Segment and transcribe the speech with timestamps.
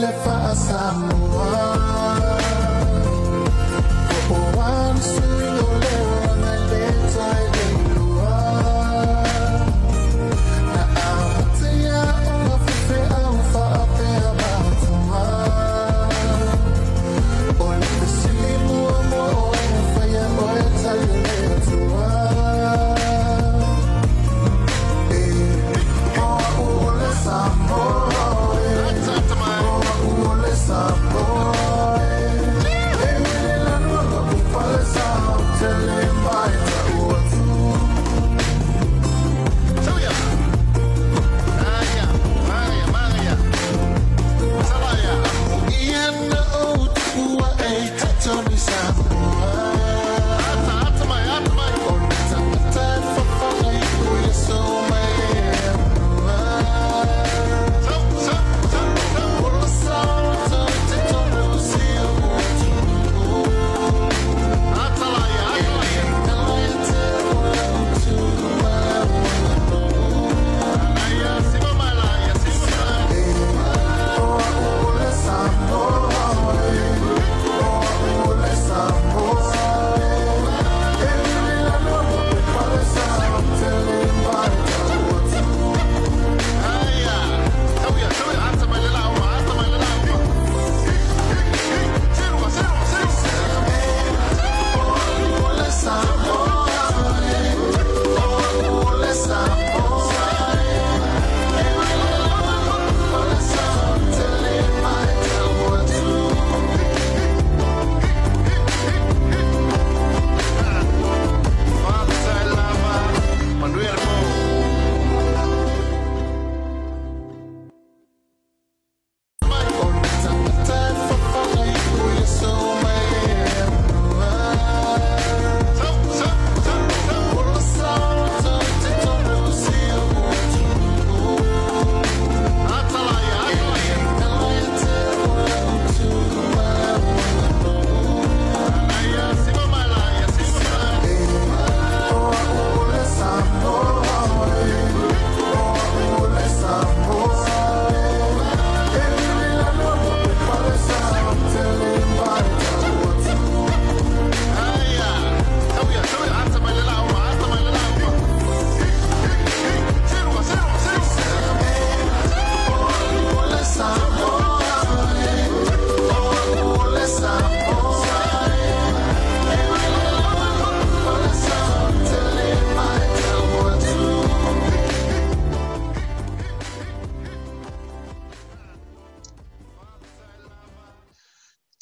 [0.00, 0.39] left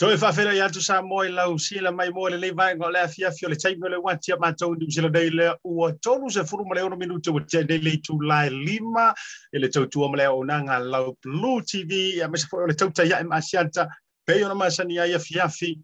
[0.09, 3.07] Toi fa fera ya tu sa mo la usila mai mo le vai ngo le
[3.09, 6.31] fia fio le tai mo le wati ma tau du sila dei le u tolu
[6.31, 9.13] se furu mo le ono minuto o te dei tu lai lima
[9.53, 12.65] e le tau tu mo le ona nga la blue tv ya me se fo
[12.67, 13.87] le tau ta ya ma sianta
[14.25, 15.77] pe yo ma sani ya fia fi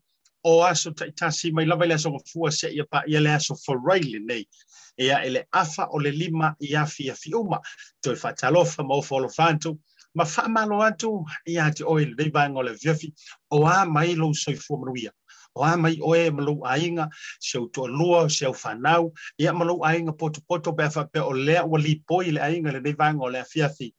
[0.44, 3.54] o aso ta tasi mai lava le so fu se ya pa ya le aso
[3.54, 4.48] for rail nei.
[4.96, 7.60] E ele afa o lima ya fia fi uma.
[8.00, 9.76] Toi fa talofa mo fo lo fantu
[10.14, 13.12] ma fa malo atu ia te oil dei vai ngole viafi
[13.50, 15.12] o a mai lo soi fu manuia.
[15.56, 17.08] O a mai oe malo ainga
[17.40, 21.60] se to lua se fanau ia malo ainga poto poto be fa pe o le
[21.60, 22.40] o li poi le
[22.84, 23.94] le ngole fiafi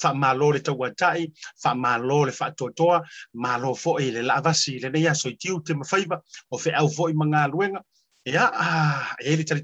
[0.00, 1.32] fa malo le tau atai
[1.62, 3.02] fa malo le fa totoa
[3.34, 6.20] malo fo i le lavasi le nei so tiu te mafaiva
[6.50, 7.80] o fe au fo i manga luenga.
[8.26, 9.62] Ia a e le tali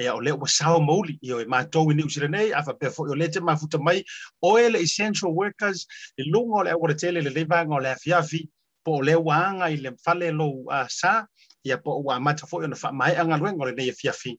[0.00, 2.74] tununga e o le wasao mauli i o e matou i New Zealand nei, afa
[2.74, 4.04] pe fo i o le te mafuta mai,
[4.42, 5.86] o e le essential workers,
[6.18, 8.48] i lunga o le awara tele le levanga o le afiafi,
[8.84, 11.26] po o le waanga i le fale lo a sa,
[11.64, 14.38] ia po o mata fo ona fa mai anga luenga o le nei afiafi,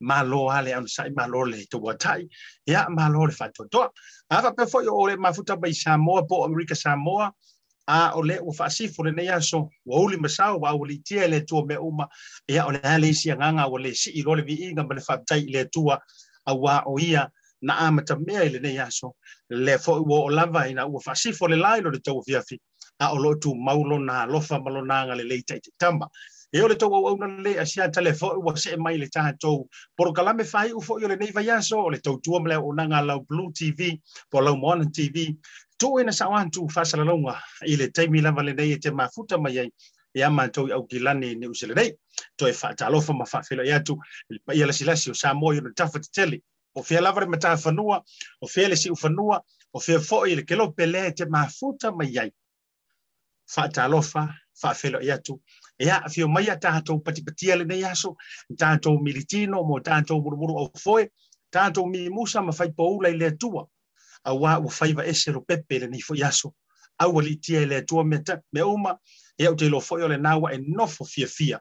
[0.00, 2.28] ma lo ale anu sai ma lo le to watai
[2.66, 3.90] ia ma lo le fato to
[4.30, 7.32] ava pe fo o le mafuta mai Samoa po America Samoa
[7.88, 11.66] a o le ua faasifo lenei aso ua uli masao ua aualitia e le atua
[11.66, 12.08] mea uma.
[12.48, 15.42] Ia o le a le isiagaga ua le si'i lo le vi'iga ma le fa'apitai
[15.48, 15.98] i le atua
[16.46, 17.28] auā o ia
[17.62, 19.14] na amatamea i lenei aso.
[19.50, 22.60] Le fo'i ua o lava ina ua faasifo le la i lo le tauafiafi
[23.00, 26.08] a o lo'o tumau lona alofa ma lona aga lelei taʻitaitama
[26.52, 30.44] e o le tau auauna lelei asia tale fo'i ua se'e mai le tatou porokalame
[30.44, 34.00] fai'u fo'i o lenei vai aso o le tautua ma le au'aunaga lau blue tv
[34.30, 35.36] po lau moana tv
[35.78, 37.34] tu ina sa wan tu fa sala longa
[37.66, 39.70] i le taimi lava le nei te mafuta mai ai.
[40.14, 41.90] Ia matou i aukilani ni usele nei.
[42.36, 43.94] Toe faatalofa ma faafelo i atu
[44.54, 46.42] ia lasilasi o sa mo i ona tafa tetele
[46.74, 48.02] o fea lava le matafanua
[48.40, 49.40] o fea le siʻu fanua
[49.72, 52.30] o fea foʻi le kelope lē te mafuta mai ai.
[53.54, 54.28] Faatalofa
[54.60, 55.40] faafelo i atu
[55.78, 58.16] e aʻafio mai a tatou patipatia lenei aso.
[58.58, 61.08] Tatou militino mo tatou murumuru au foe.
[61.50, 63.68] Tatou mimusa ma faipoula i le atua
[64.30, 66.54] auā ua faiva ese lo pepe lenei foʻi aso
[66.98, 68.98] aua liitia i le atua me uma
[69.38, 71.60] e o te lo foi o le nawa e nofo fia fia.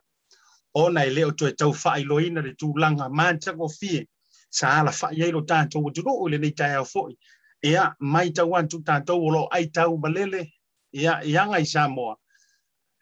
[0.74, 4.08] Ona e leo to e tau fai loina le tūlanga manta ko fie.
[4.50, 7.18] Sa ala fai ei lo tātou o tunu o le nei tai au foi.
[7.64, 10.52] Ea mai tau antu tātou o lo ai tau malele.
[10.94, 12.16] Ea ianga i Samoa.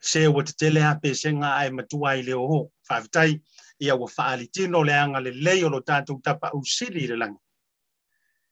[0.02, 2.60] Se o te tele ape se ngā ai matua i leo ho.
[2.90, 3.40] Whaavitai
[3.80, 7.16] ia ua whaali tino le anga le leo lo tātou tapa usili le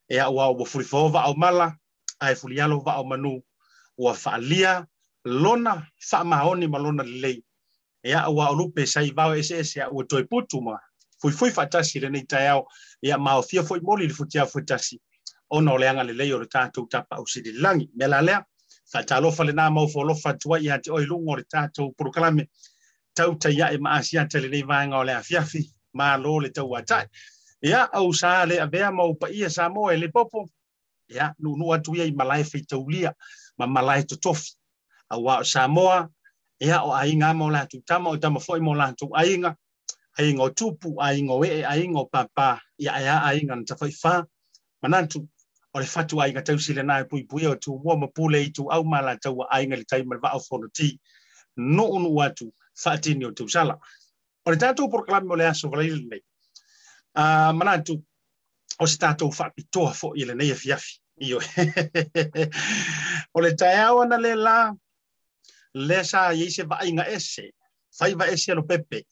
[0.09, 1.23] e au ua o fulifo va
[2.19, 3.41] ae fulialo va manu
[3.97, 4.85] ua faalia
[5.25, 7.43] lona faamaoni ma lona lelei.
[8.03, 10.77] E aʻu aʻolupe sai vao eseese aʻu e, e toe putu ma
[11.21, 12.67] fuifui faatasi lenei taeao
[13.01, 14.63] ia e maofia foʻi moli le futiao foi
[15.49, 18.45] ona o le lelei o le tatou tapaʻausilililagi me lalea
[18.91, 22.49] faatalofa lenā maufolofa atu iā te oi luga o le tatou polokalame
[23.15, 25.61] tautaiaʻe ma asia te vaega o le afiafi
[25.93, 27.07] malo le tau taʻi
[27.63, 30.49] ia au sa le avea mau paia sa mo e le popo.
[31.09, 33.13] Ia nuunuu atu ia i malae feitaulia
[33.57, 34.51] ma malae totofi.
[35.13, 36.09] Auā o samoa
[36.59, 39.55] ia o aiga ama o latou tama o tama foʻi mo latou aiga
[40.19, 44.25] aiga o tupu aiga o ee aiga o papā ia aeā aiga na tafaifā
[44.81, 45.27] manatu
[45.73, 49.01] o le fatu aiga tausi lenā e puipuia o tuua ma pule i tuau ma
[49.01, 50.99] latou aiga le taima le vaaofonoti
[51.57, 53.77] nuunuu atu faatini o tausala
[54.45, 56.23] o le tatou porokalame o le aso valaile
[57.15, 58.03] Ah, a mana tu
[58.79, 61.39] o se tatou faapitoa foʻi i lenei e afiafi io
[63.35, 64.33] o le taeao ana lē
[65.73, 67.51] le sa iai se vaaiga ese
[67.97, 69.03] fai vaese alo pepe.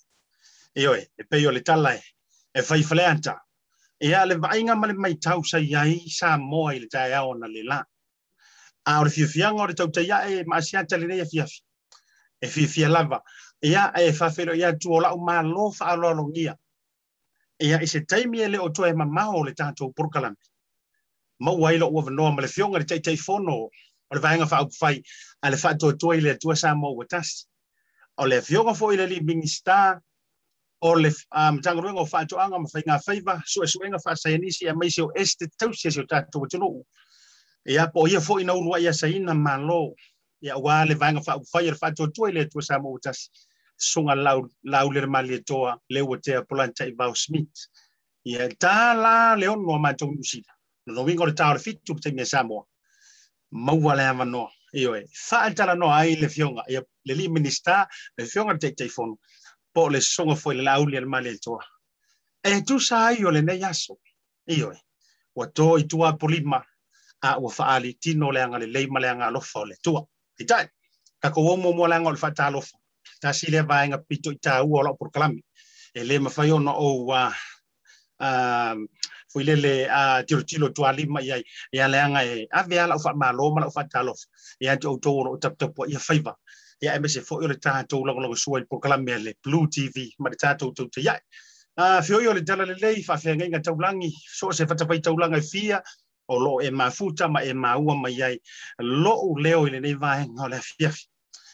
[0.75, 2.01] Ioe e pei o le tala e
[2.53, 3.37] e faifalea
[4.01, 7.63] ia le vaaiga ma le maitau sai ai sa moa i le taeao ana lē
[7.69, 7.83] lā
[8.85, 11.61] a o le fiafiaga o le tautaiaʻe maasia lenei afiafi
[12.41, 13.21] e fiafia e lava.
[13.61, 16.57] Ia e faafelo ia tu o laʻu mālō faaaloalogia
[17.61, 19.91] fa lo lo ngia e a le o to e ma ma o le tato
[19.91, 20.35] porkalam
[21.39, 23.69] ma wai lo o no ma le fionga le tai tai fono
[24.11, 25.03] o le vaenga wha fai
[25.41, 25.57] a le
[25.97, 27.45] tua i le tua sa mo ua tasi.
[28.17, 30.01] O le fionga fo i le li minista
[30.81, 31.11] o le
[31.63, 35.11] tangaruenga o anga ma whai ngā whaiva su suenga wha sa yanisi a maisi o
[35.15, 36.83] este tau si o tātou tunu.
[37.65, 39.95] E a po ia fo i na urua ia sa ina ma lo
[40.41, 43.29] ia wā le vaenga wha fai le tua i le tua sa mo ua tasi.
[43.81, 47.67] Sunga lau, lau le mali toa le ua te polanta i vau Schmidt.
[48.29, 50.53] Ia tā la le ono ma tau nusida.
[50.87, 52.65] No wingo le tāo fitu te mea Samoa
[53.51, 54.51] maua le ama noa.
[54.73, 57.87] Io e, whaatala noa ai le fionga, ia le li minista,
[58.17, 59.17] le fionga te te fono,
[59.73, 61.63] po le songa foi le al mali toa.
[62.43, 63.99] E tu sa ai o le nei aso.
[64.47, 64.79] Io e,
[65.35, 66.63] wa to i tua polima,
[67.21, 70.01] a ua whaali tino le anga le leima le anga alofa o le tua.
[70.39, 70.67] I tai,
[71.19, 72.47] ka ko mo le anga o le whata
[73.21, 75.41] tasi le vaenga pito i tāua e o lao porokalami
[75.95, 77.23] e lē mafai ona ou a
[79.31, 81.37] foi lele a tilotilo tualima ia
[81.73, 84.25] ia leaga e ave a lau faamālō ma lau faatalofa
[84.59, 86.35] ia te outou o loo taputapua ia faiva
[86.81, 90.29] ia e mese foʻi o le tatou lagolagasua i le a le blue tv ma
[90.29, 91.21] le tatou tautaiaʻe
[92.05, 95.81] fioi uh, o le dala lelei faafeagaiga taulagi so se fatapai taulaga e fia
[96.27, 98.37] o lo e mafuta ma e māua mai ai.
[98.79, 101.07] Loʻu leo i lenei vaega o le afiafi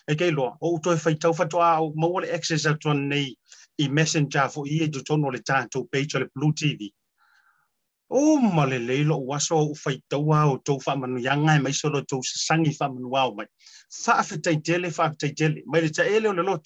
[0.08, 2.94] e ke lo o to fai tau fa to au mo wale access a to
[2.94, 3.36] nei
[3.78, 6.92] i messenger fo i to tono le tanto page le blue tv
[8.10, 12.02] o male le lo waso o fai tau au to fa manu yanga mai solo
[12.02, 13.48] to sangi fa manu au mai
[14.04, 16.64] fa fa tai tele fa tai tele mai le tele le lot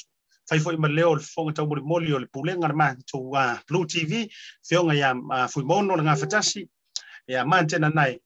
[0.48, 3.18] fai foi ma leo le fonga tau mori moli o le pulenga le man to
[3.68, 4.30] blue tv
[4.68, 5.16] fionga ya
[5.48, 6.70] fui mono le nga fatasi
[7.28, 8.20] ya man tena nai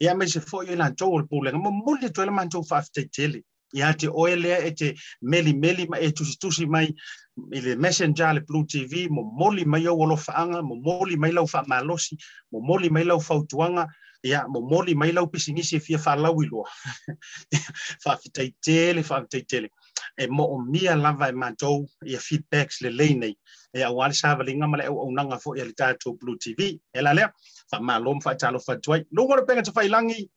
[0.00, 2.80] ya mai se foi la to le pulenga mo moli to le man to fa
[2.80, 6.88] fa tai tele Ia te oelea e te meli meli ma e tusi tusi mai
[7.52, 11.32] i le messenger le Blue TV, mo moli mai au olo whaanga, mo moli mai
[11.32, 12.16] lau wha malosi,
[12.52, 13.86] mo moli mai lau whautuanga,
[14.22, 16.68] ia, mo moli mai lau pisingisi e fia whalau i loa.
[18.04, 19.70] Whawhitai tele, whawhitai tele.
[20.18, 23.34] E mo o mia lava e mātou ia feedbacks le leinei.
[23.74, 26.76] E au wale sāwalinga male au au nanga fo i le tātou Blue TV.
[26.94, 27.32] E la lea,
[27.72, 29.06] wha mālom whaitalo whatuai.
[29.10, 30.28] Lungo penga te whailangi,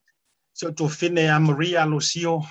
[0.53, 2.41] so to fine a Maria Lucio,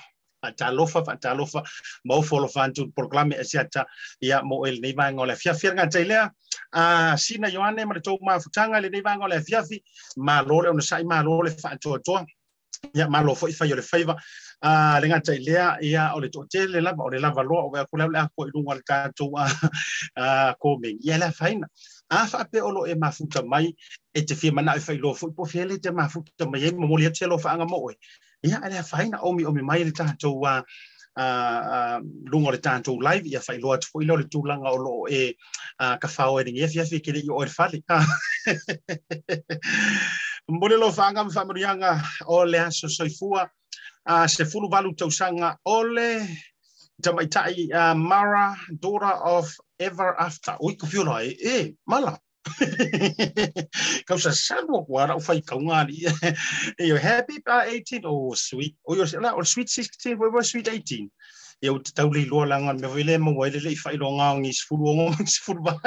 [0.51, 1.63] atalofa faatalofa
[2.05, 3.87] ma ufolofa atu programe asiata
[4.21, 6.31] e ia mo e lenei vaega o le afiafi agatai lea
[6.73, 9.83] a sina ioane ma le tou mafutaga lenei vaega o le afiafi
[10.17, 12.27] malo le ona saʻi malo le faatoatoa
[12.93, 14.15] ia malo foʻi fai o le faiva
[14.63, 18.19] a le gata i lea ia o le lava o lava loa o veakulao le
[18.19, 19.33] a koʻiluga o le tatou
[20.17, 21.67] a komegia le afaina
[22.11, 23.75] a faape o loo e mafuta mai
[24.15, 27.25] e te fia manaʻo e failo foʻi po fele te mafuta mai ai mamoli atu
[27.25, 27.95] ia lo faaga moʻe
[28.45, 30.63] mo e ia le omi omi mai le tātou a
[31.19, 31.99] uh,
[32.31, 35.35] lunga le tātou live ia whai loa tupu o le tūlanga o lo e
[35.81, 37.83] uh, ka whao e ringi e fia fia kere i o e whali.
[40.49, 43.49] Mbole lo whaanga ma whamurianga o le aso soifua
[44.09, 46.27] uh, se fulu valu tausanga o le
[47.03, 50.57] tamaitai uh, Mara, daughter of Ever After.
[50.63, 50.87] Ui, ka
[51.23, 52.19] e, e, mala.
[54.09, 56.05] Kau sa salwa ko ara fai ka ngari
[56.79, 58.77] e happy pa 18 oh sweet.
[58.87, 61.09] Oh yo la or sweet 16 we were sweet 18
[61.63, 64.37] e o tau le lo la ngan me vile mo wele le fai lo nga
[64.37, 65.75] ngi sfulu ngo sfulu ba.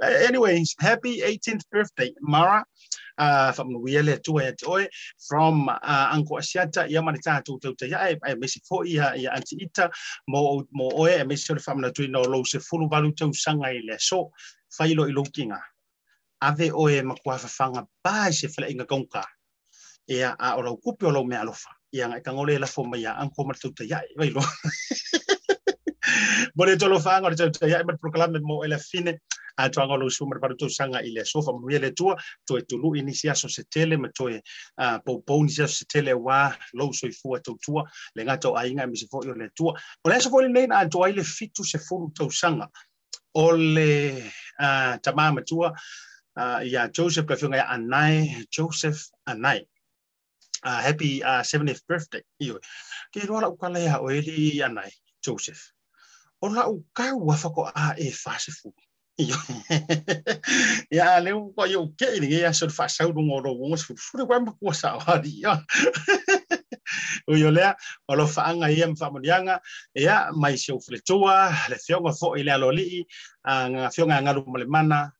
[0.00, 2.64] Anyway happy 18th birthday mara.
[3.18, 4.86] Uh from wiele tu e toi
[5.28, 9.12] from uh, Uncle Asiata ia mani ta tu tu ia e e mesi fo ia
[9.60, 9.90] ita.
[10.28, 13.12] Mo mo oe e mesi le famna tu no lo se fulu valu
[13.84, 14.30] le so
[14.76, 15.60] failo i lokinga.
[16.42, 19.24] Ave o e makua whawhanga bai se whala inga gongka.
[20.08, 21.70] E a a o rau kupi o lau mea alofa.
[21.92, 24.08] Ia ngai ka ngole la fo mai a anko martauta iai.
[24.18, 24.42] Wailo.
[26.56, 29.18] Mone tolo whanga o le tauta iai mat proklame mo ele fine.
[29.58, 32.16] A toa ngolo su mar paru tau sanga i le sofa mo le tua.
[32.46, 34.40] To e tulu ini si aso se tele ma to e
[35.04, 37.84] pou ni si se tele wa lo so i fua tau tua.
[38.14, 39.74] Le ngato a inga mi se fo le tua.
[40.04, 42.70] O le aso fo le neina a toa i le fitu se furu tau sanga.
[43.34, 43.90] o le
[44.58, 45.72] uh, tamā matua
[46.36, 49.66] uh, ia Joseph ka whiunga anai, Joseph anai.
[50.62, 52.22] Uh, happy uh, 70th birthday.
[52.42, 52.60] Ioi.
[53.14, 54.90] Ke roa lau kala ia o eli anai,
[55.24, 55.72] Joseph.
[56.42, 58.72] O lau kau a whako a e whasifu.
[60.90, 64.24] ya leo ko yo ke ni ya so fa sa du ngoro wo so fu
[64.24, 65.60] wa ma ko sa wa di ya
[67.30, 67.74] o yo le
[68.08, 69.60] o lo fa anga ia fa morianga
[69.94, 73.06] ia mai se o fletua le fionga fo ile lo li
[73.46, 75.12] nga fionga nga lu male mana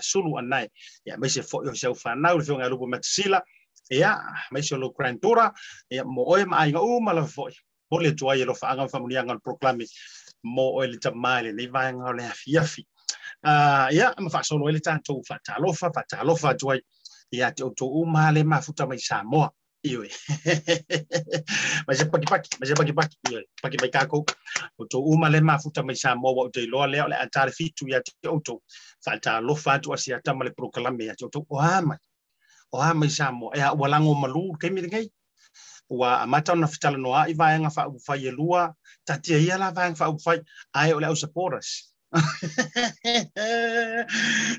[0.00, 0.66] sulu anai
[1.06, 3.42] ia mai se fo yo se fa na le fionga lu matsila
[3.90, 4.16] ia
[4.50, 5.52] mai se lo grantura
[5.90, 7.48] ia mo oi mai nga u mala fo
[7.90, 9.84] o le tua ia lo fa anga fa morianga o proclame
[10.42, 12.82] mo o le tamale le vai nga le afiafi
[13.92, 16.80] ia ma fa solo ile tanto fa talofa fa talofa tuai
[17.30, 19.52] ia te o to u male mafuta mai samoa
[19.84, 20.08] iwe
[21.86, 24.24] ma se paki paki ma se paki paki iwe paki mai kako
[24.78, 28.00] o to uma le mafuta mai sa mo o te loa le le fitu ya
[28.00, 28.62] te o to
[29.04, 31.98] fa ta lo fa tu asia ta male proklame ya to o ama
[32.72, 34.82] o ama sa mo e wa lango malu ke mi
[35.90, 39.38] wa amata na fitala no ai vai nga fa u fa ye lua ta te
[39.40, 40.36] ia la vai fa u fa
[40.74, 41.94] ai o le o supporters?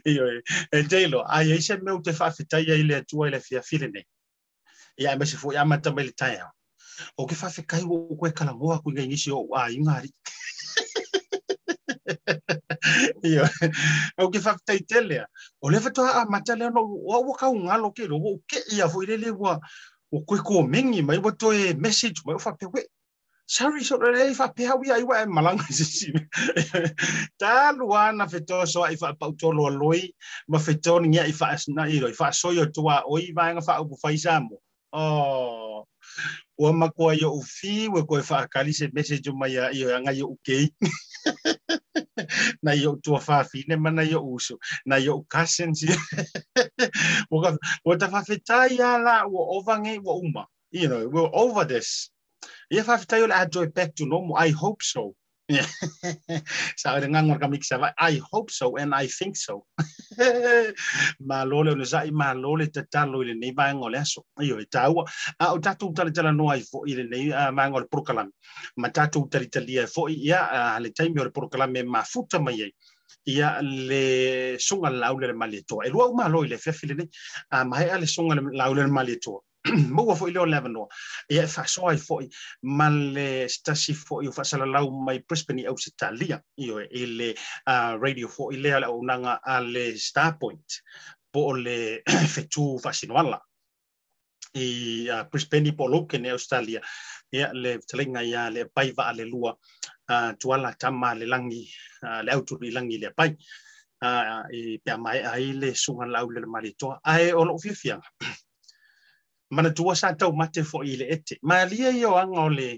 [0.05, 0.41] Ioi,
[0.73, 4.05] e teilo, ai e se meu te whawhitai e le atua i le fia file.
[4.99, 6.51] ia ma se foi ama tama le tae au
[7.17, 10.11] o ke faafekai ua u koe kalagoa kuigaigisi o aiga ali
[13.29, 13.49] ia
[14.17, 15.27] au ke faafetaitele a
[15.61, 19.31] o le fatoa amata lea no ua ua kaugalo ke logo u keʻia foʻi lele
[19.31, 19.59] ua
[20.11, 22.83] ua koe komegi mai ua toe message mai ua faapeueʻi
[23.49, 26.13] sorry so le fa pe ha wi ai wa malanga si
[27.39, 30.01] ta luana feto so ai fa pau to lo loi
[30.47, 33.81] ma feto ni ai fa na i fa so yo tua oi va nga fa
[33.81, 35.85] u fa isamo Oh.
[36.57, 40.73] Ua makua yo ufi, ua koe whaakali se message mai a iyo anga yo ukei.
[42.63, 44.57] na yo tua whawhine mana yo uso.
[44.85, 45.85] Na yo cousins.
[47.85, 50.47] Ua ta whawhetai ala, ua ovange, ua uma.
[50.71, 52.09] You know, we're over this.
[52.71, 54.35] Ia whawhetai ola ajoy back to normal.
[54.37, 55.15] I hope so.
[56.81, 59.65] sa ore ngangor kami kisa I hope so and I think so.
[61.29, 64.29] ma lole ona sai ma lole te talo ile nei vai ngole aso.
[64.37, 65.01] Iyo e tau
[65.39, 68.29] a o tatu tali tala no ai fo ile nei ma ngole prokalam.
[68.77, 72.61] Ma tatu tali tali e fo ia le taimi o prokalam me ma futa mai
[72.69, 72.73] ai.
[73.25, 75.85] Ia le sunga laule le mali toa.
[75.85, 77.09] E lua ma lo ile fefile nei.
[77.65, 79.17] Ma hea le sunga laule le mali
[79.95, 80.87] ma ua foʻi leo le avanoa
[81.35, 82.29] ia e faasoa ai foʻi
[82.77, 88.27] ma le stasi foʻi o faasalalau mai brisbane i ausitalia ioe i le uh, radio
[88.27, 90.81] foʻi lea le aunaga a le starpoint
[91.31, 91.77] po o le
[92.33, 93.39] fetū faasinoala
[94.57, 94.69] i
[95.13, 96.33] uh, brisbane po o lou kene
[97.31, 99.53] ia le talaiga ia le apai vaalelua
[100.09, 101.63] uh, tuala tama le lagi
[102.03, 103.31] uh, le autuliilagi le apai
[104.01, 108.07] uh, i pea maeʻa ai le suga laau le malitoa ae o loo fiafiaga
[109.49, 111.39] mana tua sa tau mate fo i le ete.
[111.41, 112.69] Ma lia i o anga o le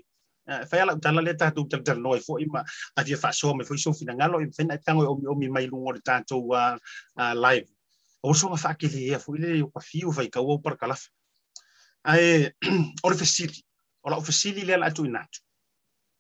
[0.70, 2.64] fai ala utala le tātou tal tal noi fo ima ma
[2.96, 5.92] a tia whasoa me fo iso fina ngalo i whena tango omi omi mai lungo
[5.96, 6.78] le tātou uh,
[7.18, 7.68] uh, live.
[8.24, 11.10] O so ma whake le ea fo i le o ka fiu fai upara kalafa.
[12.04, 12.52] ai
[13.04, 13.64] o fesili
[14.04, 15.40] o la o fesili atu inatu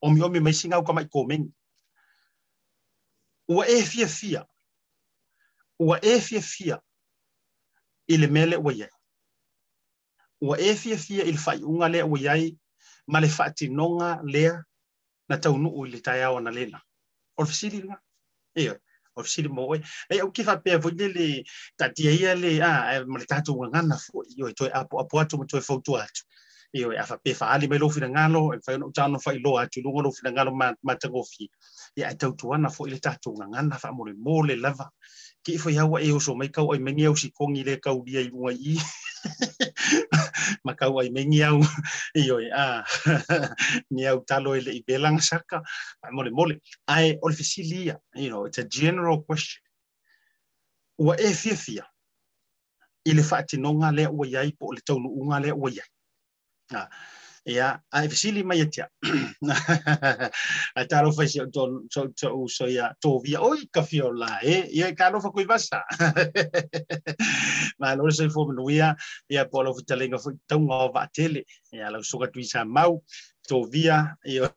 [0.03, 1.51] Omi omi mai singa uka mai komengi.
[3.47, 4.45] ua e fia fia
[5.79, 6.81] ua e fia fia
[8.07, 9.00] Ile mele ua iai
[10.41, 12.57] ua e fiafia i le faaiʻuga lea ua iai
[13.07, 14.63] ma le faatinoga lea
[15.29, 16.81] na taunuu i le taeao ana lena.
[17.37, 17.97] O le fesili lega
[18.55, 18.73] ia
[19.15, 21.27] o le fesili mo ai au ke faapea foi le le
[21.79, 25.45] taʻatia ia le a e, ma le tatou gagana foʻi ioe toe apoapo atu ma
[25.45, 26.23] toe fautua atu.
[26.73, 30.11] Ioe a faapea faali mai lou finagalo e fai ona utano faailoa atu luga lou
[30.11, 30.51] finagalo
[30.83, 31.51] matagofi
[31.95, 34.89] ia e tautu ana le tatou agana faamolemole lava.
[35.45, 37.05] Kiʻi foi aua e oso mai kau ai mani
[37.63, 38.77] le kaulia i uga i.
[40.63, 41.61] ma kau ah, ai mengi au
[42.15, 42.83] io e a
[43.91, 45.61] ni au talo ile i belang saka
[46.11, 46.61] mo le mole.
[46.87, 49.63] Ai o fisilia you know it's a general question.
[50.99, 51.85] Ua e fia fia
[53.05, 55.89] i le whaatinonga le ua iai po le taunu unga le ua iai
[56.75, 56.89] ah,
[57.45, 58.87] ia ae fesili mai atia
[60.75, 63.41] ae talofa si toʻu so ia tovia.
[63.41, 65.81] Oi kafi o la e ia e kalofa koe vasa.
[67.79, 68.95] Ma malo le soifua manuia
[69.29, 73.01] ia po alofa talega foi tauga o vaatele ia lau soka tui sa mau
[73.47, 74.49] tovia io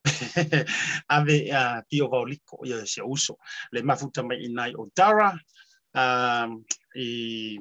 [1.16, 3.38] ave a pio vaoliko ia se uso.
[3.72, 5.32] Le mafuta mai inai o dara
[5.94, 6.64] um,
[6.94, 7.58] i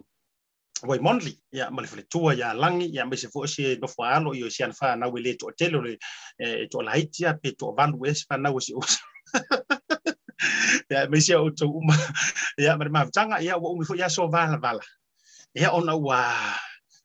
[0.88, 4.64] wai monli ia ma le faletua ia alagi ia maise foʻi se nofoaalo io ese
[4.64, 5.94] ana fanau e lē toʻatele o le
[6.40, 9.00] e toʻalaiti a pe toʻavalu e se fanau e se ousa
[10.92, 11.96] ia maise o tou uma
[12.58, 14.84] ia ma le mafutaga ia ua umi foʻi ia so valavala
[15.56, 16.20] ia ona ua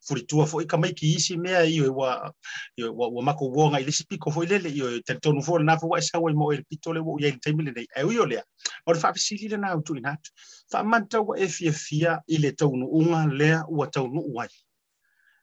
[0.08, 2.32] fulitua foʻi kamaiki isi mea i ua
[2.78, 6.50] ua makouoga i lisi piko foʻi lele i talitonu fo lanā fou aesaua i mo
[6.52, 8.42] le pito le ua iai le taimi lenei au i o lea
[8.86, 10.30] o le faapesili lana autuina atu
[10.72, 14.52] faamanitau ua e fiafia i le taunuuga lea ua taunuu ai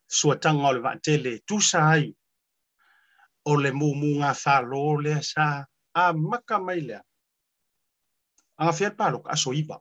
[0.07, 2.13] suataga o le vaatele tusa ai
[3.45, 7.01] o le mumuga fālō lea sa amaka mai lea.
[8.57, 9.79] Agafea le paloka asoiva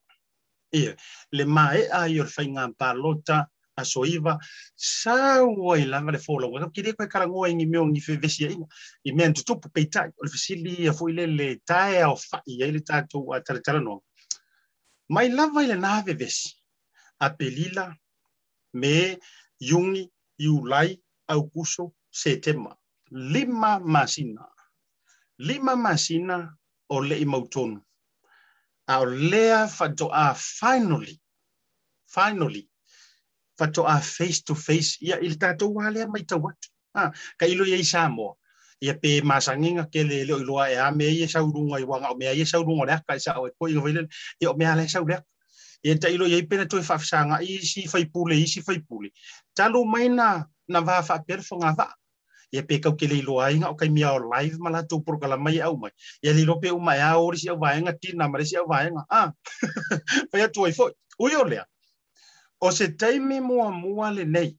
[0.72, 0.96] ia
[1.32, 4.38] le maeʻa i o le faiga palota a soiva
[4.76, 8.66] sa ua i lava le folaua kile koe karagoa igi meo gi fevesiaʻiga
[9.08, 12.72] i mea tutupu peitai o le fesili ia foʻi le le tae ao faʻi ai
[12.76, 14.04] le tatou a talatalanoga
[15.14, 16.54] mai lava i lenā vevesi
[17.24, 17.84] a pelila
[18.80, 19.18] me
[19.60, 22.76] iugi iulai aukuso setema.
[23.10, 24.48] Lima masina.
[25.38, 26.56] Lima masina
[26.88, 27.80] o leʻi mautonu.
[28.86, 29.66] A o lea
[30.36, 31.20] finally
[32.06, 32.68] finally
[33.58, 34.98] fatoa face to face.
[35.00, 36.68] Ia i le tatou alea mai tau atu
[37.38, 38.34] ka ilo ia i Samoa
[38.80, 42.16] ia pe masanginga ke le leo iloa e a me ia saurunga i wanga o
[42.20, 44.02] mea ia saurunga lea ka isa o e po inga vaile
[44.40, 45.20] ia o mea le sau lea.
[45.84, 49.10] Ia ta ilo ia i pena toi whafisanga i si whaipule i si whaipule.
[49.56, 51.88] Talo mai na na vaa whapere whonga va
[52.52, 55.00] ia pe kau ke le iloa inga o kai mia o live ma la tau
[55.00, 55.92] porokala mai au mai.
[56.22, 58.66] Ia li lope o mai a ori si au vaenga tina ma le si au
[58.66, 59.06] vaenga.
[59.10, 59.32] Ah
[60.30, 61.64] whai atu ai foi ui o lea
[62.60, 64.50] O se taimi mua mua le nei.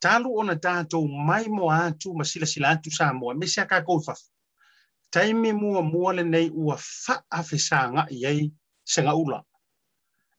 [0.00, 3.34] Talu ona tātou mai mo atu ma sila sila atu sa mua.
[3.34, 4.30] Me se a kākou fafu.
[5.10, 8.50] Taimi mua mua le nei ua wha awhi sā ngā iei
[8.84, 9.02] se.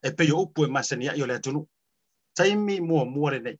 [0.03, 1.67] E upu e masani o le atunu.
[2.37, 3.57] Taimi mua mua le nei.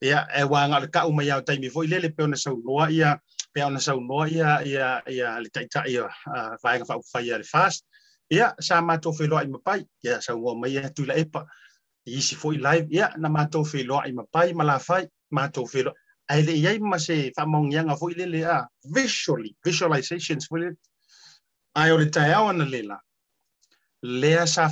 [0.00, 1.82] Ia e wā ngā le kau mai au taimi fo.
[1.84, 2.56] Ilele peo na sau
[2.88, 3.18] ia.
[3.52, 4.62] Peo na sau ia.
[4.64, 6.04] Ia, ia le taita ia.
[6.26, 7.84] Uh, Whaenga wha upwhai ia le fast.
[8.30, 9.84] Ia sā mātou wheloa mapai.
[10.04, 11.46] Ia sau ngō mai e ia la epa.
[12.04, 15.94] Isi foi live ia na matou feloa i mapai ma lafai matou feloa
[16.28, 20.68] ai le iai ma se faamaugiaga foi le le a visually visualizations foi le
[21.74, 22.98] ai o le taeao ana le la
[24.02, 24.68] lea sa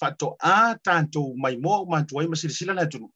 [0.00, 3.08] faatoʻā tatou mai moa o matou ai ma silasila le atunu.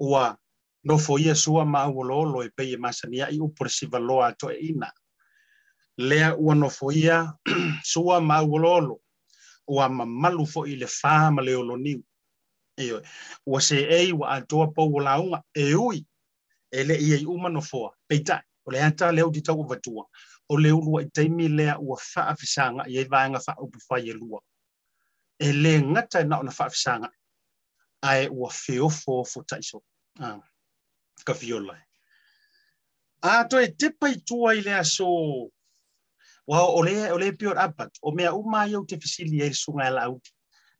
[0.00, 0.36] Ua
[0.84, 4.92] nofo ia sua ma auololo e pei e masania i upu le sivaloa atoeina
[5.98, 7.34] lea ua nofo ia
[7.92, 9.00] sua ma auololo
[9.68, 12.02] ua mamalu foʻi le fā ma le oloniu
[12.78, 13.02] e
[13.46, 16.06] ua se ei ua atoa pou o launga e ui
[16.70, 20.04] e le ia i uma no foa peita o le ata leo di tau vatua
[20.48, 24.08] o le ulua i taimi lea ua faa fisanga i ei vaenga faa upu fai
[24.10, 24.40] e lua
[25.38, 27.10] e le ngata na ona faa fisanga
[28.02, 29.82] ai ua feo fo fo taiso
[30.20, 30.40] ah,
[31.24, 31.74] ka fiola
[33.22, 35.06] a to e te pai tua i le aso
[36.46, 39.52] wa o le o le pior apat o mea uma i au te fisili e
[39.52, 40.30] sunga e lauti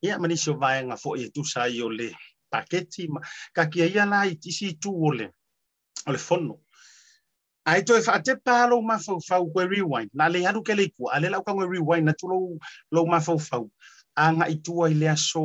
[0.02, 2.08] ia manisi o vaega foʻi e tusa o le
[2.50, 3.20] paketi ma
[3.52, 5.26] kakia ia la i tisi itu o le
[6.06, 6.60] o le fono.
[7.66, 11.66] Ai toe faatepa lou mafaufau koe rewind na lei alu kele ikua a le laukagoe
[11.68, 12.58] rewind na tulou
[12.92, 13.70] lou mafaufau
[14.16, 15.42] agaʻitua i le aso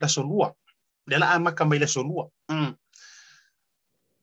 [0.00, 0.52] laso lua.
[1.06, 2.28] Le la amaka mai le aso lua.
[2.48, 2.74] Mm.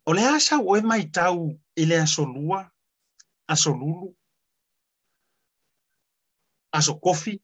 [0.06, 2.60] o le a sauoe maitau i le aso lua
[3.48, 4.16] aso lulu
[6.72, 7.42] aso kofi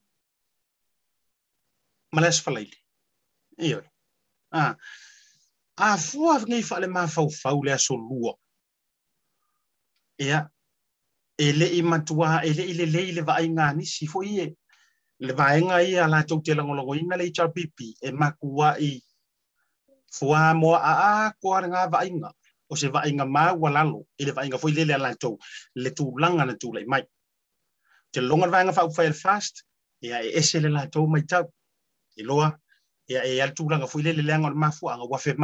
[3.58, 3.84] Iyo.
[4.52, 4.76] Ah.
[5.78, 8.34] A fua ngai fa le ma fau fau le asolua.
[10.20, 10.40] Ia.
[11.38, 13.48] E le i matua, e le i le le i le vai
[13.86, 14.48] si fo i e.
[15.20, 19.02] Le vai ngai ala tau te langolongo ina le chapipi e makua i
[20.12, 20.94] fua mo a
[21.28, 22.32] a ko nga vai ngā
[22.70, 25.38] o se vainga mau lalo i le vainga foi lele ala tau
[25.76, 27.04] le tūlanga na tūlai mai.
[28.12, 29.64] Te longa vainga whau whael fast,
[30.02, 31.46] ia e ese le la tau mai tau.
[32.24, 32.60] Loa,
[33.10, 35.36] leanga o mafu anga wafe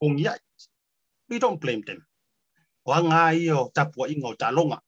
[0.00, 0.38] kongi ai.
[1.28, 2.06] We don't blame them.
[2.84, 4.80] O anga i o tapua inga o ta longa.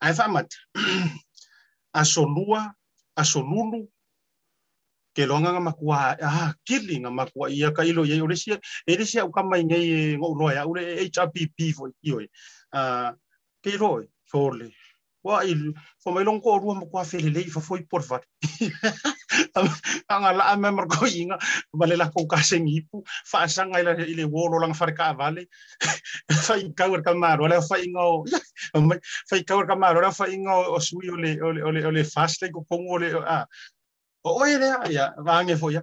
[0.00, 0.48] Ai whamat,
[2.00, 2.72] aso lua,
[3.16, 3.88] aso lulu,
[5.14, 8.92] ke longa nga makua ah kili nga makua ia ka ilo ia ore sia e
[8.94, 11.90] re sia ukama ngai ngo lo ya ore HPP fo
[12.72, 13.10] ah
[13.62, 14.70] ke ro fole
[15.26, 18.02] wa il fo mai long ko ru makua fele le foi por
[20.14, 21.38] anga la me mar ko inga
[21.72, 25.46] vale la ko ka seng ipu fa sanga ila ile wolo lang far ka vale
[26.46, 28.24] fa i ka wer ka maro la fa ingo
[29.28, 32.64] fa i ka maro la fa ingo o sui ole ole ole ole fast ko
[32.68, 33.44] kongo ole ah.
[34.24, 35.82] O oe lea ia vange fo ia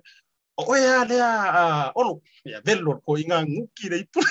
[0.57, 1.29] o oe a lea
[1.62, 1.63] a
[1.95, 4.21] olo ia velo ko inga nguki le ipu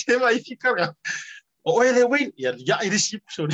[0.00, 0.94] se vai ficar
[1.64, 2.32] o oe le wei.
[2.36, 3.46] Ia ia i risi so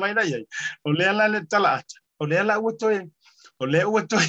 [0.00, 0.38] mai na ia
[0.84, 1.96] o lea la le tala ata.
[2.20, 3.08] O lea la ua toe
[3.62, 4.26] o lea ua toe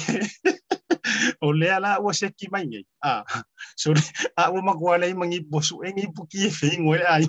[1.46, 3.24] o lea la ua seki mai ngai a
[3.76, 3.90] so
[4.36, 7.26] a ua makua le mangi bosu e ngi puki e fei ngoe ai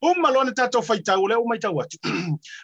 [0.00, 1.98] o malo na tato fai tau le o mai tau atu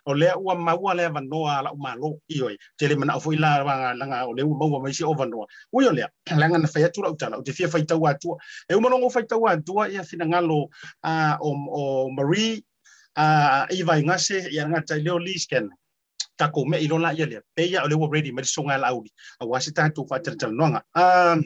[0.08, 3.16] o le ua maua le va noa la o malo i oi te le mana
[3.16, 5.84] o foi la wanga langa o le u maua mai si o va noa ui
[5.90, 6.08] o le
[6.40, 8.36] langa na fai atu la utana o te fia fai tau atu
[8.70, 10.70] e o malongo fai tau atu ia fina ngalo
[11.04, 11.50] uh, o,
[11.80, 11.82] o
[12.16, 12.64] Marie
[13.18, 15.68] uh, i vai ngase ia ngata leo lisken
[16.38, 19.10] tako me ilo la ia le pe ia o le ready me songa la audi
[19.40, 21.42] a wasi tatu fa tere tere noanga um,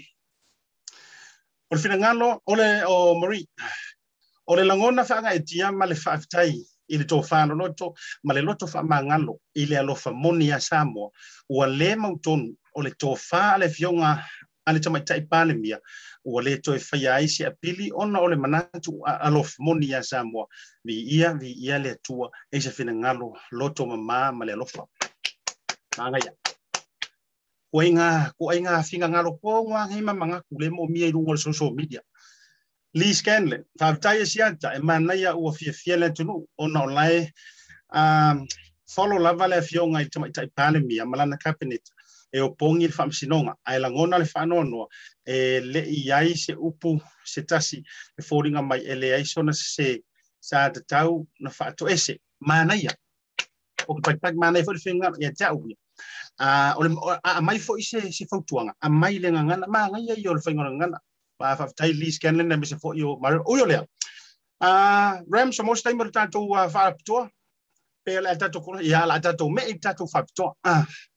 [1.71, 3.49] o le fina ngalo o le o Marie
[4.47, 6.53] o le langona fa nga etia ma le fa'afetai
[6.93, 11.09] i le tofano loto ma le loto fa'amagalo i le alofa moni a Samoa
[11.49, 14.21] ua lē mautonu o le tofā a le fioga
[14.67, 15.79] a le tamaitaʻi palemia
[16.25, 20.47] ua lē toe faia ai se apili ona o le manatu alofa moni a Samoa.
[20.85, 24.87] Viia viia le atua e se finagalo loto mamā ma le alofa.
[25.99, 26.33] Agaia
[27.73, 31.73] ua iga kuai ga figagalo po uagei mamagaku le mo'omia i luga o le social
[31.75, 32.01] media.
[32.95, 37.33] Lee Scanlon, whaavitai e sianta, e manaia ua fia fia le tunu, o na olai,
[37.95, 38.47] um,
[38.87, 41.81] follow lava le fionga i tama itai palemi, a malana cabinet,
[42.33, 44.87] e o pongi le whaamsinonga, a e langona le whaanonoa,
[45.27, 47.83] e le i ai se upu, se tasi,
[48.19, 50.01] e fōringa mai, e le ai sona se,
[50.41, 51.51] sa te tau na
[51.91, 52.91] ese, manaia,
[53.87, 55.77] o ki paipai manai fo le whiunga, ia ia.
[56.39, 56.75] A,
[57.23, 60.35] a mai fo i se, se fautuanga, a mai le ngangana, ma ngai i o
[60.35, 60.99] le whaingona ngana,
[61.43, 63.79] pa fa tai lis ken me se fo yo mar o yo le
[64.63, 64.71] a
[65.35, 66.41] ram so mo stai mo tanto
[66.75, 67.17] fa pto
[68.05, 70.23] pe la tanto ko ya la tanto me i tanto fa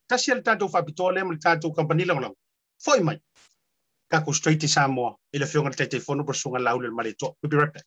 [0.06, 2.36] pto a ta si el tanto fa pto le mo tanto company la lo
[2.78, 3.20] foi mai.
[4.08, 7.36] Ka ko straight to samo ile fionga te telefono pro sunga la ule male to
[7.42, 7.86] be right back.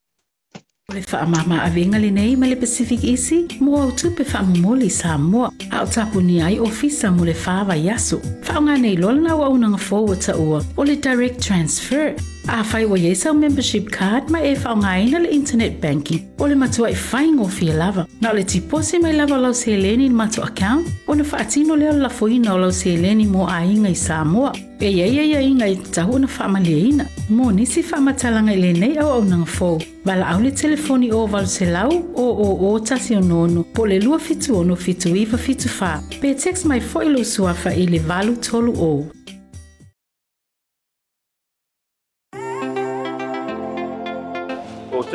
[0.90, 5.18] O le whaamama a le nei ma le Pacific Easy, mo au tupe whaamumoli sa
[5.18, 8.20] moa, a o tapu ni ai ofisa mo le whaawa yaso.
[8.46, 12.16] Whaonga nei lolna wa unanga forward ta ua, o le direct transfer,
[12.49, 16.55] a whai wa yesau membership card ma e whaonga ngaina le internet banking, o le
[16.55, 18.07] matua i whaingo fia lava.
[18.21, 22.09] Na le tipose mai lava lau se leni matua account, o na whaatino leo la
[22.09, 24.53] foina o lau se leni mo a inga i Samoa.
[24.81, 28.73] E ia ia ia inga i tahu na whaamalia ina, mo nisi whaamatalanga i le
[28.73, 29.83] nei au au nang fōu.
[30.07, 33.85] Wala au le telefoni o walu se lau o o o tasi o nono, po
[33.87, 36.01] le lua fitu ono fitu iwa fitu wha.
[36.21, 39.07] Pe text mai fo ilo suafa i le valu tolu o.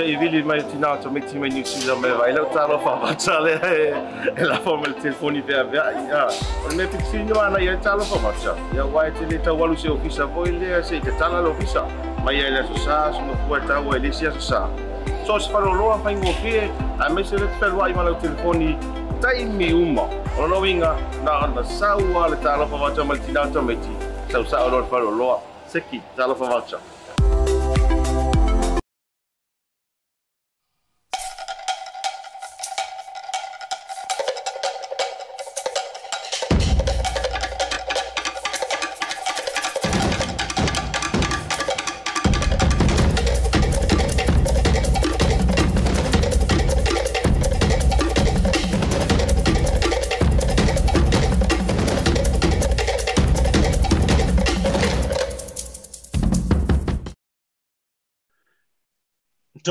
[0.03, 3.51] في فيلي ما تينا تو ميتي ما نيوسي زعما الا تعرف فباتش على
[4.37, 6.27] لا فورم التليفون يبيع بها يا
[6.65, 9.89] ولا ميتي تشين جو أنا يا تعرف فباتش يا واي تي لي تو والو سي
[9.89, 11.87] اوفيسا بوي لي سي تي تعال لو فيسا
[12.25, 14.69] ما يا لا سوسا سو مو كوتا واي لي سي سوسا
[15.27, 16.69] سو سي فالو لو فاين مو في
[17.01, 18.79] ا ميسي لي تفال واي مال التليفون
[19.21, 23.61] تاي مي اوما ولا نو وينغا نا أنا ساوا لي تعرف فباتش مال تينا تو
[23.61, 23.95] ميتي
[24.31, 25.37] سوسا اورو فالو لو
[25.67, 26.75] سكي تعرف فباتش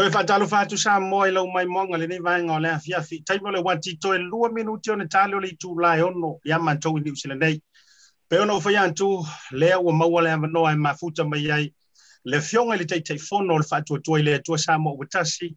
[0.03, 3.01] Toi fa talo fa tu sa mo lo mai monga le ni vai ngole afia
[3.03, 3.23] fi.
[3.23, 6.81] Tai mo le wanti toi lua minuti ona talo le tu lai ono ya man
[6.81, 7.63] to ni usile nei.
[8.29, 11.49] Pe ona fa yan tu le o ma wala ma no ai ma futa mai
[11.53, 11.73] ai.
[12.25, 15.55] Le fionga le tai tai fono le fa tu tu le tu sa mo utasi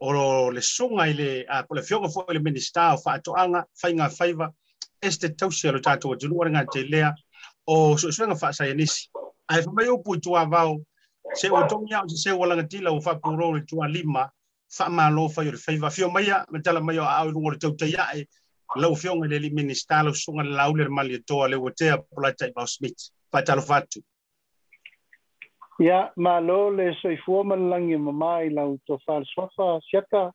[0.00, 3.64] o le sunga ile a po le fionga fo le minista o fa to anga
[3.80, 4.52] fainga faiva
[5.00, 7.14] este tausi lo tato junu nga te lea.
[7.66, 9.08] O so so nga fa sa yanisi
[9.48, 10.84] ai fa mai o pu tu avao
[11.34, 14.30] se o tongi au se o langa tila o fa puro le tua lima
[14.76, 17.76] fa ma lo fa yo fa va fio mai ma tala mai au lo tau
[17.76, 18.26] tai ai
[18.76, 21.96] lo fio ngale li minista lo sunga la u le mali to le o te
[22.10, 23.12] pola tai ba Schmidt.
[23.30, 24.00] Fa talo fatu
[25.80, 29.80] ya ma lo le so i fu ma langi ma mai la to fa sofa
[29.88, 30.32] siata.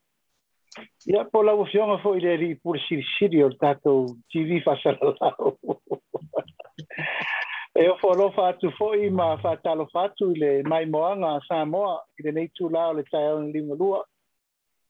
[1.06, 4.76] Ya pola o fio nga fo ile ri pur sir sir o tato tv fa
[4.82, 5.12] sa la
[7.76, 9.86] e o folo fa tu foi ma fa talo
[10.18, 14.06] tu le mai moanga sa moa i le tu la le tai ni lingua lua.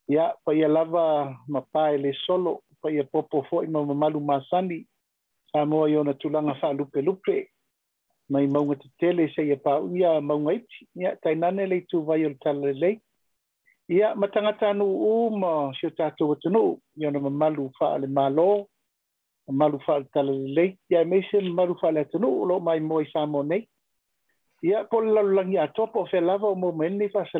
[0.08, 4.40] Ia pa ia lava ma pa le solo pa ia popo foi ma mamalu ma
[4.50, 4.86] sani
[5.52, 7.50] sa mo yo na tu langa lupe lupe
[8.30, 12.06] mai mo tetele tele se ia pa ia mo ngait ia, tai nane le tu
[12.06, 13.02] vai o tal le
[13.90, 17.20] ia ma tanga tanu u ma sio tatu tu no yo na
[17.80, 18.68] fa le malo
[19.52, 19.80] malo
[20.14, 23.68] tala le ya me se malu fa le lo mai mo sa mo nei.
[24.62, 27.38] Ya po la langi a topo fe lava o mo menni fa se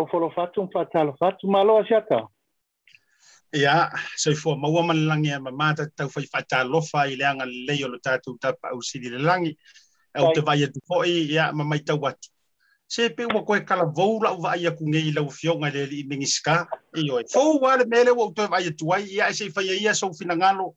[0.00, 2.28] o folo fatu fa tala fatu malo a siata
[3.52, 7.16] ya so fo ma wa man langi ma mata tau fa fa tala fa i
[7.16, 9.56] le anga le yo lo tatu tapa au sidi le langi.
[10.14, 12.28] Au te vai tu fo ya ma mai tau watu
[12.90, 13.66] se pe wa koe le
[17.78, 20.74] le mele wa utoe vai tuai ia se fai ia so fina ngalo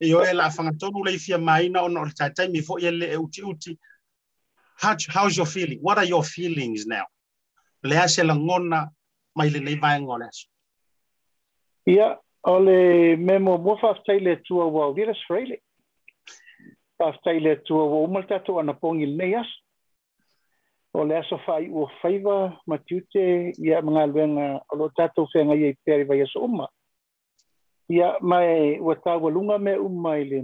[0.00, 1.16] i oi la fanga tonu le
[5.08, 5.78] how's your feeling?
[5.80, 7.06] What are your feelings now?
[7.82, 8.90] Le la ngona
[9.34, 9.76] mai le le
[20.96, 25.54] o le aso fai ua faiva ma tiute ia mga luenga o lo tatou whenga
[25.54, 26.68] ia i peri vai aso uma.
[27.92, 30.40] Ia mai ua tawa lunga me uma i le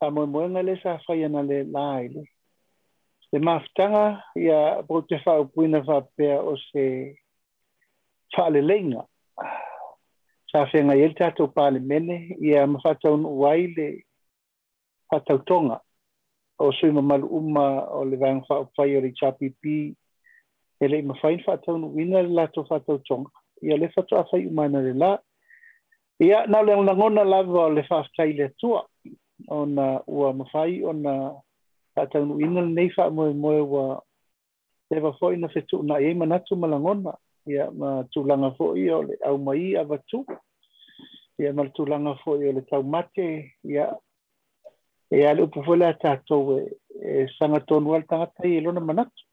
[0.00, 2.24] a moe moenga le sa fai ana le lai le.
[3.32, 7.14] Le maftanga ia po te whao puina whapea o se
[8.34, 9.06] whaale leinga.
[10.50, 13.88] Sa whenga i el tatou pāle mene ia mawhatau nuwai le
[15.12, 15.78] whatau tonga
[16.58, 19.96] o suinga malu uma o le vang wha upwai o rei chapipi,
[20.80, 23.30] e le ima whain wha tau nuina le lato wha tonga.
[23.62, 25.18] Ia le fatu a whai umana le la.
[26.20, 28.86] Ia na le ngona lava o le whaftai le tua
[29.48, 31.12] o na ua mawhai o na
[31.96, 34.00] wha tau le nei wha moe moe wa
[34.90, 37.14] te fo fhoi na whetu na e ima natu malangona.
[37.46, 40.24] Ia ma tūlanga fhoi o le au mai a watu.
[41.38, 43.54] Ia ma tūlanga fhoi o le tau mate.
[43.64, 43.94] Ia
[45.12, 46.72] e ale upu fole a tātou e,
[47.04, 49.26] e sanga tonu al tangata i lona manatu.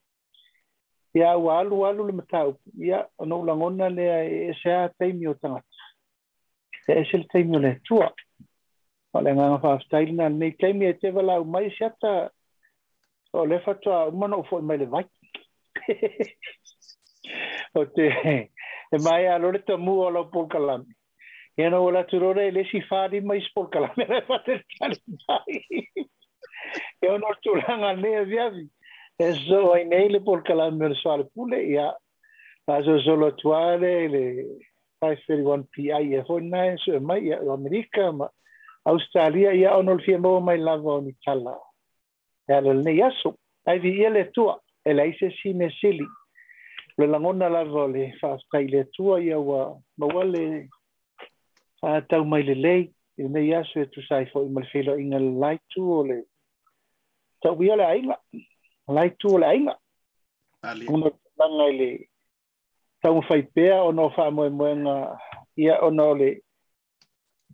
[1.15, 2.71] Ia ua alu alu le mata upu.
[2.83, 5.35] Ia anu ulangona lea e se taimi o.
[6.87, 8.11] E e se le taimi o le tua.
[9.13, 11.91] Ma le nganga wha aftaili na ni taimi e te wala mai se
[13.33, 15.05] o le fatua umana ufo i mai le vai.
[17.79, 18.07] o te
[18.91, 20.49] e mai alore tamu o la upu.
[21.59, 25.89] Én ahol a turorele si fari mai sporca la mera fater calimai.
[27.01, 28.69] Eu no turanga ne viavi.
[29.17, 31.91] Eso ai neile por cala mer suale pule ia.
[32.63, 34.23] Paso solo tuare le
[35.03, 38.29] 531 PI e hona e so mai ia America ma
[38.85, 41.59] Australia e ia onol fiemo mai lavo ni cala.
[42.47, 43.35] e le ne yasu.
[43.67, 44.55] Ai vi ele tua.
[44.85, 46.07] e Ela ise si mesili.
[46.97, 50.69] Le langona lavo le fa stai le tua ia wa vole,
[51.81, 54.97] a tau mai le lei e nei aso e tu sai fo i mal felo
[54.97, 56.23] inga le lai tu o le
[57.41, 58.17] tau bia le ainga.
[58.87, 59.75] Lai tu o le ainga.
[60.87, 61.89] Una langa i le
[63.01, 64.95] tau fai pea o no fa moe moe nga
[65.55, 66.41] ia o no le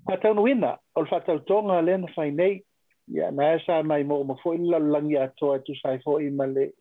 [0.07, 2.63] a tau nuina o le fatau tonga le na fai nei.
[3.07, 5.99] Ia na e sa mai mo mo fo i la langi a toa tu sai
[6.01, 6.71] fo i mal le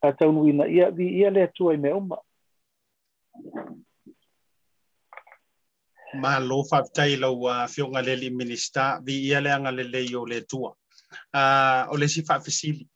[0.00, 2.16] a tau nuina ia vi ia le atua i me uma
[6.14, 10.00] malo fa tai lo wa uh, fio nga leli minista, vi ia le nga lele
[10.06, 10.70] yo le tua.
[11.34, 12.86] A o le si fa fisili.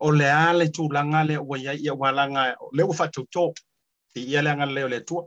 [0.00, 2.42] O le a le tu langa le o ia ia wala nga,
[2.76, 3.52] le o fa tu to
[4.14, 5.22] vi ia le nga le le tua.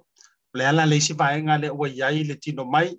[0.57, 2.89] Le ala le si va nga le o ia le tino mai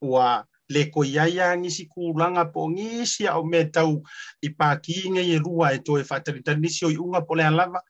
[0.00, 4.02] wa le ko ia ia ngi si ku langa po ngi si o me tau
[4.46, 7.20] i pa ki nge ye rua e to e fa tani tani si o unga
[7.26, 7.80] po le alava,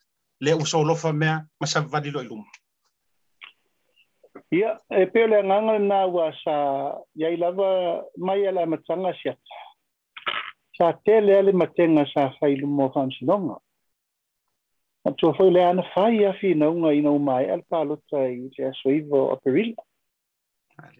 [0.44, 2.48] le o so lo fa mea, ma sa vadi lo iluma
[4.52, 6.54] Ia, e peo le nganga nā ua sa
[7.16, 7.68] iai lava
[8.20, 9.60] mai ala matanga siata.
[10.76, 13.56] Sa te le ale matenga sa whailu mō whamsinonga.
[15.04, 18.50] Ma tō fōi le ana whai a whi naunga i nau mai al pālota i
[18.52, 19.80] te aso a o perila.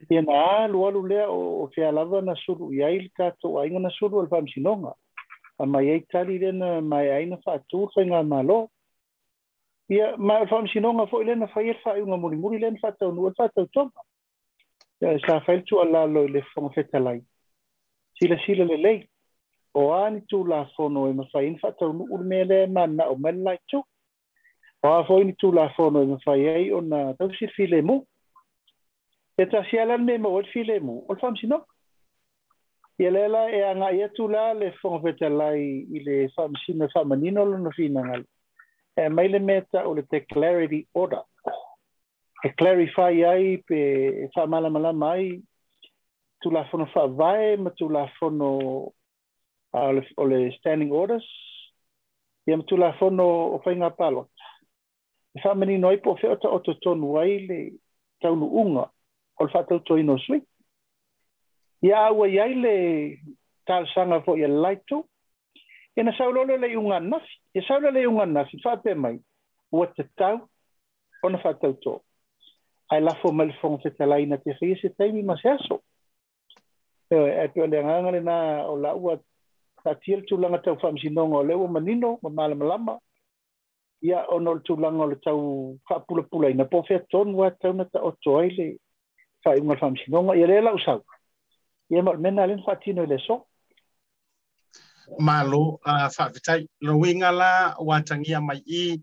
[0.09, 3.81] Ia nā alu lea o, o te alawa na suru iai le kato a inga
[3.81, 4.95] na suru al whamsinonga.
[5.61, 8.57] A mai eitari rena mai aina whaatūrwhainga malo.
[8.57, 8.82] Ia,
[9.93, 14.05] ia ma faamasinoga foʻi lena fai e faaiuga mulimuli lena faataunua le faatautoma
[15.03, 17.21] ia sa fai tuʻalalo i le foga fetalai
[18.19, 18.99] silasila lelei
[19.75, 23.85] o a ni tulafono e mafai ni faataunuu le mea lea manao ma le laitou
[24.83, 28.01] o a foʻi ni tulafono e mafai ai ona tausi filemu
[29.37, 31.67] e tasia la me maua le filemu o le faamasinoga
[32.99, 35.63] ia lea la e agaʻi atu la le foga fetalai
[35.97, 38.32] i le faamasina faamanino lona finagale
[38.97, 41.25] e mai le meta o le te clarity order.
[42.45, 43.81] E clarify ai pe
[44.25, 45.43] e wha mala mala mai
[46.41, 48.93] tu la fono wha vai ma tu la fono
[49.73, 51.25] o le standing orders
[52.47, 53.25] ia ma tu la fono
[53.55, 54.29] o whainga palo.
[55.35, 57.59] E wha mani noi po whea o to tonu ai le
[58.21, 58.91] taunu unga
[59.39, 60.43] o le wha tau to ino sui.
[61.83, 62.75] Ia awa iai le
[63.67, 65.07] tal sanga fo ia laito
[65.97, 69.19] ena saulolo le iunga nasi e saula le iunga nasi fape e mai.
[69.73, 70.49] Ua tatau
[71.23, 72.01] ona faatautoo
[72.93, 75.81] ae lafo ma le fogafetalaina te fia se taimi ma se aso.
[77.11, 78.35] E, e pio le agaga lenā
[78.69, 79.19] o laua
[79.85, 82.99] tatia le tulaga tau faamasinoga o le manino ma malamalama
[84.03, 88.79] ia ona o le tulaga o le tau faapulapulaina po featonu atauna taoto o le
[89.45, 91.01] faaiuga le faamasinoga ia lea
[91.91, 93.47] ia ma mena a lena i le so.
[95.19, 96.69] Malo a whaawitai.
[96.81, 99.01] No winga la watangia mai i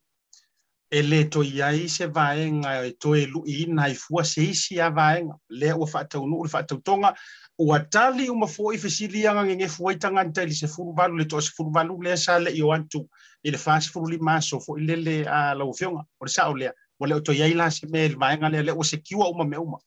[0.92, 4.80] e le to iai se vaenga e to e lu i nai fua se isi
[4.80, 5.36] a vaenga.
[5.50, 7.14] Le ua whaatau nu, ua whaatau tonga.
[7.60, 10.94] Ua tali uma fo i fesili anga ngenge fua i tanga nta ili se furu
[10.94, 13.06] valu, le to se furu valu le sa le i o antu.
[13.44, 16.06] I le se furu li maso fo i lele a lau fionga.
[16.20, 16.74] O le sao lea.
[17.00, 19.30] Ua le o to iai la se me le vaenga le le ua se kiwa
[19.30, 19.78] uma me uma.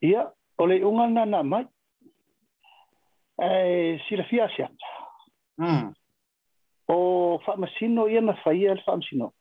[0.00, 1.66] Ia, o le unga na na mai
[3.38, 4.70] eh, si la fiasia.
[5.56, 5.94] Mm.
[6.88, 9.32] O whaamasino ia na whaia el whaamsino.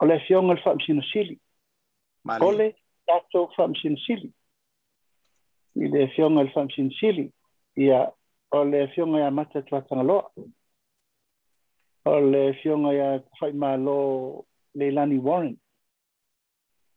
[0.00, 1.40] O le fiong el whaamsino sili.
[2.24, 2.44] Mali.
[2.44, 4.32] O le tato whaamsino sili.
[5.76, 7.32] I le fiong el whaamsino sili.
[7.76, 8.12] Ia
[8.50, 10.30] o le fiong ia mata tuatanga loa.
[12.04, 15.58] O le fiong ia whaima lo Leilani Warren.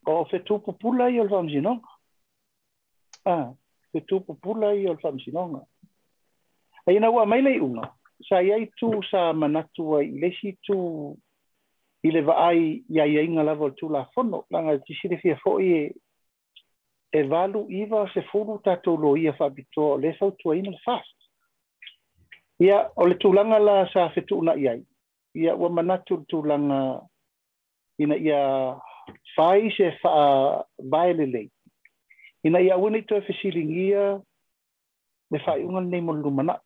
[0.05, 1.81] O fetu pupula i el whaamsino.
[3.25, 3.53] Ah.
[3.97, 5.61] pe tu pupula i o fam sinonga.
[6.85, 7.81] Ai na ua mai nei uno.
[8.29, 10.77] Sa iai tu sa manatu i lesi tu
[12.03, 15.35] i le vaai ia ia inga la vol tu la fono la ti sire fia
[15.41, 15.93] fo e
[17.11, 20.77] e valu iva se furu tato lo ia fa bito le sa tu ai na
[20.85, 21.17] fast.
[22.59, 24.77] Ia o le tu langa la sa fe tu na ia.
[25.33, 27.01] ua wa manatu tu langa
[27.97, 28.41] ina ia
[29.35, 30.65] fai se fa
[31.17, 31.49] lei.
[32.43, 34.21] Ina ia ua nei toe fesiligia
[35.31, 36.59] le faiʻuga lenei mo lumana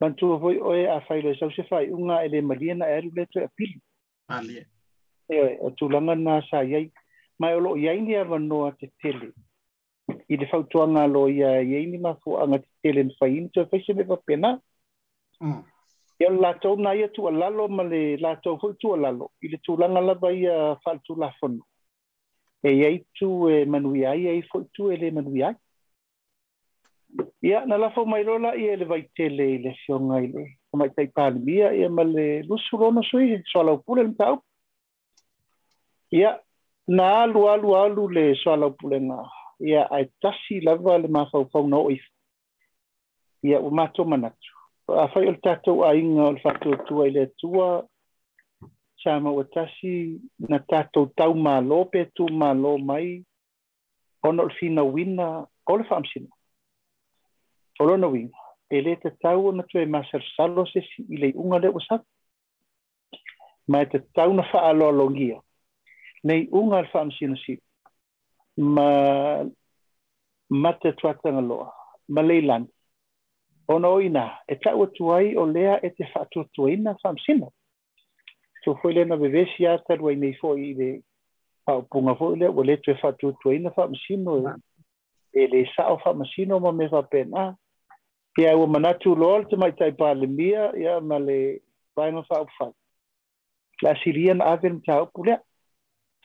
[0.00, 3.10] mantua foi oe a fai le sau se faiʻuga e le malia na e alu
[3.16, 3.80] le toe apili
[4.28, 4.64] Alia.
[5.28, 6.90] e o tulaga na sa iai.
[7.38, 9.32] Mai o loo iai ni avanoa tetele
[10.28, 14.60] i le fautuaga lo ia iai ni mafuaaga tetele na faiini toe faise me papena
[15.42, 15.62] Mm.
[16.20, 20.00] ia o le latou na ia tualalo ma le latou foi tualalo i le tulaga
[20.00, 21.64] lava ia faaletulafono
[22.62, 24.42] e iai tu e eh, manui ai ai
[24.74, 25.56] tu e le manui ai
[27.42, 30.90] ia na lafo mai lola ia le vaitele i le fionga i le o mai
[30.96, 34.36] tai palimia ia ma le lusu rono sui soalau pule le tau
[36.10, 36.30] ia
[36.88, 39.18] na alu alu alu le soalau pule nga
[39.60, 42.04] ia ai tasi lava le mafaufau na oif
[43.42, 44.50] ia o mato manatu.
[44.88, 47.86] A fai o le tatou ainga o le fatuatua i le atua
[49.02, 51.34] sa ma tasi na tatou tau
[51.92, 53.24] pe tu mai
[54.22, 56.30] ona o le finauina o le faamasina
[57.80, 58.38] o lona uiga
[58.70, 61.96] e lē tatau ona toe masalosalo sesi i le iʻuga le ua
[63.68, 65.38] ma e tatau na faaaloalogia
[66.24, 67.62] nei uga le faamasinasili
[68.56, 68.86] ma
[70.50, 71.72] ma te atuatagaloa
[72.08, 72.68] ma leilani.
[73.68, 77.46] Ona o ina e taʻu atu ai o lea e te faatuatuaina faamasina
[78.64, 81.02] so foi lena bebe si ata rua nei foi de
[81.66, 84.38] pa punga foi le ole tu fa tu tu ina fa masino
[85.32, 87.56] ele sa fa masino ma me fa pena
[88.34, 91.60] ke ai uma natu lol te mai tai pa le mia ya ma le
[91.94, 92.70] pa no fa fa
[93.82, 95.38] la sirian aven ta pula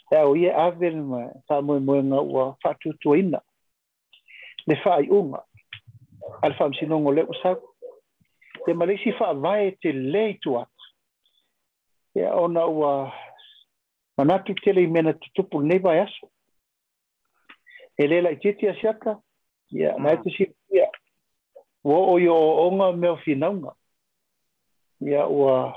[0.10, 3.42] ta o ia aven ma sa mo mo nga wa fa tu tu ina
[4.68, 5.42] le fa ai uma
[6.46, 7.58] al fa masino ngole usa
[8.66, 10.54] te malisi fa vai te le tu
[12.18, 13.14] ia ona ua
[14.18, 16.30] manatu tele i mena tutupu nei vai aso.
[17.98, 19.18] E leila i tete asiaka,
[19.72, 20.88] ia, mai te si pia,
[21.84, 22.36] ua o yo
[22.68, 23.72] onga meo finaunga.
[25.02, 25.74] Ia ua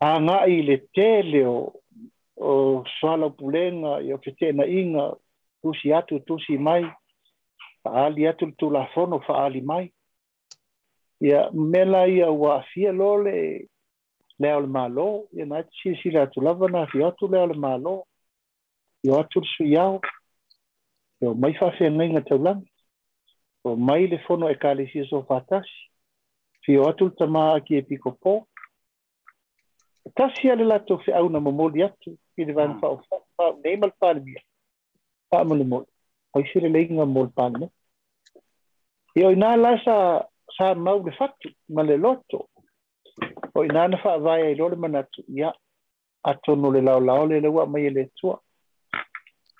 [0.00, 1.72] anga i le tele o
[2.36, 5.16] o swala pulenga i o fitena inga
[5.62, 6.84] tusi atu tusi mai
[7.82, 8.86] faali atu tu la
[9.26, 9.92] faali mai
[11.20, 13.68] ia mela ia ua fia lole
[14.38, 18.04] leo le malo ia na te silasila atu lava na afio atu leo le malo
[19.02, 20.00] io atu le suiao
[21.20, 22.70] io mai faafeagaiga taulagi
[23.64, 25.78] o mai le fono ekalesia sofatasi
[26.62, 28.34] fio atu le tamā akie pikopō
[30.16, 34.40] tasi a le latou feʻauna momoli atu i le vanafaaunei ma le palemia
[35.30, 35.86] faamolemoli
[36.34, 37.68] oisi le leiga mo le paleme
[39.16, 39.96] io inā la sa
[40.56, 42.48] sa mau le fatu ma le loto
[43.56, 45.52] o ina na faavae ai lo le manatu ia
[46.30, 48.36] atonu le laolao le leua mai e le atua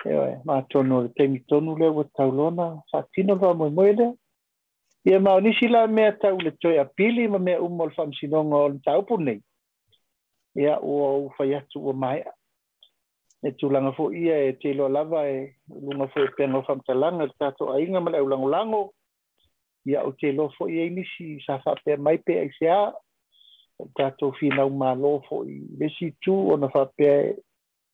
[0.05, 4.13] eoe maatonu o le tamitonu lea ua taulona faatino le faamoemoe lea
[5.05, 8.69] ia maonisi la mea tau le toe apili ma mea uma o le faamasinoga o
[8.69, 9.41] le taupu nei
[10.55, 12.33] ia ua ou fai atu ua maeʻa
[13.47, 17.35] e tulaga foʻi ia e teiloa lava e luga foʻi e pega o faamatalaga le
[17.39, 18.93] tatou aiga ma le aulagolago
[19.87, 22.93] ia ou teiloa foʻi ai nisi sa faapea mai pe ai seā
[23.80, 27.32] o tatou finau mālō foʻi le situ ona faapea e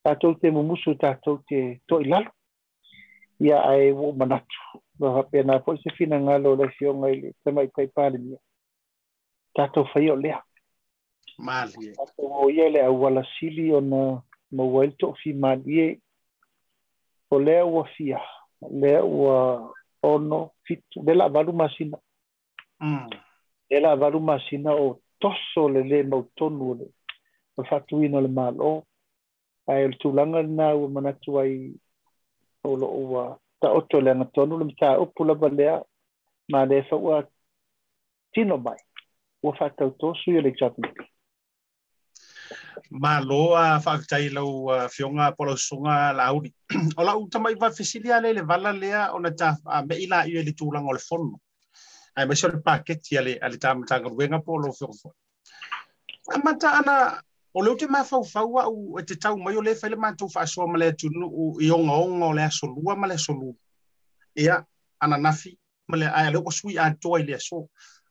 [0.03, 2.31] tatou te mumusu tatou te toʻi lalo
[3.39, 7.87] ia ae ua manatu ma faapea na foʻi se finagalo le fioga i le tamaitai
[7.87, 8.39] palemia
[9.55, 10.41] tatou fai o lea
[11.37, 14.21] mali o ia le au wala sili o na
[14.51, 16.01] maua il to fi mali
[17.29, 18.21] o le ua fia
[18.71, 19.73] le ua
[20.03, 21.97] ono fitu le la valu masina
[22.79, 23.09] mm
[23.69, 26.86] le la valu masina o toso le lē mautonu le
[27.56, 28.72] mafatuina o le mālō
[29.70, 31.54] ae o le tulaga lenā ua manatu ai,
[32.68, 33.24] o lo'o ua
[33.60, 35.76] taoto le agatonu, le mataupu lava lea
[36.52, 37.22] ma lē faua
[38.32, 38.80] tino mai
[39.42, 41.12] ua faatautosu i o le examinati
[42.90, 46.52] malo a whakatai lau whionga polo sunga lauri.
[46.98, 49.56] o lau tamai wa fesili ale le vala lea, o na ta
[49.86, 51.40] me ila i le tūlanga o le whono.
[52.16, 55.12] Ai mai sore paketi ale ale tāmatanga ruenga polo fionga.
[56.34, 56.94] Amata ana
[57.54, 60.28] o leo te maa fau fau au e te tau mai o le whaile mātou
[60.34, 61.96] whaasua ma le tunu o i onga
[62.28, 63.54] o le asolua ma le asolua.
[64.36, 64.64] Ia,
[65.00, 65.56] ana nafi,
[65.88, 67.68] ma le ai leo sui a toa i le aso.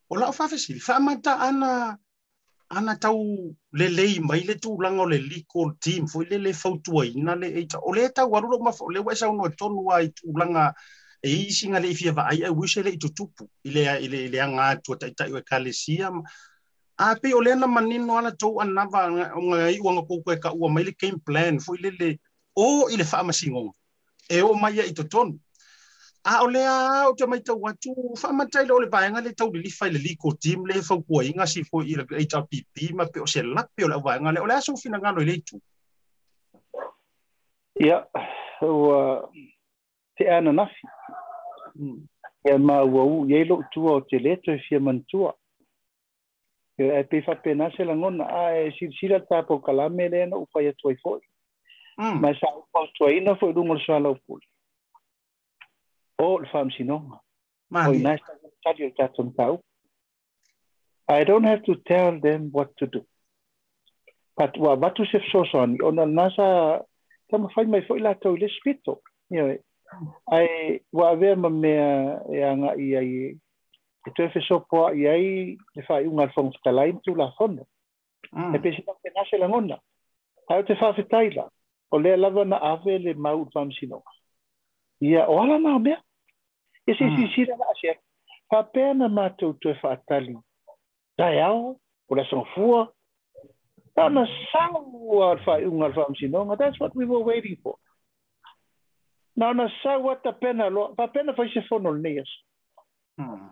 [0.09, 1.97] O lau whawhisiri, whaamata ana
[2.69, 3.21] ana tau
[3.73, 8.09] le lei mai le tūlanga o le legal team foi le le le o le
[8.09, 8.29] tau
[8.89, 10.11] le tonu ai
[11.23, 14.95] e isi nga le ifia va ai wise le tutupu ile ile ile anga tu
[14.95, 16.09] tai tai e kalesia
[16.97, 20.49] a pe o le na manino ana tau ana va nga i wanga ko ka
[20.53, 22.09] ua mai le game plan foi le le
[22.55, 23.75] o ile fa masingo
[24.29, 25.37] e o mai i to tonu
[26.23, 29.49] a o lea o te mai tau atu whamatai le o le vaenga le tau
[29.53, 33.05] li fai le liko team le fau kua inga si fo i le HRPP ma
[33.05, 35.35] pe o se lape o le vaenga le o le aso fina ngano i le
[35.41, 35.57] tu.
[37.81, 38.05] Ia,
[38.61, 39.29] ua
[40.17, 40.51] te ana
[41.75, 42.07] nafi.
[42.45, 45.33] Ia ma ua u ielo tua o te leto e fia mantua.
[46.79, 50.61] Ia e pe fa pena se a e si sira tapo kalame le na upa
[50.61, 51.21] ia tuai foi.
[52.21, 54.47] Ma sa upa tuai ina foi rungo le suala upuli.
[56.21, 57.19] o le.
[57.87, 58.17] O i nai
[58.59, 59.61] study o tatum tau.
[61.07, 63.05] I don't have to tell them what to do.
[64.37, 66.85] But wa watu se fsosoni, o na nasa
[67.29, 69.01] tama whai mai fo i la tau le spito.
[69.29, 69.57] Ia
[70.31, 73.37] ai wa avea ma mea e anga i ai
[74.07, 77.67] e tu e so poa i ai le whai unga fong stalai tu la fono.
[78.31, 78.55] Mm.
[78.55, 79.77] E pesi na te nase la ngona.
[80.49, 81.49] Ai te whawhetaila.
[81.91, 84.11] O lea lava na ave le mau whaamsinonga.
[85.01, 85.99] Ia o ala na mea.
[86.87, 87.59] E se si sira mm.
[87.59, 87.99] na se
[88.49, 90.37] fa pena matou tu fa tali.
[91.17, 91.77] Dai ao,
[92.09, 92.87] o la son fua.
[93.95, 96.57] Ana sawa fa unga fa msinonga.
[96.57, 97.75] That's what we were waiting for.
[99.35, 102.29] na ona saua ta pena lo pa pena fa se fono nias
[103.17, 103.49] mm.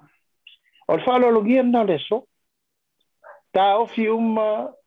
[0.88, 2.28] o fa lo lo gien na leso
[3.52, 4.36] ta fi um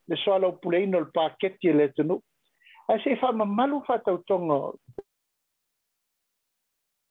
[0.08, 2.20] le so lo pulein ol paquet ti le tenu
[2.88, 4.58] a se fa ma malu fa ta tongo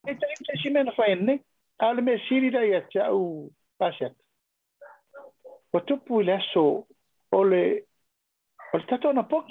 [0.08, 1.40] e ta se si men fa enne
[1.78, 4.14] al me siri da ya cha u pa se
[5.74, 6.86] o tu pu le so
[7.32, 7.64] ole
[8.74, 9.46] ol ta tona pox.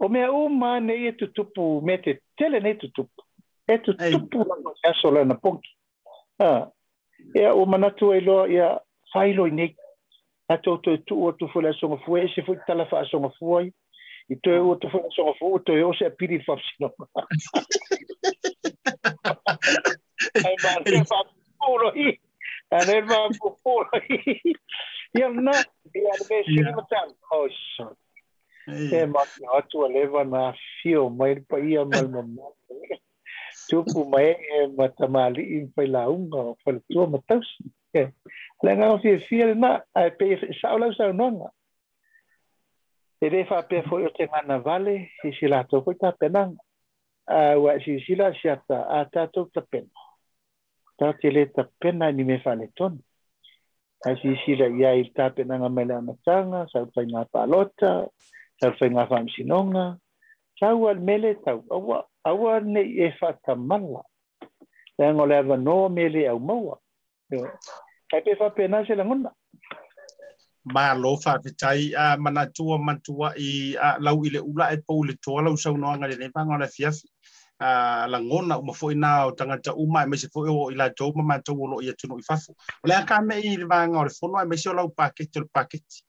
[0.00, 3.22] O mea o ma ne e tu tupu me te tele ne tu tupu.
[3.68, 5.70] E tu tupu na ma se aso na poki.
[6.38, 6.70] Ah.
[7.34, 8.80] Ea o manatu e loa ia
[9.14, 9.76] whailo i nei.
[10.48, 13.30] A tau tau tu o tu fule songa fua, e se fui tala wha songa
[13.38, 13.72] fua i.
[14.30, 16.90] I tau o tu fule songa fua, tau e o se a piri whapsino.
[20.44, 22.18] Ai ma se whapuro i.
[22.70, 24.54] Ane ma whapuro i.
[25.14, 25.52] Ia na,
[25.94, 27.14] ia me se ni matang.
[27.32, 27.96] Oh, sorry.
[29.52, 32.42] watu waleva na fio mai pa ia mal mama
[33.68, 37.48] tupu mai e matamali in pai launga o fal tua mataus
[38.64, 41.48] le nga o fie fie na ai pe sa ola sa nonga.
[43.20, 46.12] E le fa pe foi o te mana vale e si la to foi ta
[46.12, 46.56] penang
[47.26, 49.92] a wa si si la si ata ata to ta pena.
[50.98, 52.98] ta te le ta pena ni me fa le ton
[54.06, 58.08] a si si la ia il ta penanga mele amatanga sa utai na palota
[58.60, 59.84] sa upai ngā whamsinonga,
[60.58, 64.02] sa ua mele tau, awa, awa ne e whata mala.
[64.98, 66.78] Le ngole awa no mele au maua.
[68.10, 69.32] Kai pe fa pena se langona.
[70.74, 75.04] Ma lo fa vitai a mana tua mantua i a lau ile ula e pou
[75.04, 77.08] le toa lau sau noanga le nepa ngona fiafi.
[77.60, 80.90] a la ngona uma foi na o tangata uma e me se foi o ila
[80.90, 82.54] tau ma to lo ia tunu i fafu.
[82.84, 85.38] Le aka me i le vanga o le fono e me se o lau paketi
[85.38, 86.02] o le paketi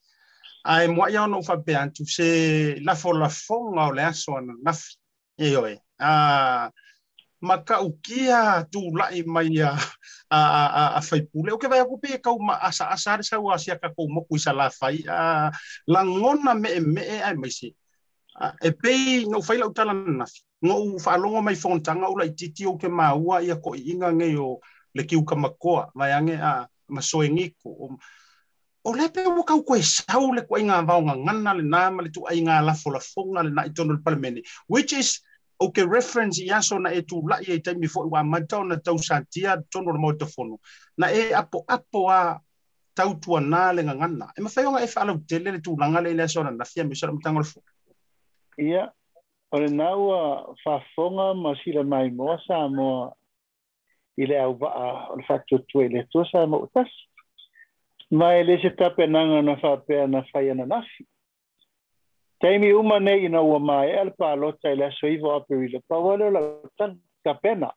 [0.66, 2.28] ai ae moaʻi ona ua faapea atu se
[2.86, 4.97] lafolafoga o le aso ana nafi
[5.38, 6.11] e ioe a
[7.41, 9.72] makaukia tulaʻi e mai a
[10.30, 10.39] a
[10.82, 13.78] a a faipule o ke vai aku pe kau ma asa asa le sau asia
[13.78, 15.51] ka kou moku isa la fai a
[15.88, 17.70] langona me me e, ai, mai se.
[18.68, 22.32] E pe no fai lau tala nafi no u fa longo mai fontanga u lai
[22.34, 24.59] titi o ke maua ia ko inga nge o
[24.95, 27.86] le kiu kamakoa mai ange a masoengiko o
[28.86, 32.09] o le pe o kau koe sau le koe inga vaonga ngana le nama le
[32.13, 35.21] tu ai ngā la fola fonga le na i tonu le palemene which is
[35.59, 38.63] o ke reference i aso na e tu lai i e taimi fo wa matau
[38.63, 40.59] na tau santia tono le moto fono
[40.97, 42.39] na e apo apo a
[42.95, 44.31] tau tua nā le ngangana.
[44.38, 46.95] e mawhai onga e whaalau tele le tu langa le le aso na nafia me
[46.95, 47.65] sara mtanga le fono.
[48.57, 48.91] Ia,
[49.51, 50.21] o le nau a
[50.63, 53.11] whafonga ma sila mai moa sa moa
[54.17, 57.14] i le au waa o le whatu tu le tua sa mo utasi.
[58.12, 61.06] Mai le se tape nanga na whapea na whai ana nafi.
[62.41, 66.32] Taimi uma nei ina ua mai al pa lota i la soivo iwo le pawale
[66.32, 66.41] la
[66.78, 67.72] tan ka pena.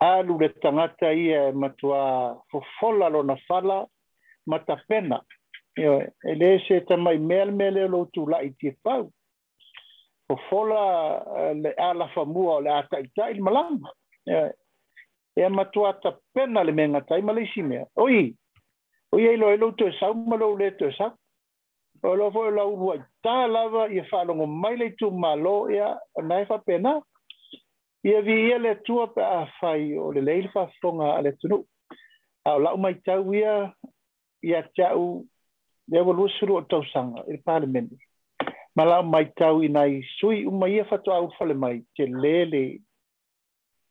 [0.00, 3.86] Alu le tangata ia e matua fofola lo na fala
[4.46, 5.20] matapena.
[5.74, 6.08] pena.
[6.24, 9.12] E le se tamai mele mele lo tu la i pau.
[10.26, 13.90] Fofola le ala famua o le ata i tai malama.
[15.36, 17.86] E matua ta pena le menga tai malisi mea.
[17.96, 18.34] Oi,
[19.12, 21.14] o e lo e lo tu e sau malo le to sa
[22.02, 25.98] o lo fo la ua ta lava i fa lo mai le tu malo ia
[26.22, 27.00] na fa pena
[28.04, 31.64] ia vi ia le tua pe a fai o le leil fa fonga ale tunu.
[32.44, 33.72] A la mai ta ia
[34.42, 35.24] ia tau
[35.88, 37.90] le vo lu suru o tau sanga i parliament.
[38.74, 42.06] Ma la mai tau i nai sui uma ia fa au fa le mai te
[42.06, 42.82] lele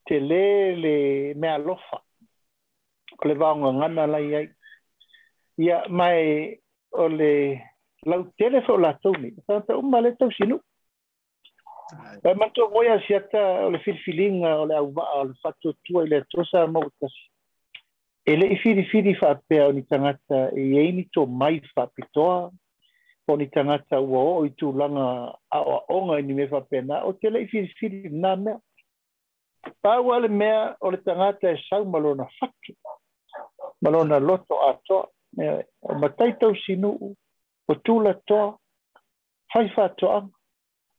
[0.06, 2.04] te lele me alofa
[3.18, 4.48] ko le vaonga ngana lai ai
[5.66, 6.22] ia mai
[6.92, 7.32] o le
[8.10, 10.58] lau tele fo la toni sa ta uma le tau sinu
[12.24, 16.08] e man to moia siata o le filfilinga o le o le fatu tua i
[16.08, 17.24] le trosa mo tasi.
[18.26, 21.88] E le fili fili fa pe o ni tangata e e ni to mai fa
[21.88, 22.52] pitoa
[23.28, 27.04] o ni tangata ua o i tu langa a o onga ni me fa pena
[27.06, 28.60] o te le fili fili na mea.
[29.82, 32.74] Pa ua le mea o le tangata e sau malona fatu
[33.82, 35.08] malona loto atoa
[35.38, 37.16] me o matai tau sinu
[37.68, 38.58] o tula toa
[39.54, 39.68] fai
[39.98, 40.32] to am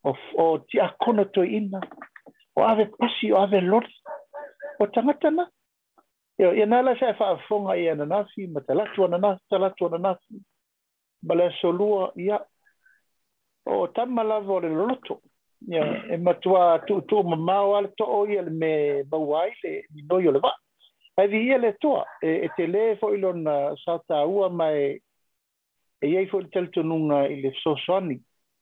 [0.04, 1.80] o o ti akona ina
[2.56, 3.86] o ave pasi o ave lor
[4.80, 5.44] o tangata na.
[6.38, 9.88] E e na la fa fonga e na nasi matala tu na nasi matala tu
[9.88, 10.42] na nasi
[11.22, 12.12] bale so lua
[13.66, 15.20] o tamma la vole lo lotto
[16.10, 20.32] e matua tu mamao ma ma o alto o me ba wai le di noio
[20.32, 20.61] le va
[21.16, 24.96] Ai vi ia le toa, e, e te le fo ilona sa ta ua mai
[26.02, 28.16] e iei fo le talitonunga i le sosoani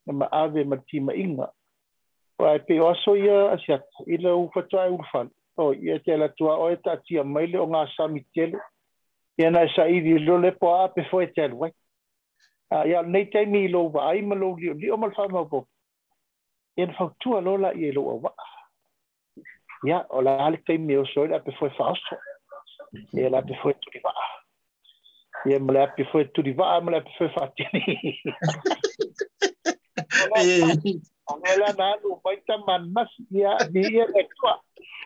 [0.06, 1.46] na ma ave ma tima inga.
[2.38, 5.30] O e pe oaso ia asiat, i le ufatua e ulfali.
[5.56, 8.58] O ia te la tua o e ta tia maile o ngā sami tele.
[9.38, 11.70] Ia na sa i di lo le po a pe fo e te alwai.
[12.86, 15.44] Ia nei taimi i lo wa ai ma lo li o li o malfa ma
[15.44, 15.66] po.
[16.76, 18.34] Ia na fautua lo la i e lo a wa.
[19.86, 22.18] Ia o la hali taimi o soila pe fo e whaaso.
[23.12, 24.26] Dia la pe foi tu di va'a.
[25.46, 27.82] Dia mula pe foi tu di va'a, mula pe foi fati ni.
[31.30, 34.54] Mula na lu pai taman mas dia dia le tua.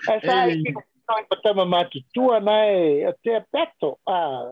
[0.09, 0.65] Esa ai
[1.05, 4.01] noi patama matu tua nai te petto.
[4.09, 4.49] Ah.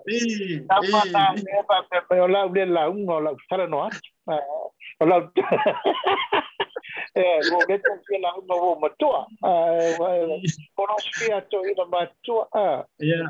[0.69, 3.89] Tama na me pa pe la le la un no la sala no.
[4.29, 4.45] Ah.
[5.01, 5.19] La
[7.21, 9.27] eh mo le ta ke la un o matua.
[9.45, 9.93] Ah,
[10.77, 12.49] kono spia to ina matua.
[12.55, 12.85] Ah.
[12.99, 13.29] Yeah.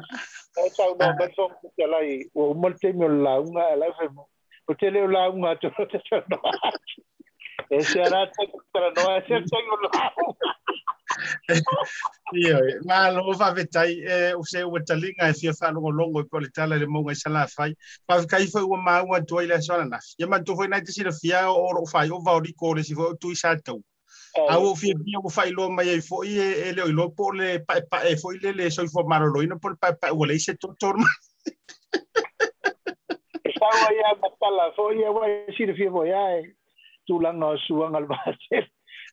[0.57, 4.09] e tau no ba so ke lai o mo te mi la unga la fe
[4.69, 6.01] o te le la unga to te
[6.33, 6.39] no
[7.71, 9.91] e se ara te tra no e se te la
[12.33, 12.59] Ia,
[12.89, 16.21] ma lo fa vetai eh, e o se o talinga e fia fa longo longo
[16.21, 17.75] e pole tala le monga sala fai.
[18.07, 19.99] Pa kai foi o ma o toi le sala na.
[20.19, 22.75] Ia ma to foi na tisi le fia o o fai o va o riko
[22.75, 23.83] le si foi tu sa tau.
[24.49, 27.61] A o fia bia o fai lo mai e foi e le o lo pole
[27.67, 30.25] pa pa e foi le le so fo maro lo ino pole pa pa o
[30.25, 30.93] le se to to.
[33.61, 36.43] Tau ia matala foi e wa si le fia foi ai.
[37.07, 38.67] Tu langa suanga al basel.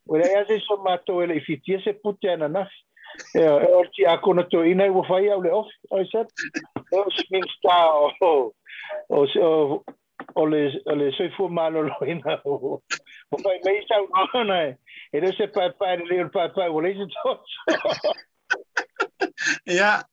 [0.09, 2.47] O le ya se so mato ele fitia se putia na.
[2.47, 2.63] Na
[3.35, 6.25] e o ti a kono to ina o fai o le of o se
[6.91, 8.53] o smin sta o
[9.09, 9.83] o
[10.35, 12.81] o le o le so fo malo lo ina o
[13.31, 13.97] o fai me sa
[14.33, 14.59] no na
[15.13, 17.31] e re se pai pai le o pai pai o le to
[19.65, 20.03] ya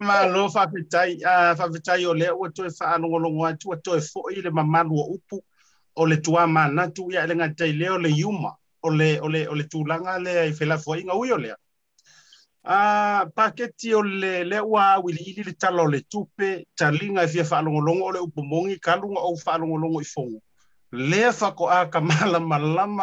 [0.00, 3.52] ma lo fa fitai a fa fitai o le o to fa no lo ngwa
[3.60, 5.42] tu to fo i le mamalu o upu
[5.96, 9.28] o le tua mana tu ya le ngatai le o le yuma o le o
[9.28, 11.38] le le tulaga lea i felafoaiga ui o
[12.64, 17.44] a paketi o le le ua awiliili le tala o le tupe taliga e fia
[17.44, 20.42] faalogologo o le upomogi kaluga ou faalogologo i fogu
[20.92, 22.00] lea faakoʻā ka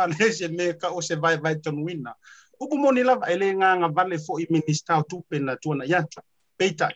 [0.07, 2.13] le se mea kaʻu o se vaevae tonuina
[2.59, 6.21] upomoni lava e lē gaga vale foʻi minista o tupe na tuanaʻi atu
[6.57, 6.95] peitai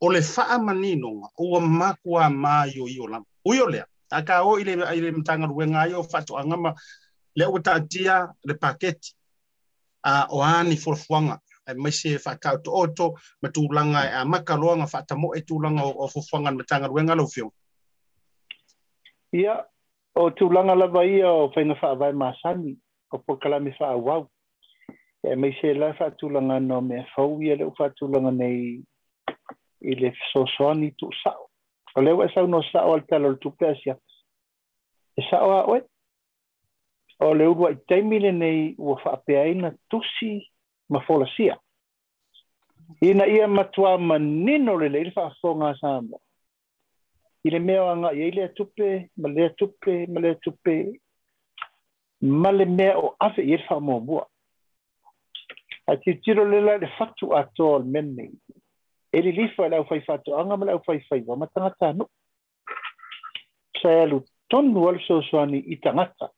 [0.00, 5.00] o le faamaninoga ua maku amā ioio lava ui o lea akao i le i
[5.00, 5.94] le matagaluega ai
[7.36, 9.14] le o tatia le paketi
[10.04, 13.06] a o ani forfuanga e mai se ma tulaga to oto
[13.42, 15.04] matulanga a makaloanga fa
[15.38, 17.52] e tulanga o forfuanga mtanga ruenga lo fio
[19.32, 19.64] ia
[20.14, 22.76] o tūlanga lava ia o faiga faavae masani
[23.12, 24.28] o pokalami wha wau.
[25.24, 28.82] E maise se lai wha tūlanga no me whau ia leo faatulaga nei
[29.80, 31.46] i le sosoani tuusaʻo.
[31.96, 33.96] O leo e sau no sao al talo tupea sia.
[35.16, 35.80] E sao a oe.
[37.22, 40.32] o le urua i teimile nei ua whaapeaina tusi
[40.88, 41.56] ma folasia.
[43.00, 46.20] Ina ia matua manino le leire whaafonga sa amo.
[47.44, 51.00] I le mea anga i eile atupe, ma le atupe, ma le atupe,
[52.20, 54.26] ma le mea o afe i eile wha mua.
[55.86, 58.30] A ti tiro le lai le whatu ato al menne.
[59.12, 62.06] E li li fai lau fai fatu anga ma lau fai fai wa matanga tanu.
[63.80, 66.30] Sa alu tonu alu le soani i tangata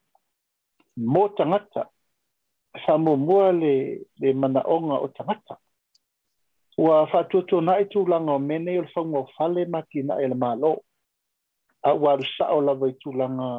[0.99, 1.89] mō tangata,
[2.87, 5.59] sa mō mua le, le mana onga o tangata.
[6.79, 10.35] Ua whātoto na i tūlanga o mene o whaunga o whale maki na e le
[10.35, 10.73] mālo.
[11.87, 13.51] A ua rusa o lawa i tūlanga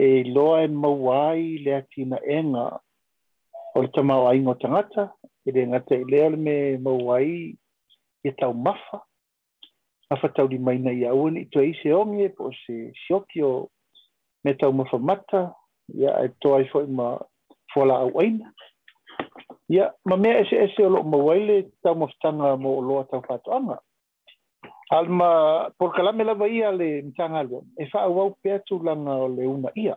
[0.00, 2.64] e loa e mawai le ati na enga
[3.74, 5.10] o le tamau aingo tangata.
[5.44, 7.52] E le ngata i lea le me mawai
[8.24, 9.02] i tau mafa.
[10.08, 13.68] A whatau di maina i auen i tue i se onge po se sioki o
[14.44, 15.42] me tau mafa mata
[15.88, 17.18] ia e toa ai fo'i ma
[17.74, 18.52] fualaau'aina
[19.68, 23.78] ia ma mea ese ese o lo'o maua ai le taumafataga mo o loa taufato'aga
[24.90, 29.28] alma por kalame lava ia le mtanga lo e fa au pe tu langa o
[29.28, 29.96] le uma ia.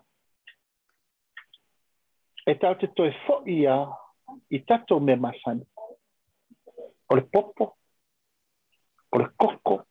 [2.47, 3.87] E tau te toi fo ia
[4.49, 5.65] i tato me masani.
[7.09, 7.75] O le popo
[9.11, 9.83] o le koko.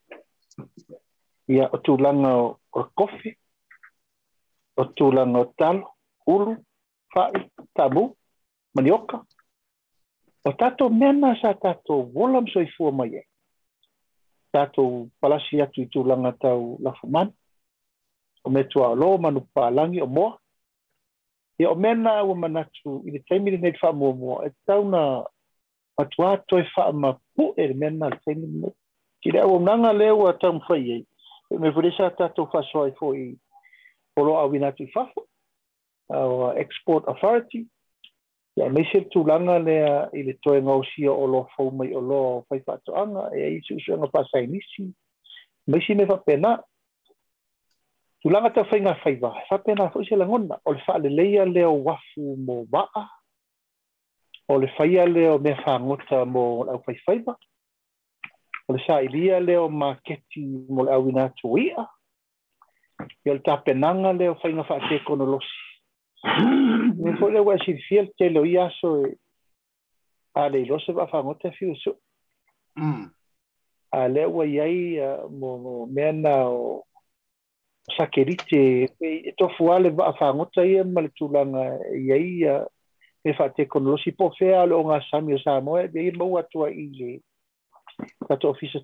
[1.49, 3.36] Ia o tu langa o le kofi.
[4.77, 5.81] Otula notal,
[6.27, 6.57] ulu,
[7.14, 8.11] fa'i, tabu,
[8.77, 9.22] manioka.
[10.47, 13.22] O tātou mena sa tātou wolam soifua mai e.
[14.55, 17.33] Tātou palasi atu i tūlanga tau lafuman.
[18.47, 20.37] O me tua lo manu pālangi o moa.
[21.59, 24.39] E o mena ua manatu i le taimiri nei wha mua mua.
[24.47, 25.24] E tauna
[25.99, 28.74] matua toi wha ma pu e le mena le taimiri nei.
[29.22, 31.03] Ki rea o nanga leo a tau mwhai e.
[31.51, 33.33] E me vure sa tātou wha soifua i
[34.25, 35.27] lo auina atu i fafo
[36.57, 37.67] export authority.
[38.57, 42.45] Ia mai se tulaga lea i le toe gausia o lo fou mai o lo
[42.49, 44.89] fai faatoʻaga e ai suʻusuʻega pasainisi.
[45.67, 46.62] Mai si me faapena
[48.23, 53.05] tulaga taufaiga faiva faapena foʻi se lagona o le faaleleia lea o afu mo va'a
[54.49, 57.37] o le faia lea o mea fagota mo lau faifaiva
[58.69, 61.53] o le saʻilia leo maketi mo le auina atu
[63.02, 65.58] ia ia le tapenaga leo faiga faatekonolosi
[67.04, 69.16] me foʻi le ua silifia le tele o ia aso e
[70.34, 71.95] a le ilose faafagota fiusuʻu
[73.91, 74.99] a lea ua iai
[75.39, 76.86] mo mea na o
[77.97, 81.64] sakelite e tofu ale faafagota ia ma le tulaga
[81.95, 82.43] iai
[83.24, 87.22] e faatekonolosi po fea o le o gasami o samoa e ia maua atuaʻi le
[88.28, 88.80] tatou ofisa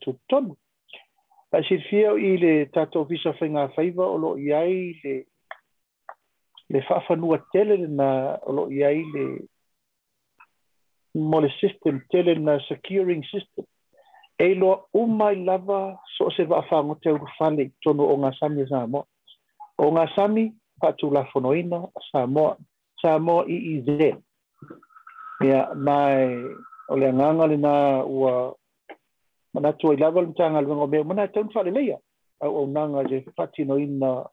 [1.53, 5.27] Tutotonu faasilifia i le tatou ofisa faigafaiva o loo i ai le
[6.71, 9.49] le faafanua tele lena o loo i ai le
[11.15, 13.65] mo le system tele na securing system.
[14.39, 19.05] E loa uma i lava so se vaafagote aulufale i tonu o gasami e samoa.
[19.79, 22.57] O gasami faatulafonoina samoa
[23.03, 23.87] samoa eez
[25.45, 26.45] ia mae
[26.89, 28.55] o le agaga lena ua
[29.55, 31.99] mana tuai lava le tagaluega o mea mana taunufaaleleia
[32.41, 34.27] auaunaga le faatinoina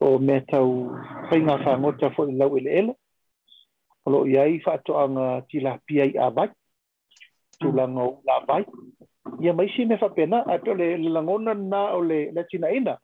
[0.00, 0.90] o mea tau
[1.30, 2.94] faiga fagota foʻi lau eleele
[4.04, 6.50] o loo iai faatoʻaga tilapia i avai
[7.60, 8.64] tulaga o ula avai
[9.40, 12.98] ia maisi mea faapena ae pe o le lagona na o le le tinaina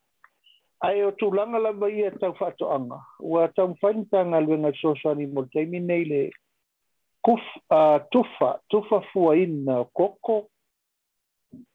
[0.86, 5.80] ae o tulaga lava ia tau faatoʻaga ua taumafaina tagaluega i soasoani mo le taimi
[5.80, 6.22] nei le
[7.22, 10.51] kufa tufa tufa fuaina o koko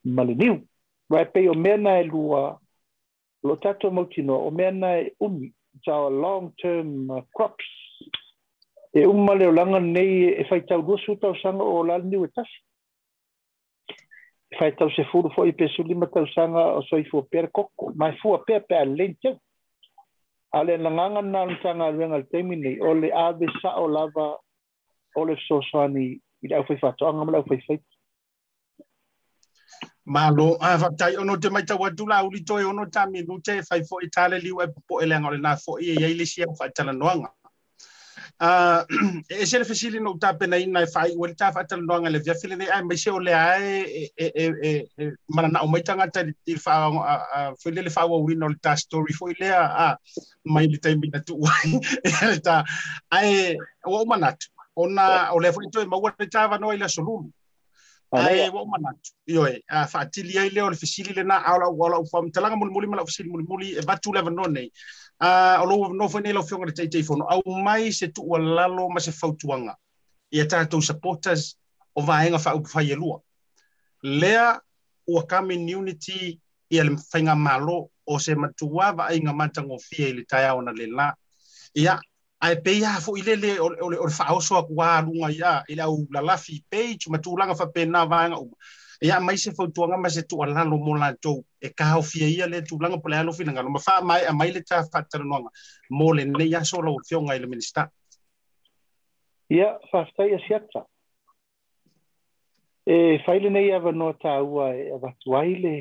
[0.04, 0.62] maliniu.
[1.10, 2.60] Vai pe o mena e lua
[3.44, 5.54] lo tato mautino o mena e umi
[5.86, 7.66] tau long term uh, crops.
[8.94, 12.04] E umma le o langa nei e fai tau dua su tau sanga o lal
[12.04, 12.60] niu e tasi.
[14.52, 17.24] E fai tau se furu fo i pe su lima tau sanga o soi fua
[17.30, 17.94] pere koko.
[17.96, 19.38] Mai fua pere pe a len tau.
[20.54, 24.38] A le langanga na lantanga ruenga le teimi nei o le ave o lava
[25.16, 27.80] o le so soani i le au fai fato anga mala au fai fai
[30.08, 33.22] malo a fa tai ono te mai tau atu la uli toi ono ta mi
[33.28, 36.12] nu te fai fo i tale liu e po ele ngole na fo i e
[36.12, 37.30] ile sia fa tala noanga.
[38.40, 38.86] A
[39.42, 42.56] e se fesili no ta pena ina fai wal ta fa tala noanga le fili
[42.56, 43.84] ne ai mai se o le ai
[44.16, 48.08] e e e mana na o mai tanga ta i fa a fili le fa
[48.08, 49.98] wa wi no ta story fo ile a
[50.46, 51.36] mai le tai mi na tu
[53.12, 54.40] ai o manat
[54.76, 55.04] ona
[55.36, 57.28] o le fo toi ma wa ta va no ile solulu
[58.12, 61.24] ai wa manatu yo e a ah, fa tili ai le o le fisili le
[61.24, 64.20] na ala wala fa mtalaga mul muli mala fisili mul muli e eh, batu le
[64.20, 64.72] ah, no nei
[65.20, 67.26] a o lo no fa nei lo fionga te te fono.
[67.26, 69.76] Au mai se tu lalo ma se fautuanga
[70.32, 71.58] ia tatou supporters
[71.96, 73.20] o vaenga fa upa fai lua
[74.04, 74.60] lea
[75.08, 76.40] ua kami unity
[76.70, 80.72] ia le fainga malo o se matua va inga matango fia i le tai ona
[80.72, 81.16] le la
[81.74, 82.00] ia
[82.46, 86.64] ae pei a foʻi lele o le faaoso akuā aluga iā i le au lalafi
[86.70, 88.56] pei tuma tulaga faapena vaega uma.
[89.02, 92.98] E ia mai se fautuaga ma se tuʻalalo mo latou e kaofia ia le tulaga
[93.02, 95.50] po le alofinagalo ma faamae a mai le tafatalanoaga
[95.90, 97.90] mo lenei aso lau fioga i le minista
[99.50, 100.86] ia faafetai asiata
[102.86, 105.76] e fai lenei avanoa tāua e avatu ai le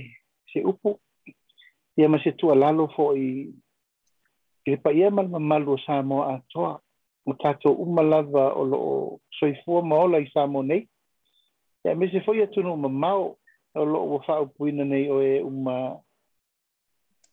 [0.52, 0.98] se upu.
[1.96, 3.52] Ia ma se tuʻalalo foʻi
[4.66, 6.82] ke pa ia mal malu sa mo a toa.
[7.26, 8.78] O tato uma lava o lo
[9.38, 10.88] soifua maola i sa mo nei.
[11.86, 13.38] Ya me se foi atu no mamao
[13.78, 15.94] o lo o fa o puina nei o e uma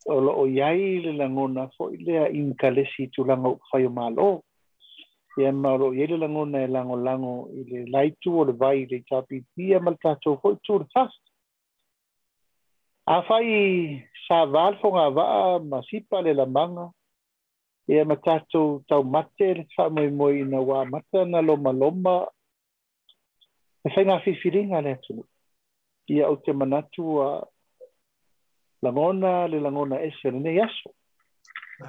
[0.05, 3.89] o lo o iai le langona fo i lea in kalesi tu langa o o
[3.89, 4.43] malo
[5.37, 8.85] ia ma lo iai le langona e lango lango i le laitu o le vai
[8.85, 11.23] le tapi pia mal tato fo i tu le fast
[13.05, 16.91] a fai sa val fo ngā vaa ma sipa le lamanga
[17.87, 22.27] ia ma tatou taumate le faamoemoe ina ua mata na lomaloma
[23.85, 25.23] e faiga fifiliga le atunu
[26.07, 27.47] ia ou te manatu a
[28.83, 30.91] lagona le lagona ese o lenei aso.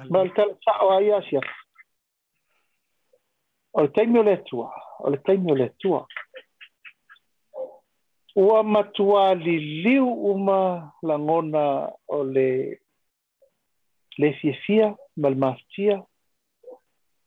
[0.09, 1.55] Ma le talasa'o ai asiafa
[3.73, 6.05] o le taimi o le atua o le taimi o le atua.
[8.35, 12.79] Ua matuā liliu uma lagona o le
[14.17, 15.95] le fiafia mal le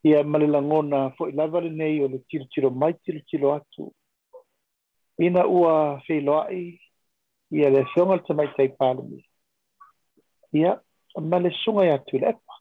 [0.04, 3.92] ia ma le lagona foʻi lava lenei o le tilotilo mai tilotilo atu.
[5.18, 6.78] Ina ua feiloaʻi
[7.50, 9.24] ia le afioga le tamaitai palemi
[10.52, 10.80] ia
[11.20, 12.54] ma le suga i atu le epa.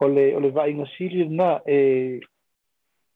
[0.00, 2.20] O le o le vaaiga sili lana e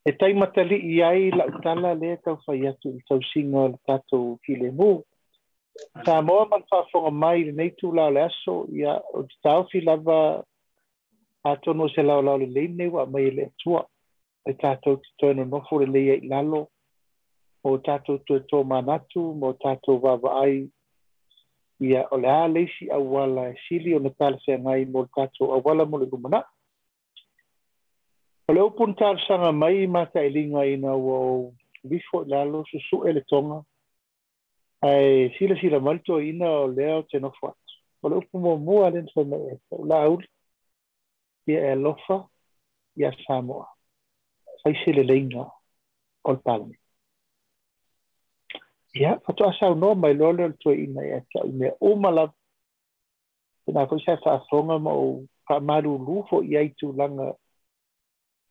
[0.04, 5.04] e taimatalii ai laʻutala lea taufai atu i le tausiga o le tatou filemu
[6.04, 10.18] Sa moa man whaafonga mai nei tū lao le aso ia o te tauwhi lava
[11.44, 13.82] a tono se lao lao le lei nei wa mai le tua
[14.48, 16.68] e tātou te toino nofo le lei e lalo.
[17.64, 20.56] Mo tātou tu tō manatu, mo tātou wawa ai,
[21.80, 25.54] ia o le a leisi awala e sili o na tala se ngai mo tātou
[25.56, 26.44] awala mo le lumana.
[28.48, 31.52] O le upun tātou sanga mai mata e linga ina o
[31.88, 33.64] bifo le alo su su ele tonga,
[34.84, 37.58] ai sila sila malto ina leo te no fuat.
[38.02, 39.38] O le upun mo mua len sa me
[39.90, 40.28] la auli,
[41.46, 42.16] ia e lofa,
[42.96, 43.66] ia Samoa.
[44.62, 45.44] Sai sile leinga
[46.24, 46.76] o le palmi.
[48.94, 52.32] ia asau no mai le tue ina ia ta me o mala
[53.66, 57.34] na ko sa fa songa mo ka maru lu fo ia tu langa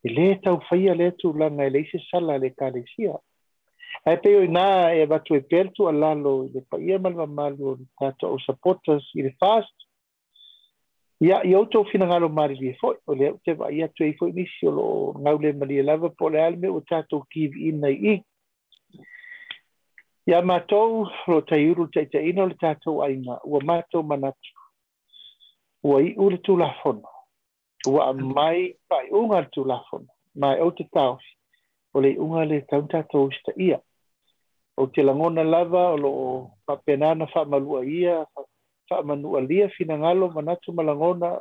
[0.03, 3.15] e le tau faia le tu langa le se sala le kalesia
[4.03, 4.63] Hai pe i nā
[4.99, 8.39] e watu e pertu a lalo i le pa ia malwa malu o tato au
[8.43, 9.85] supporters i le fast.
[11.23, 12.97] Ia i auto fina ngalo mari li e foi.
[13.07, 14.87] O le te wa ia tue i foi nisi o lo
[15.23, 18.15] ngau le mali e lava po le alme o tato kiv in nei i.
[20.27, 23.39] Ia matou lo tai uru te tai le tato a inga.
[23.45, 24.51] Ua matou manatu.
[25.83, 27.07] Ua i ure tu lafono.
[27.87, 30.11] Ua mai pai unga tu lafono.
[30.35, 31.33] Mai o te tausi.
[31.93, 33.79] O le unga le tau tato ia.
[34.77, 36.11] O te langona lava o lo
[36.65, 38.25] papenana wha malua ia,
[38.89, 41.39] wha manua lia fina ngalo manatu malangona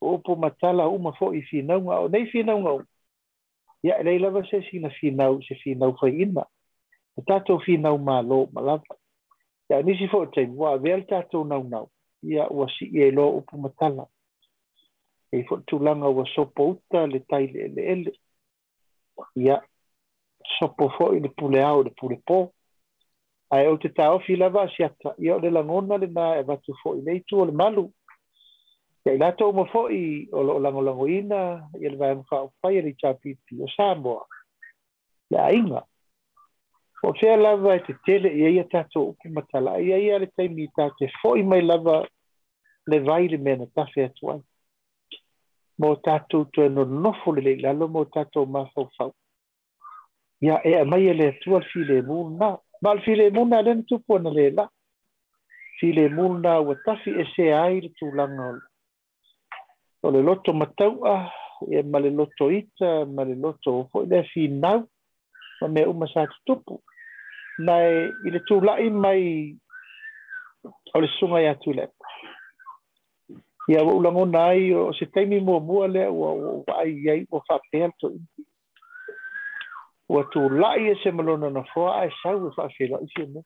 [0.00, 2.82] o po matala uma fo i finaunga o nei finaunga o.
[3.82, 6.44] Ia, lei lava se sina finau, se finau fai ina.
[7.16, 8.94] o tatou finau malo ma lava
[9.70, 11.86] ia nisi foʻi taimu ua avea le tatou naunau
[12.22, 14.04] ia ua siʻi e loa upu matala
[15.32, 18.12] e foʻi tulaga ua sopo uta le tai leʻeleʻele
[19.36, 19.56] ia
[20.68, 22.50] foʻi le puleao le pulepō
[23.50, 27.22] ae o te taofi lava asiata ia o le lagona lenā e vatu foʻi nei
[27.26, 27.90] tu o le malu.
[29.06, 31.40] Ia i latou ma foʻi o loo lagolagoina
[31.80, 34.22] ia le vaega faaufai e le itapiti o samoa.
[35.30, 35.82] Le aiga
[37.02, 39.80] o fea lava e te tele ia ia tatou upu matala.
[39.80, 42.04] Ia ia le taimi ta te foʻi mai lava
[42.86, 44.40] le vai le mea na tafe atu ai.
[45.78, 49.10] Mo tatou toe nonofo le leʻi lalo mo tatou mafaufau
[50.40, 54.50] ya e mai le tu al file muna mal file muna len tu pon le
[54.50, 54.68] la.
[55.82, 58.60] O tafi e se ai tu langa
[60.02, 60.20] o le.
[60.22, 61.32] Loto matau a
[61.68, 64.88] e mal le loto ita mal le loto fo le fi nau
[65.60, 66.80] ma me uma sa tu pu
[67.58, 69.56] nai i le tu la mai
[70.94, 71.88] o le sunga ya tu le.
[73.68, 76.28] Ia ua ulagona ai o se taimi muamua lea ua
[76.80, 78.20] ai ua faapea letoʻi
[80.10, 83.42] Ua tūlai e se malona na fua ai sau e isi ane.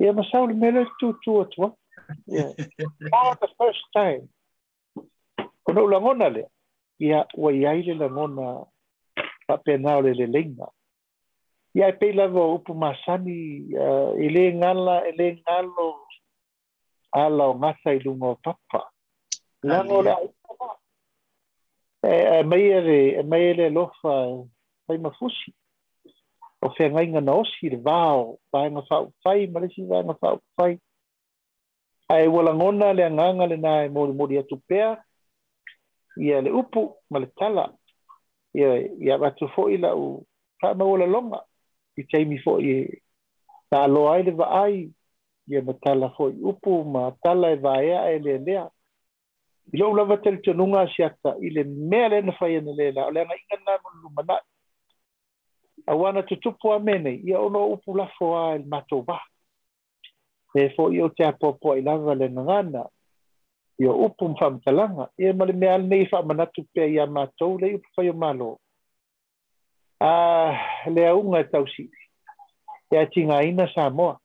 [0.00, 1.72] Ia ma sau le mele tu tu atua.
[2.26, 2.52] Yeah.
[3.10, 4.28] For the first time.
[5.64, 6.44] Kono ulango na le.
[7.00, 8.66] Ia wa iai le langona
[9.48, 10.68] whapea nao le le lenga.
[11.74, 13.70] ia e pei lava o upu masani
[14.24, 15.88] e lē gala e lē galo
[17.12, 18.80] ala o gasa i luga o papa
[19.62, 20.68] laga o le aipa
[22.02, 24.14] e maia le e maia le alofa
[24.88, 25.54] fai ma fusi
[26.64, 30.78] o fe ngai ngana osi le vao vaega faaufai ma lesi vaega faaufai
[32.08, 34.96] ae ua lagona le agaga lenā e molimoli atu pea,
[36.16, 37.68] ia le upu, ma le tala.
[38.54, 38.68] Ia
[38.98, 40.24] ia atu foʻi lau
[40.60, 41.42] faamaua laloga
[41.96, 42.88] i taimi fo i
[43.70, 44.90] ta e lo ai le vai
[45.48, 48.66] ia ma tala fo i upu, ma tala e vai e le lea.
[49.72, 53.06] I lo lava tel te nunga i le mea le na fai ane le la,
[53.06, 53.56] o le anga inga
[54.24, 54.40] na
[55.86, 59.20] a wana te tupua mene, ia ono upu lafo a il mato ba.
[60.54, 62.84] E fo i o te apopo i lava le ngana,
[63.78, 67.58] i o upu mwhamtalanga, i e male mea nei wha manatu pe i a mato
[67.58, 68.58] le i upu fai o malo.
[70.00, 70.54] A
[70.90, 71.90] le aunga tau si,
[72.90, 74.18] e a tinga ina sa moa.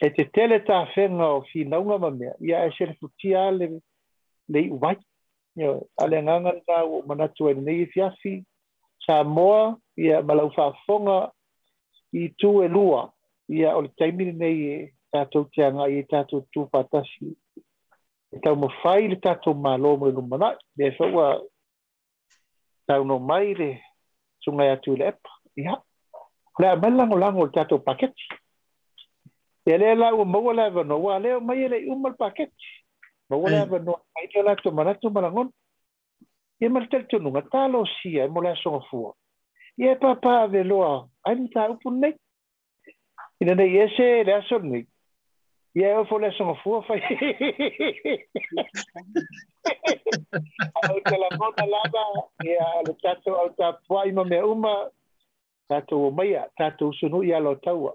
[0.00, 3.80] E te tele ta o fi ma mea, i a e sere futia le,
[4.48, 4.96] le i uwai.
[5.98, 8.44] Ale nganga le tau manatu e nei i fiafi,
[9.06, 11.30] Sa moa ia malau whaafonga
[12.12, 13.12] i tu e lua.
[13.48, 14.78] Ia o le taimini nei e
[15.12, 17.34] tātou te anga i tātou tū patasi.
[18.30, 20.54] E tau mo whai le tātou malo mo le lumana.
[20.76, 21.40] Me e whaua
[22.86, 23.70] tau no mai le
[24.44, 25.30] sungai atu le epa.
[25.56, 25.80] Ia.
[26.58, 28.28] Le a melango lango le tato paketi.
[29.66, 32.68] E le la ua maua le ava noa, le o mai le umal paketi.
[33.30, 35.50] Maua le ava noa, ai le la to manatu malangon.
[36.68, 39.14] ma le talitonuga talosia e mo le asogafua
[39.78, 42.14] ia e pāpāve loa ae mataupu lenei
[43.40, 44.86] ina nei se le aso lenei
[45.74, 47.00] ia e ofo le asogafua fai
[50.82, 52.04] au telafona lava
[52.44, 54.90] ia le tatou au tapua'i ma mea uma
[55.68, 57.92] tatou o maia tatou sunu'i a lo taua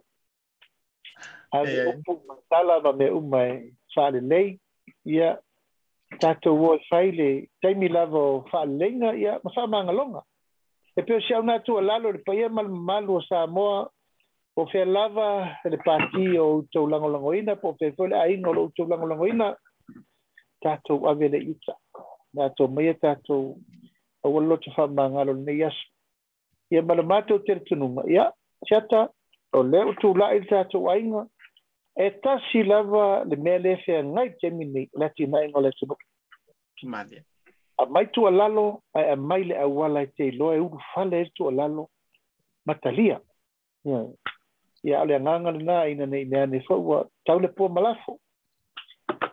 [1.51, 4.59] ae upu matala ma mea uma e fa'alelei
[5.05, 5.37] ia
[6.19, 10.21] Tato o e fai le taimi lava o faaleiga ia ma longa
[10.95, 13.89] e pea o siauna atu lalo le paia e ma le o sa samoa
[14.55, 18.69] o fe lava le pati o outou ina, po o feafoi le aiga o ina,
[18.71, 19.55] tato lagolagoina
[20.61, 22.03] tatou ave le tato,
[22.35, 23.57] tatou maia e tatou
[24.23, 24.71] aua loloto
[25.25, 25.75] lo ne yas
[26.71, 28.31] ia ma le matou teletunuga ya
[28.65, 29.09] chata
[29.53, 31.27] o le o tula'i le tato aiga
[31.97, 36.05] e tasi lava le mea lē feagai temi nei le atinaʻiga o le tunuki
[37.77, 41.89] amai tualalo ae amai le auala e teiloa e ulu fale le tualalo
[42.65, 43.19] matalia.
[44.83, 48.19] Ia o le agaga lenā ina nei mea nei foʻi ua tau le pua malafo.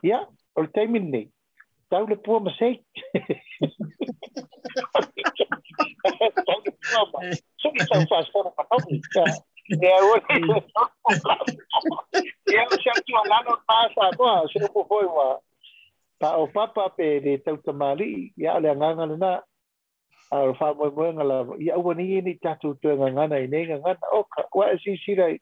[0.03, 0.19] Ia
[0.55, 1.27] o le taimi nei.
[1.89, 2.83] Tau le pua masei.
[7.61, 9.01] So ki sa fa sa pa pa ni
[9.67, 10.15] ka e a o
[12.51, 15.39] e a sa tu ala no pa sa ko se ko foi wa.
[16.19, 19.41] Pa o papa pe de tau tamali ya le nganga na
[20.31, 23.97] a fa mo mo ngala ya o ni ni tatu tu nganga na ni nganga
[24.11, 25.39] o ka wa si si rai.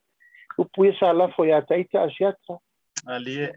[0.58, 2.60] O pu sa la fo ya taita asiata.
[3.08, 3.50] Ali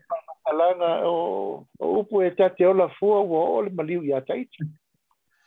[0.49, 4.65] alanga o o upu e tate o la fua o le maliu ya taita.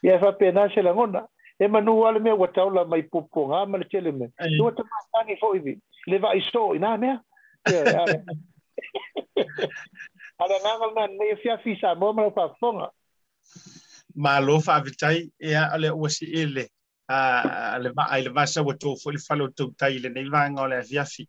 [0.03, 1.25] Ia fa pena se la ngona
[1.59, 4.27] e manu ale me wa taula mai popo nga ma tele me
[4.57, 4.83] tu ta
[5.13, 7.19] mani fo ivi le va iso ina me
[10.41, 12.89] ala nga nga ne fia fi sa mo ma fa fonga
[14.15, 16.69] ma lo fa vitai e ale o si ele
[17.09, 20.09] a le va ai le va sa wa to fo le falo to tai le
[20.09, 21.27] nei va nga le fia fi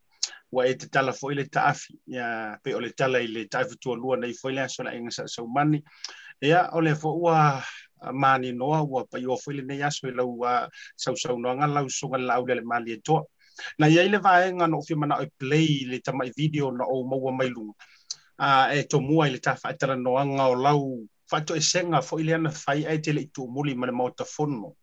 [0.53, 3.97] wa e te tala fo ile taafi ya pe o le tala ile taifu tu
[3.97, 5.83] lua nei fo ile so la inga sa so mani
[6.41, 7.63] ia o fo ua
[8.13, 10.41] mani noa ua pa yo fuile nei aso i lau
[10.97, 13.23] sau sau noa nga lau sunga lau le mali e toa.
[13.79, 16.85] Na iai le vae nga no fi mana o play le tama i video na
[16.85, 17.75] o maua mai lu
[18.39, 20.83] Uh, e to mua i le ta whaetara noa nga o lau
[21.31, 23.93] whaeto e senga fuile ana fai e te le i tu muli mana
[24.35, 24.77] fono.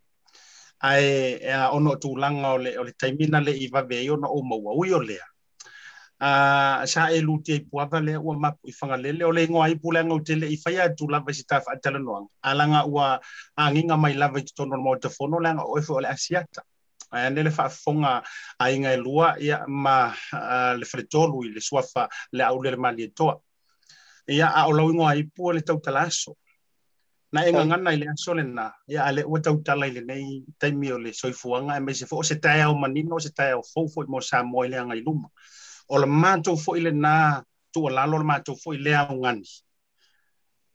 [0.83, 4.27] Ae ona ono tu langa o le, o le taimina le i vave i ona
[4.27, 5.23] o maua ui o lea.
[6.15, 9.67] O uh, sa e luti ai puava le ua mapu i whangalele o le ngoa
[9.67, 12.27] i pule ngau tele i whaia tu lava si ta whaatala noang.
[12.41, 13.19] Alanga ua
[13.57, 16.63] anginga mai lava i tono mo te whono langa o efo o le asiata.
[17.11, 18.23] Ai ane le whaafonga
[18.59, 23.11] a inga lua ia ma uh, le whaletolu i le suafa le au le mali
[23.11, 23.35] toa.
[24.27, 26.37] Ia a o lau ingoa i pua le tau talaso.
[27.33, 30.01] Na e ngangana i le aso le na, ia ale ua tau tala i le
[30.01, 33.19] nei taimi o le soifuanga e me se fo o se tae au manino o
[33.19, 35.27] se tae au fofo i mo sa moe le anga i luma.
[35.87, 39.45] O le mātou fo ile nā tu o le mātou fo ile au ngani.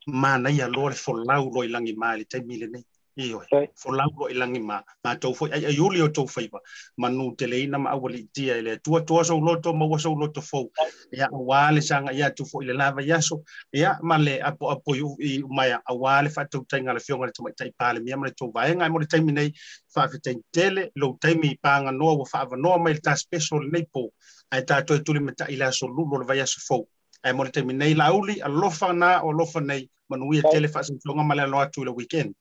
[0.06, 2.84] Mana ia lo le fo lau lo ilangi maa le taimi le nei.
[3.16, 4.82] Iyo e, fo lau lo ilangi maa.
[5.04, 6.60] Mātou fo, ai uli o tau whaiva.
[6.96, 8.78] Manu te le ina ma awali tia ile.
[8.78, 10.70] Tua tua sau loto, maua sau loto fo.
[11.12, 13.42] Ia awale sanga, ia tu fo ile lava yaso.
[13.74, 17.72] Ia ma le apo apo i umaya awale whatou tainga le fionga le tamai tai
[17.76, 18.00] pāle.
[18.00, 19.52] Mia ma le tau vaenga, mo le taimi nei.
[19.94, 23.84] Whaafitai tele, lo taimi i pāanga noa, wa whaava noa mai le ta special nei
[23.92, 24.12] po
[24.52, 26.86] ae tatou e tuli mataʻi le aso lulu o le vai aso fou.
[27.24, 31.42] Ae mo le taimi lauli alofa na o alofa nei manuia tele faasosoga ma le
[31.42, 32.34] alo atu i le weekend.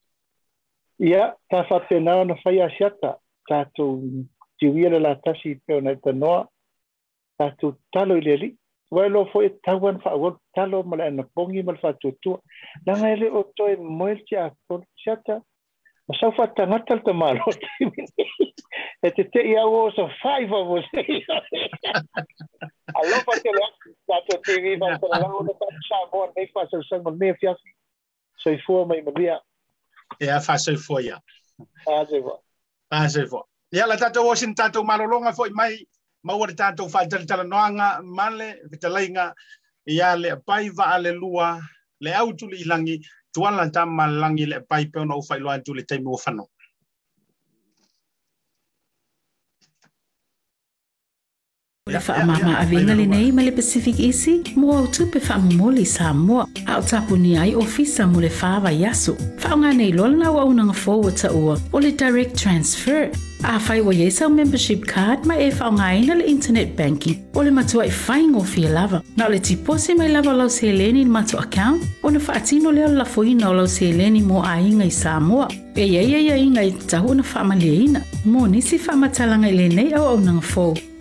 [0.99, 3.17] Ia tafaapena ona fai asiata.
[3.49, 4.25] Tatou
[4.59, 6.47] tiuia le latasi pe ona i tanoa
[7.37, 8.55] tatou talo i le alii
[8.91, 12.37] ua lo foʻi e tau ana faaualu talo ma le anapogi ma le faatuatua
[12.85, 15.41] laga ele o toe moe le tiakolu siata
[16.09, 17.45] ma sau fa tangata le tamalo.
[19.05, 20.85] e te te ia o so five of us.
[22.97, 23.67] A lo pa te la
[24.09, 27.13] ta to TV va te la o ta sa mo nei fa so so mo
[27.13, 27.53] nei fia.
[28.41, 29.37] So i fu mai mo bia.
[30.19, 31.21] Ia fa so fu ia.
[31.85, 32.41] A se vo.
[32.89, 33.45] A se vo.
[33.71, 35.77] Ia la tato o sin tato malolonga foi mai
[36.23, 39.33] ma o tato fa tala tala noanga male vitalainga
[39.85, 41.61] ia le pai va ale lua
[42.01, 42.97] le autu li langi
[43.33, 46.47] tuala tama langi le pai pe ona o fai loa tu le taimu o fano.
[51.89, 55.37] Le wha mama a venga le nei ma le Pacific Easy mo au tupe wha
[55.37, 59.13] moli sa moa a o tapu ni ai ofisa mo le whawa yasu.
[59.41, 63.09] Wha o ngā nei lola na wa unanga forward ta ua o le direct transfer
[63.41, 67.51] A whai wa yesa membership card ma e whao ngaina le internet banking o le
[67.51, 69.01] matua i e lava.
[69.15, 73.05] Na le tipose mai lava lau se leni ni matua account o na whaatino la
[73.05, 75.47] foina o lau se mo a inga i Samoa.
[75.75, 78.01] E ia ia ia inga i tahu na whaamalia ina.
[78.25, 80.17] Mo nisi whaamatalanga i le nei au au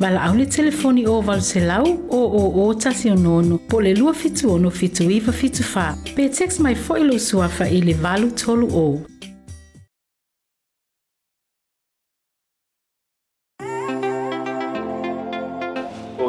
[0.00, 4.70] au le telefoni o valu se lau o o o tasi o le fitu ono
[4.70, 5.96] fitu iwa fitu wha.
[6.14, 6.76] Pe text mai
[7.18, 9.00] suafa i valu tolu o.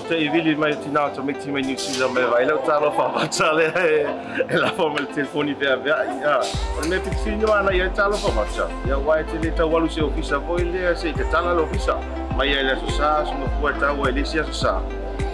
[0.09, 2.57] te i vili mai te nā tō me te mai New Zealand mai vai lau
[2.65, 6.37] tālo whawatale e la wha mai telefoni pēa pēa ia
[6.77, 10.01] ora me piti whino ana ia tālo whawata ia wai te le tau walu se
[10.01, 11.97] ofisa voi lea se i te tala le ofisa
[12.39, 14.73] mai ia lea so sā so no kua tau e lesia so sā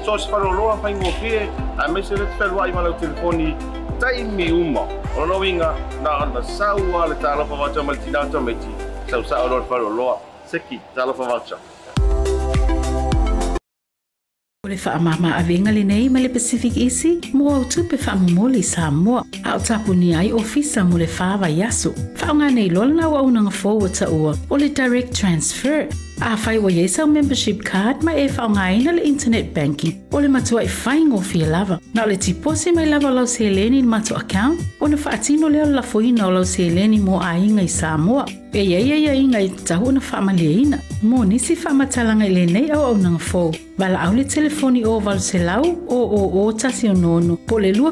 [0.07, 1.45] so se wharo loa whai ngō pē
[1.85, 3.53] a me se le whelua i ma lau telefoni
[4.03, 5.71] taimi uma ora no winga
[6.01, 8.75] nā ana saua le tālo whawata mai te nā tō me te
[9.13, 10.19] sau sā o lor wharo loa
[10.51, 11.63] seki tālo whawata
[14.65, 18.63] O le whaamama a venga le nei ma le Pacific Easy, mo au tupe whaamumoli
[18.63, 21.91] sa moa, a o tapu ni ai ofisa mo le fāvaiaso yasu.
[22.17, 25.85] Whaonga nei lola na wa unanga forward ta ua, o le direct transfer,
[26.21, 29.95] afai ua iai sau membership card ma e faaaogāina le internet banking.
[30.11, 31.79] O le matua e faigofie lava.
[31.93, 35.49] Na o le tiposi mai lava o lau seleni i le matou account ona faatino
[35.49, 38.25] lea o le lafoina o lau seleni mo aiga i samoa.
[38.53, 44.13] E iai ai i tatau ona faamaliaina mo nisi faamatalaga i lenei auaunaga fou valaau
[44.15, 47.91] le telefoni o valoselau o tasionono po o le 2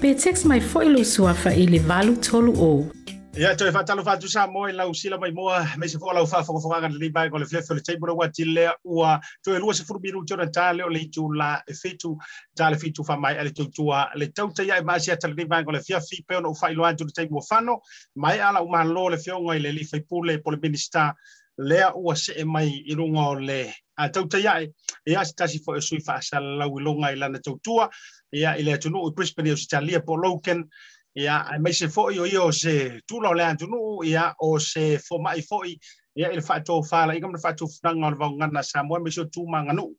[0.00, 2.86] pe text mai foʻi lou suafa i le valu tolu ou
[3.32, 6.42] Ia toi fatalo fatu sa mo i lau sila mai moa me se fola fa
[6.44, 9.84] fo fo le libai ko le flefe le table wa tile ua toi lua se
[9.84, 12.14] furu biru tona tale o le tu la e fitu
[12.54, 15.64] tale fitu fa mai ale tu tua le tau te ia ma sia tale libai
[15.64, 17.80] ko le fia fi pe no fa ilo antu le table fano
[18.16, 21.14] mai ala u malo le fio ngai le li fai pule po le minister
[21.56, 24.60] lea ua se e mai i runga o le a tau te ia
[25.06, 27.56] e a se tasi fo e sui fa sa lau i longa i lana tau
[27.64, 27.88] tua
[28.32, 30.68] ia i le atunu i Brisbane o si talia po Loken
[31.14, 34.58] ia ai mai se foi o io se tu lo le antu no ia o
[34.58, 35.78] se fo mai foi.
[36.16, 39.46] Ia il fatto fala igam fatto franga o vanga na sa mo me so tu
[39.46, 39.92] manga no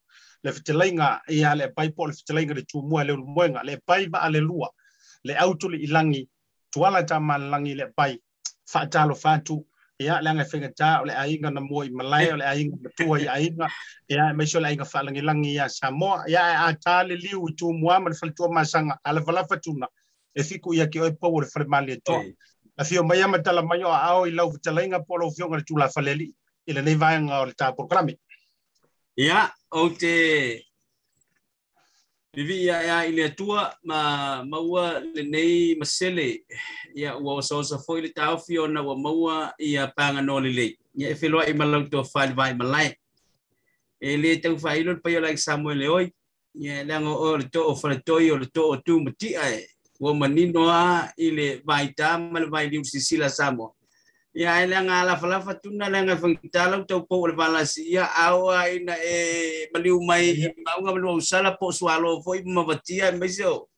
[0.44, 4.08] le fitelenga ia le pai po le fitelenga le tu mo le moenga le pai
[4.10, 4.70] va ale lua
[5.24, 6.30] le auto le ilangi
[6.72, 8.18] tuala ta malangi le pai
[8.66, 9.66] fatalo fatu
[10.00, 13.20] ia le nga fenga ta le ainga na mo i malai le ainga na tua
[13.20, 13.68] i ainga.
[14.10, 17.50] Ia me so le ainga falangi langi ia sa mo ia a ta le liu
[17.58, 19.88] tu mo ma le faltu masanga ala vala fatuna
[20.36, 21.48] e fiku ia ki oi pau le
[21.94, 22.24] e toa.
[22.78, 25.58] A fio mai ama tala mai o a ao i lau vitalainga po lau fionga
[25.58, 26.34] le tula faleli
[26.68, 28.18] i le nei vaenga o le tā programi.
[29.18, 30.64] Ia, o te
[32.34, 36.42] Vivi ia ia i le atua ma maua le nei masele
[36.96, 40.78] ia ua osa foi le tau fio na ua maua ia panga no le lei.
[40.98, 42.90] Ia e wheloa i malau tua whai vai malai.
[44.02, 46.06] E le tau whai ilo le pai o like Samuel le oi.
[46.56, 49.38] Ia le ango o le to o whare toi o le to o tu mati
[49.38, 49.62] ai
[50.04, 53.76] ua manino a i le vaita ma le vai liu sisila samo.
[54.36, 57.88] Ia e le nga la fala fatuna le fangitala tau po balasi.
[57.96, 63.30] Ia aua ina e maliu mai ma unga maliu sala po sualo foi mavatia mai
[63.30, 63.70] so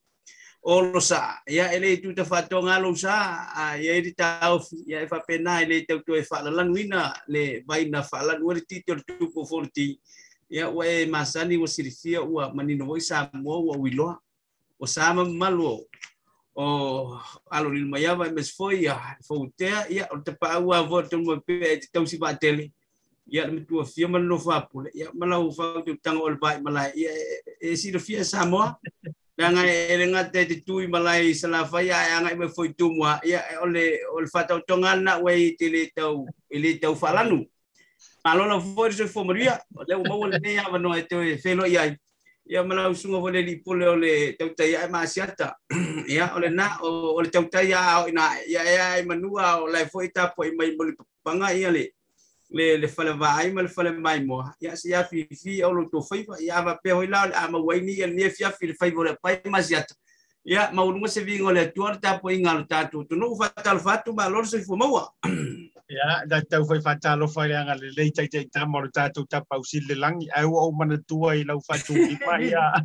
[0.65, 0.81] o.
[0.81, 5.21] Lo sa ia ele tu te fato nga lo sa ia tau ia e fa
[5.21, 8.81] pena ele tau tu e fa la languina le vai na fa la ngori ti
[8.81, 9.93] tu po forti.
[10.49, 13.77] Ia wa e masani wa sirifia wa manino voi sa mo wa
[14.79, 15.85] o malu
[16.55, 17.19] o
[17.51, 18.95] alo ni mai ava mes foi ia
[19.27, 22.71] fo te ia o te pa ua vo te mo pe te tau si tele
[23.27, 26.37] ia me tu fia man no fa pule ia mala u fa tu tang ol
[26.39, 27.11] bai mala ia
[27.59, 28.71] e si do fia samo
[29.35, 32.87] nga e nga te te tu i malai sala fa ia nga me foi tu
[32.87, 37.11] mo ia ole ol fa tau tonga na we te le tau ile tau fa
[37.11, 37.43] lanu.
[38.23, 41.67] Alo na foi se fo maria le mo le ne ava no e te felo
[41.67, 41.91] ia
[42.45, 45.55] ia malau sunga wale li pule ole tautai ai maasiata.
[46.07, 49.85] Ia ole na o le tautai a o ina ia ia ai manua o lai
[49.89, 50.93] fo ita po mai moli
[51.25, 51.89] panga ia le
[52.53, 55.71] le le fale vai ma le fale mai mo ia si ia fi fi o
[55.73, 58.73] lo to fai ia va pe hoi la a ma waini ia ni fi fi
[58.73, 59.95] fai vole pai maasiata.
[60.45, 63.79] Ia maulunga se vingo le tuar ta po inga lo tatu tu no fa tal
[63.79, 64.77] fatu ma lor se fo
[65.85, 69.59] Ya, da tau fai fatalo fai anga le lei tai tai tamo le tātou tapa
[69.61, 72.81] usi le langi, au au mana tua i lau fatu i mai a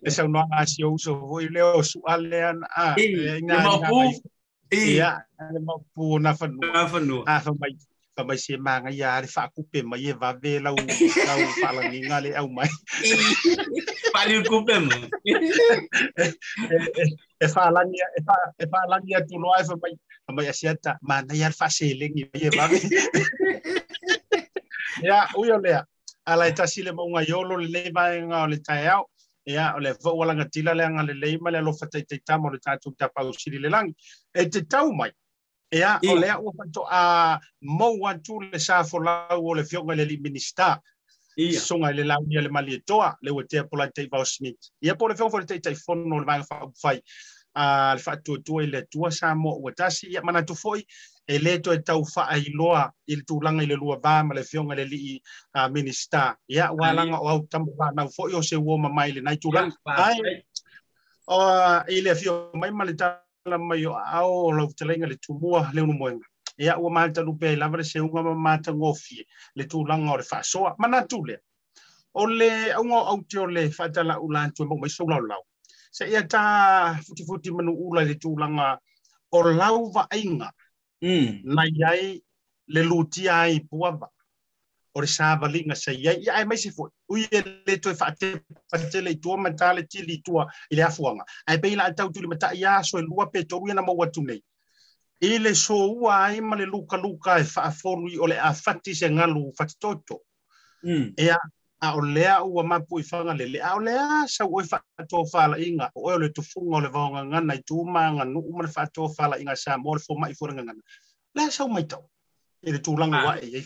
[0.00, 4.00] e sau noa a si ouso voi leo su ale an a e ngā ngā
[4.68, 6.60] Ia, e maupu na whanu.
[6.60, 7.24] Na whanu.
[7.24, 7.72] A whamai,
[8.16, 10.76] whamai se manga ia re whakupe mai e wawe lau,
[11.28, 12.68] lau whalangi ngā le au mai.
[14.12, 14.96] Pari kupe mo.
[17.40, 17.98] E whalangi,
[18.60, 19.94] e whalangi atu loa e whamai,
[20.32, 22.80] mai asiata mana ia faselengi ia vave
[25.02, 25.84] ia uyo lea.
[26.24, 29.08] Ala e tasi le maunga iolo le lei vaenga o le taeao
[29.46, 32.92] ia o le fa'ualaga tila le aga lelei ma le alofa taitaitama o le tatou
[32.92, 33.94] tapausili le lagi
[34.34, 35.10] e te tau mai.
[35.72, 40.04] Ia o lea ua fa'ato'a mau atu le sa folau o le fioga i le
[40.04, 40.80] li'i minista.
[41.38, 44.58] Soga le launi a le mali etoa le ua tea polai taivao Schmidt.
[44.82, 47.00] Ia po le feoga fo le taitaifono o le vaega fa'aupufai
[47.58, 50.82] a le faatuatua i le atua sa mo ua tasi ia manatu foʻi
[51.26, 54.74] e lē toe tau faailoa i le tulaga i le lua va ma le fioga
[54.78, 55.16] le lii
[55.56, 56.36] uh, minista.
[56.48, 60.42] Ia ua laga o au tama fanau foʻi o se ua mamai lenai tulaga ai.
[61.26, 61.38] o
[61.96, 65.70] i le afio mai ma le tala mai o ao o lau talaiga le tumua
[65.74, 66.26] le unu moenga.
[66.58, 69.26] Ia ua matalu pe lava le seuga ma matagofie
[69.56, 71.40] le tulaga o le faasoa manatu lea
[72.14, 75.42] o le auga au te o le faatalaʻu latou e maumai soulaulau
[75.90, 76.42] se ia tā
[77.04, 78.76] futi manu ula le tūlanga
[79.32, 80.52] o lau ainga
[81.02, 81.42] mm.
[81.44, 82.20] na iai
[82.68, 84.08] le lutia ai puava.
[84.94, 88.40] O le sāvalinga sa iai ia ai mai se fo ui e le toi whaate
[88.70, 91.24] patele i tua matale tili tua i le afuanga.
[91.46, 94.42] Ai peila a tau tuli mata ia so e lua pe toru na maua tunei
[95.20, 98.52] i le so ua ai ma le luka luka e whaafonu i o le a
[98.54, 100.22] fati se ngalu fatitoto
[100.82, 101.12] mm.
[101.16, 101.38] ea
[101.80, 106.08] a o lea ua mapu i fagalele a o lea sau e faatoa falaʻiga o
[106.08, 110.00] oe o le tufuga o le vaogagana i tumāganuu ma le faatoa sa mo le
[110.00, 110.82] fomaʻi foi legagana
[111.34, 112.04] lea sau maitau
[112.62, 113.26] i le tulaga ah.
[113.26, 113.62] uaʻe i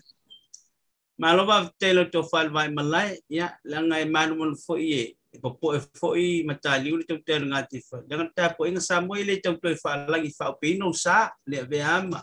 [1.23, 5.05] ma lova telo to fal vai malai ya langa e manu mon foi e.
[5.33, 7.17] E popo e foi mataliu le tau
[7.49, 8.05] nga ti fa.
[8.05, 11.81] Langa ta po inga sa mo ile tau fal lagi fa pino sa le ve
[11.81, 12.21] ama.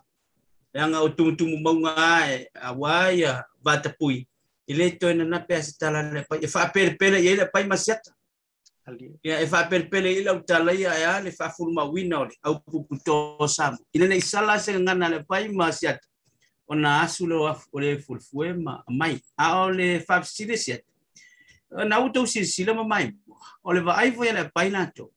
[0.76, 4.29] Langa o tumu tumu maunga e awaia vata pui
[4.70, 8.12] ile to na na pe asitala le pa fa pel pel ye le pa masiata
[9.24, 11.54] ya e fa pel pel ile o tala ya ya le fa
[11.92, 12.36] wina ole.
[12.44, 16.06] Au puputo sam ile le sala se ngana le pa masiata
[16.68, 19.20] ona asulo ole fulfuema mai.
[19.38, 20.82] A ole fa silesiat
[21.82, 22.26] e na uto
[22.76, 23.12] ma mai
[23.64, 25.12] ole va ai voya le pa inato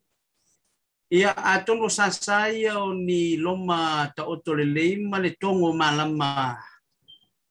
[1.11, 6.57] ia atono sasa ia o ni loma ta otolelei ma le togo malama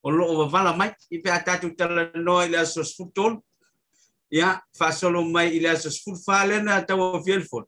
[0.04, 3.38] o lo o vala mai i pe atatu tala no ile aso futol
[4.30, 7.68] ya fa solo mai ile aso fut fale na ta o fiel fot.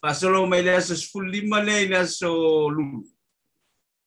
[0.00, 2.30] Fa solo mai ile aso fut lima le ile aso
[2.70, 3.04] lu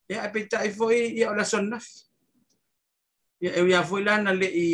[0.10, 1.78] ya pe ta i foi ya ola sonna
[3.40, 4.70] ya e ya foi lana le i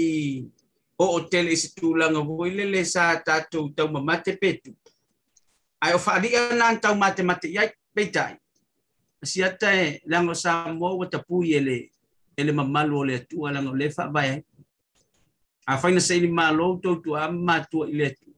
[0.97, 4.71] o hotel isi tulanga foi le le sa tatu tau mate petu.
[5.81, 8.35] Ai o fa di na tau mate mate ya pe tai.
[9.23, 11.96] Siata e lango sa mo wata pu ele
[12.37, 14.41] ele mamalu o le atua laga o lē faavae ai
[15.73, 18.33] afaina saili mālou toutu a matua i le atua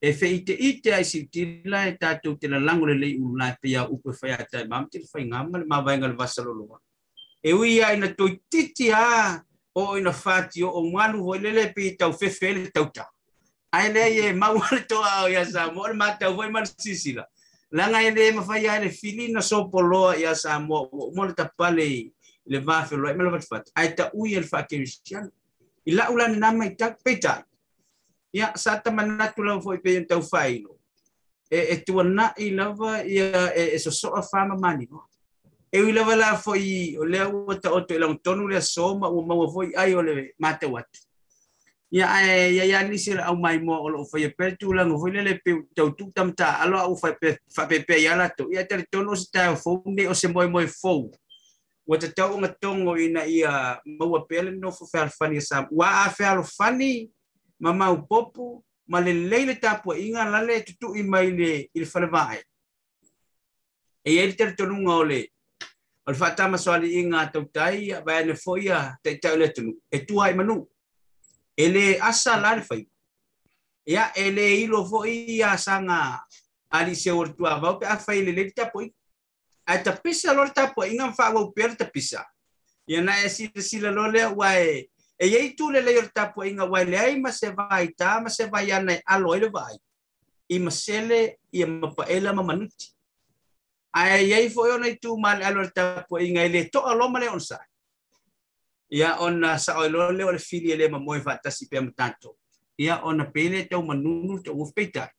[0.00, 4.44] e feʻiteʻite ai siutila e tatou te lalago lelei ululae peia upu e fai a
[4.52, 6.78] taimama te le faigaga le mavaega le vasaloloa
[7.42, 9.04] e ui ai na toititi a
[9.74, 13.08] o ina fati o malu ho lele pe tau fefe le tau ta
[13.72, 17.24] ai le ye mau le to a ya sa mo le mata ho mal sisila.
[17.70, 19.68] La nga ele ma fa le fili na so
[20.16, 22.12] ya sa moa mo le tapale
[22.48, 25.28] i le va fe lo me fat ai ta ui el fa cristian
[25.84, 27.44] i la ula na mai tak peta.
[28.32, 30.76] Ya sa ta manna tu lo foi pe tau fai lo
[31.50, 34.56] e e tu na i lava ia e, eh, e eh, so so a fama
[34.56, 34.88] mani
[35.72, 38.98] e ui lava la foi o le o ta o te la tonu le so
[38.98, 40.88] ma o ma foi ai o le mate wat
[41.90, 44.84] ya e ya ya ni sira au mai mo o lo foi pe tu la
[44.84, 47.96] no foi le pe tau tu tam ta alo au fa pe fa pe pe
[47.96, 48.52] ya la to.
[48.52, 51.08] Ya te tonu sta fo ne o se moi moi fo
[51.88, 55.88] ua te tau nga tongo ina ia maua pele no fo fel fani sa wa
[56.04, 57.10] a fel fani
[57.60, 62.38] ma mau popu ma le leile tapu inga lale tutu i mai le il falvai
[64.04, 65.20] e e tonu nga ole
[66.08, 69.72] o fa ta ma soali inga tau tai ba ne foia te tau le tunu.
[69.92, 70.44] E tu ai la
[71.74, 72.12] le a
[74.16, 74.32] le
[78.32, 78.52] le
[79.68, 82.24] ata pisa lor tapo inga fa wa perta pisa.
[82.88, 84.88] E na esi sila lole wa e
[85.20, 88.48] ei tu le le tapo inga wa le ai ma se vai ta ma se
[88.48, 89.76] vai ana alo ile vai.
[90.48, 92.88] I masele ia mapaela ma manuti.
[93.92, 97.60] Ai ei fo ona tu mal alo tapo inga ile to alo ma le onsa
[98.90, 102.36] ia ona sa lole ole fili ele ma moi fa tasi pe mtanto
[102.78, 105.12] ia ona pele tau manunu tau ufpeita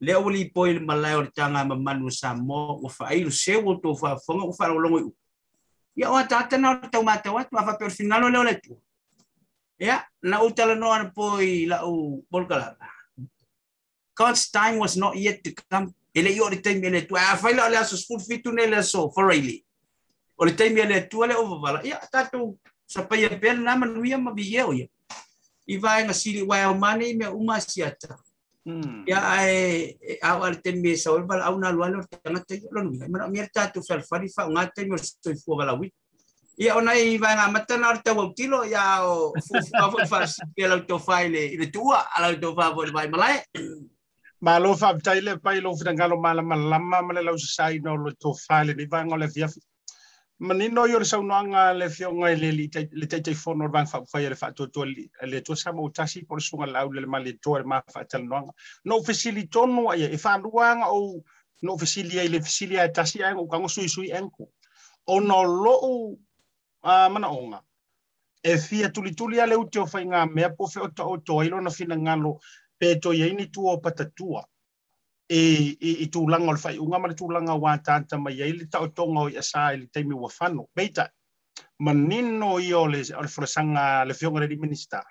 [0.00, 3.24] le o li poi le malai o tanga ma manu sa mo o fa ai
[3.24, 5.12] lo se o to fa fonga o fa lo longo
[5.96, 8.54] ia o ta ta na to ma ta wa fa per final le o le
[8.60, 8.78] tu.
[9.80, 12.76] Ia na o tala no an poi la o bolkala
[14.14, 15.94] God's time was not yet to come.
[16.14, 17.16] Ele yo le time ele tu.
[17.16, 19.64] A fa la le so full fit tu ne le so for really
[20.38, 21.82] o le time ele tu le o vala.
[21.84, 22.56] Ia ta tu
[22.86, 24.86] sa pa ia per na manu ia ma bi ia o ia.
[25.68, 28.16] I nga sili wa o mani me uma siata
[28.60, 29.08] Hmm.
[29.08, 33.24] Ya ai awal ten me sa bal au na lualo tanga te lo ni ma
[33.28, 35.88] mi ta tu fal fari fa nga te mo sto fu bala wi
[36.60, 40.00] ya ona i va nga mata na ta wo tilo ya o fu fa fa
[40.04, 43.40] fa si ke lo to file i tua ala to fa vo vai malai
[44.44, 47.80] ma lo fa tai le pai lo fina ngalo mala malama ma le lau sai
[47.80, 49.48] no lo to fale ni vanga le fia
[50.40, 54.00] manino yo sa no anga le fio ngai le le tai tai fono vang fa
[54.06, 57.18] fa le fa to to le to sa mo tasi por sunga lau le ma
[57.18, 58.24] le to ma fa tal
[58.84, 61.22] no facilito no ai e fa luanga o
[61.62, 64.48] no facility ai le facility ai tasi ai o kango sui sui enko
[65.06, 65.74] o no lo
[66.82, 67.60] a mana onga
[68.42, 71.16] e fia tuli tuli ale uti o fai ngā mea po fe o to o
[71.18, 72.40] to ilo na fina ngalo
[72.78, 74.42] pe to ye ni tu o patatua
[75.30, 78.50] e e, e tūlanga o le whai unga ma le tūlanga wā tāta mai ai
[78.56, 80.66] le tau tonga o i le teimi wa whano.
[80.74, 81.06] Beita,
[81.78, 85.04] manino i o le, o le whuresanga le whionga le minister.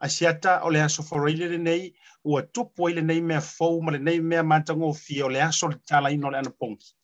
[0.00, 1.94] Asiata o le aso whareile le nei,
[2.24, 5.42] ua tupu i le nei mea fau ma le nei mea mātango fi o le
[5.42, 6.94] aso le tala ino le anapongi.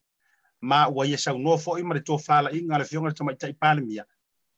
[0.62, 3.14] Ma ua i asa unua fo i ma le tō whala inga le whionga le
[3.14, 4.08] tamaitai pālemia.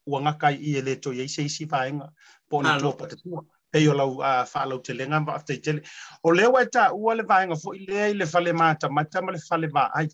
[0.06, 2.12] Ua ngakai i e le tō i eise isi whaenga
[2.48, 3.43] po na tō patatua.
[3.72, 5.80] Pei o lau a whalau te lenga ma aftai tele.
[6.24, 9.22] O leo e ta ua le vaenga fo i lea i le whale mata mata
[9.22, 10.08] ma le whale va ai.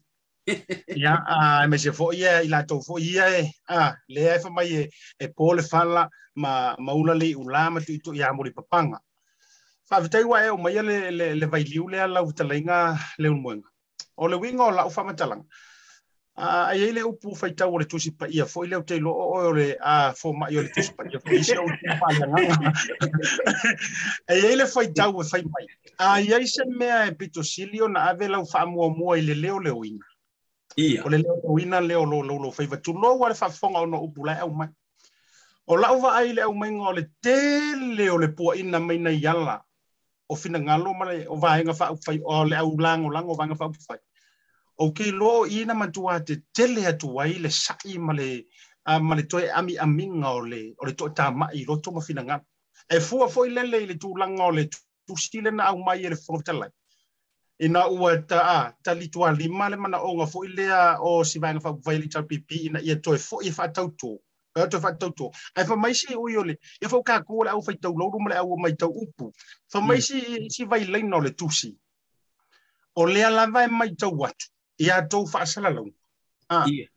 [1.01, 4.43] Ia a me se fo ia i la tō fo ia e a lea e
[4.44, 4.82] whamai e
[5.24, 8.98] e pō le whala ma maula le ula ma tu i to ia mori papanga.
[9.90, 12.78] Whaavitai wa e o mai le le le vai liu le lau talainga
[13.18, 13.68] le unmoenga
[14.16, 15.47] o le winga o lau whamatalanga
[16.36, 19.12] a ai le upu fai tau o le tusi pa ia foi le te lo
[19.15, 22.09] o le a fo ma yo le tusi pa ia foi se o te pa
[22.11, 22.27] ia
[24.28, 25.66] ai ai le fai tau e fai mai.
[25.98, 29.59] Ai se mea e pito silio na ave lau fa mo mo i le leo
[29.59, 29.70] le
[30.77, 31.05] ia.
[31.05, 32.93] O le leo wina leo lo lo lo fai va tu.
[32.93, 34.69] Wa le fa fonga o no upu la au mai.
[35.66, 38.98] O lau va ai le au mai ngo le tele o le po ina mai
[38.98, 39.62] na yala
[40.28, 43.35] o fina ngalo ma le o va nga fa fai o le au lango lango
[43.35, 43.98] va fa fai
[44.77, 48.29] o ke lo i na matua te tele atu ai le sai ma le
[48.85, 51.91] a ma le toe ami aminga o le o le to ta mai ro to
[51.93, 52.37] ma fina nga
[52.95, 54.65] e fu fo i lele i le tu langa o le
[55.07, 56.67] tu stile na au mai le fo tala
[57.59, 61.25] ina ua a ta li tua lima le mana o nga fo i lea o
[61.25, 64.19] si vanga fa vai li tal pipi ina ia toe fo i fa tau to
[64.59, 67.51] e to fa tau to ai fa mai si yo le e ka ko le
[67.51, 69.33] au fa tau lo mo le au mai tau upu.
[69.73, 70.19] Fa mai si
[70.51, 71.71] si vai le le tusi
[72.97, 75.89] o le ala vai mai tau watu ia tou faasala lau
[76.51, 76.67] ah.
[76.67, 76.89] Ia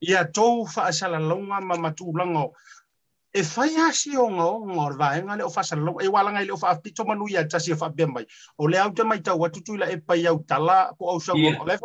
[0.00, 2.54] ia tou faasala lau ma matu lango
[3.32, 6.32] e fai asi o nga o nga o vaenga le o faasala lau e wala
[6.32, 8.26] ngai le o fa pito manu ia tasi fa bembai
[8.58, 11.20] o le au te mai tau watu tu la e pai au tala po au
[11.20, 11.78] sa o le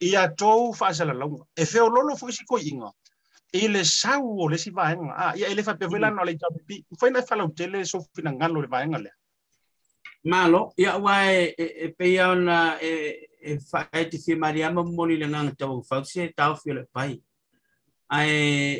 [0.00, 2.90] ia tou faasala lau e fe o lolo fo isi ko inga
[3.52, 6.54] i le sau o le si vaenga ah ia ele fa pevela no le tau
[6.68, 9.10] pi fai na fa lau tele so fina ngalo le vaenga le
[10.24, 15.54] malo ia wai e pe e e fa e te whimaria ma moli le nganga
[15.56, 17.20] tau fausi tau fio le pai.
[18.10, 18.30] Ai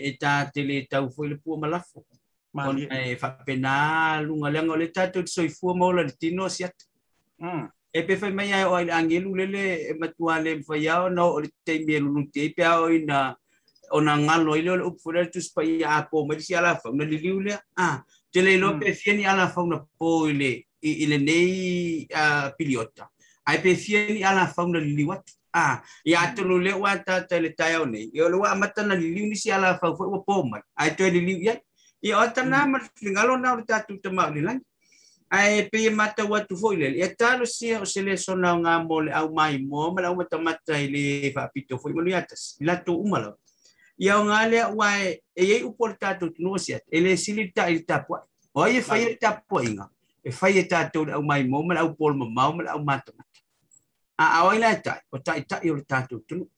[0.09, 2.05] e te le tau fio eh, le pua malafo.
[2.53, 6.87] Kon e whapena lunga lenga le tātou te soifua maula le tino si atu.
[7.93, 11.41] E pe mai ai o ai angelu lele e matua le mwhai au na o
[11.41, 12.53] le teimi e lulung te
[13.07, 13.35] na
[13.93, 17.53] o na ngalo i leo le tu spai a po mai si ala li.
[17.77, 18.03] Ah,
[18.33, 18.81] te le lo mm.
[18.81, 20.33] pe fieni ala fauna po i
[21.19, 22.07] nei
[22.57, 23.11] piliota.
[23.47, 25.25] Ai pe fia ni ala fauna wat
[25.55, 29.27] a ia tonu le wa ta ta le tai ia le wa mata na lili
[29.27, 30.61] ni si ala fa fo po mai.
[30.77, 31.55] Ai to lili ia?
[32.03, 34.61] Ia o ta na ma ngalo na o ta tu te ma ni lang
[35.31, 38.53] ai pe mata wa tu fo ile ia ta lo si o se le sona
[38.59, 42.03] nga mo le au mai mo ma la mata mata ile fa pito fo mo
[42.03, 43.35] ni atas la tu umala
[43.99, 47.87] ia nga le wa e ye u por ta tu no sia ele silita il
[47.87, 48.19] tapo
[48.53, 49.87] o ye fa il tapo inga.
[50.27, 53.36] E fai e tātou au mai mo mala au pol ma mala au mata mata.
[54.19, 56.49] A awai lai tai, o tai tai o le tātou tunu.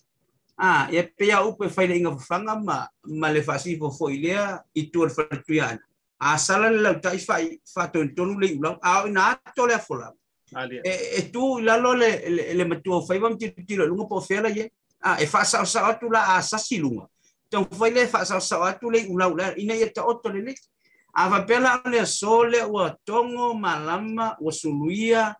[0.59, 2.87] A, e pea upe fai le inga whanga ma,
[3.21, 5.83] ma le whasi fo fo ilea i tua le whatu ana.
[6.21, 9.09] A ah, sala le lau tai fai whatu en tonu le ulau, a ah, o
[9.09, 10.13] ina ato le afola.
[10.55, 14.07] Ah, e, eh, e eh, tu lalo le, le, le matua fai wam tiro lunga
[14.07, 14.65] po whera ye.
[14.65, 14.71] Eh,
[15.03, 17.07] a, e whasa o sa atu la a sasi lunga.
[17.51, 20.43] Tau fai le whasa o sa atu le ulau le, ina ia ta oto le
[20.47, 20.67] leki.
[21.15, 25.35] Awa pela le sole ua tongo malama ua suluia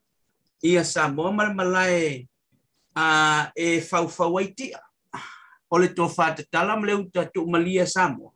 [0.63, 2.27] ia sa mo mar malae
[2.95, 4.39] a e fau fau
[5.71, 8.33] o le to fa te tala malia sa mo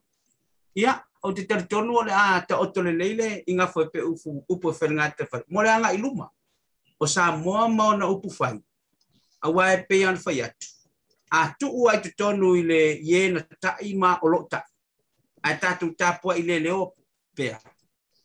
[0.75, 4.45] ia o te tar tonu le a ta o tole leile inga fo pe ufu
[4.49, 6.31] upo fer nga te mo le anga iluma
[6.99, 8.59] o sa mo mo na upu fai
[9.43, 10.69] a wae pe an fa atu.
[11.33, 14.63] A tu u ai te tonu le ye na ta ma o lo ta
[15.43, 16.73] a ta tu ta po ile le
[17.35, 17.57] pe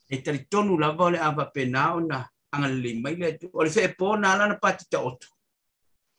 [0.09, 2.29] e tar tonu la vole a ona.
[2.51, 3.49] Anga lima ile tu.
[3.53, 5.27] O le whe po na la na pati ta otu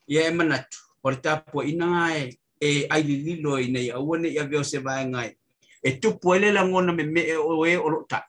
[0.08, 0.78] Ia e manatu.
[1.02, 4.62] O le tapua ina ngā e ai li lilo i nei aua nei a veo
[4.64, 5.30] se vai ngai.
[5.82, 8.24] E tupu ele la ngona me me e o e o lo ta.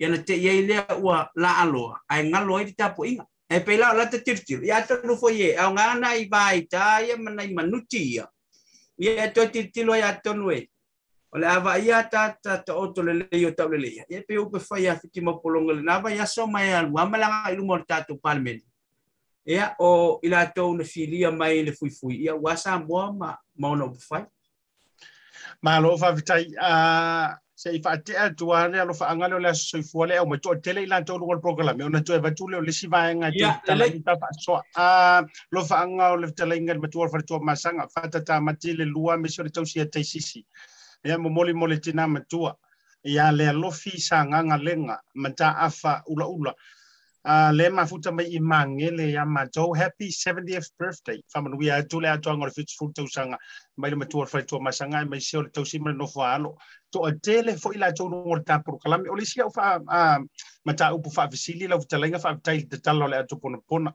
[0.00, 3.26] Ia na te iei ile ua la alo, Ai ngalo loi di tapu inga.
[3.48, 6.66] e pe la la te tirtir ia to no fo e au ngana i vai
[6.66, 8.26] ta ia mana i manuti ia
[8.98, 10.68] ia to tirtilo ia to no e
[11.34, 13.88] o le ava ia ta ta to o to le le o ta le le
[13.90, 16.90] ia pe o pe fai a fiti mo polonga le nava ia so mai al
[16.94, 18.60] wa malanga i lumo ta to palmen.
[19.46, 22.22] Ia o ila to na filia mai le fui fui.
[22.22, 24.24] Ia wasa mo ma mo no fai.
[25.62, 29.38] Ma lo fa vitai a se i whaate a tua ne alo wha angale o
[29.38, 32.16] le aso soifua le au mai toa tele i lantou lunga programe o na tua
[32.16, 36.16] e vatule le si vae ngai te tala i tafa soa a lo anga o
[36.16, 39.44] le tala inga le matua whare tua masanga whata ta mati le lua me sio
[39.44, 40.46] le tau sia teisisi
[41.04, 42.56] ia momoli mole tina matua
[43.04, 46.54] ia le alofi sagaga lega ma taafa ulaula
[47.24, 52.42] uh, le mafuta mai i magele ia matou happy 70th birthday famanuia atu le atoaga
[52.42, 53.38] o le fetufulu tausaga
[53.76, 56.56] mai le matua faitua masaga e maisea o le tausima le nofo aalo
[56.92, 60.20] toʻatē le foʻi latou nuga o le tapolokalame o le isiau fa uh,
[60.64, 63.92] mataupu faavesili lau fetalaiga faavetaili tatala o le atu ponapona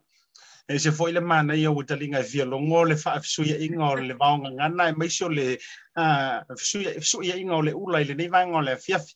[0.70, 5.10] e se fo ile mana ia le fa fisu ia inga o le e mai
[5.36, 5.58] le
[5.96, 9.14] a fisu ia fisu ia inga o le ula ile nei vanga o le fiafi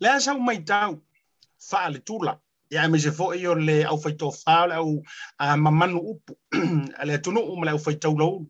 [0.00, 1.02] le asa mai tau
[1.58, 5.02] fa le tula ia me se fo i o le au faito fa au
[5.56, 6.36] mamanu upu.
[6.98, 8.46] Ale tunu um le au faito lo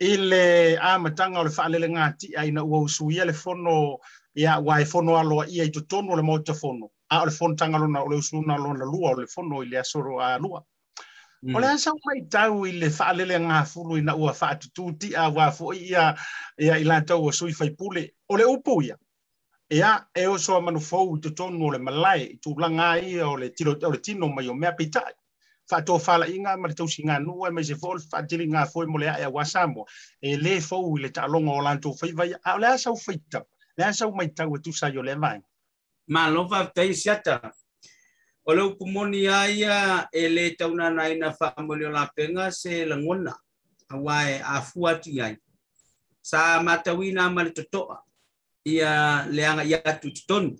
[0.00, 3.98] i le amatanga o le whaalele ngāti a ina ua usuia le fono
[4.34, 6.90] ia wa e fono aloa ia i totonu o le mota fono.
[7.10, 9.68] A o le fono tanga lona o le usuna lona lua o le fono i
[9.68, 10.62] le asoro a lua.
[11.42, 11.56] Mm.
[11.56, 15.50] O le asa mai tau i le whaalele ngā furu ina ua whaatututi a wa
[15.50, 16.14] fo ia
[16.58, 18.96] ia i lātau o sui fai pule o le upu ia.
[19.70, 23.36] Ia e o soa manu fau i totonu o le malai i tūlanga ia o
[23.36, 25.12] le tino, o le mai o mea pitai
[25.68, 26.18] fa to ma
[26.68, 29.86] le tausi ngā nua mai se fol fa tiri foi mo le aia wasamo
[30.20, 33.44] e le fou le ta o lanto fai vai a le asa u feita
[33.76, 35.40] le asa u mai tau e tu sa yo le vai
[36.08, 37.40] ma lo fa tai siata
[38.44, 42.84] o le upumoni aia e le tauna na ina fa mo le la penga se
[42.84, 43.32] la ngona.
[43.88, 45.36] A wai a fuati ai.
[46.20, 48.02] Sa matawina ma le totoa.
[48.64, 50.56] Ia le anga ia tu tonu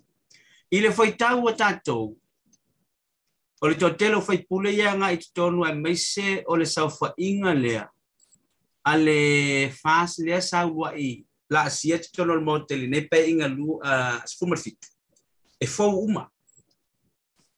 [0.71, 2.17] i le foi tau o tatou
[3.61, 7.53] O le totelo fai pule ia nga i tonu ai meise o le sau inga
[7.53, 7.85] lea.
[8.85, 13.23] A le fas lea sau lua i la asia te tono le moteli ne pe
[13.29, 14.87] inga lu uh, sfumar fitu.
[15.59, 16.31] e fau uma.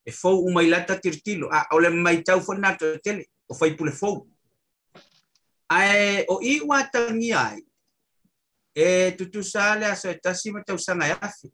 [0.05, 1.49] E fau uma i lata tirtilo.
[1.51, 4.27] A, ah, ole mai tau fo nato e tele, o fai pule fou.
[5.69, 7.59] Ae, o i watangi ai,
[8.77, 11.51] e tutu sale aso e tasi ma tau sanga e afi.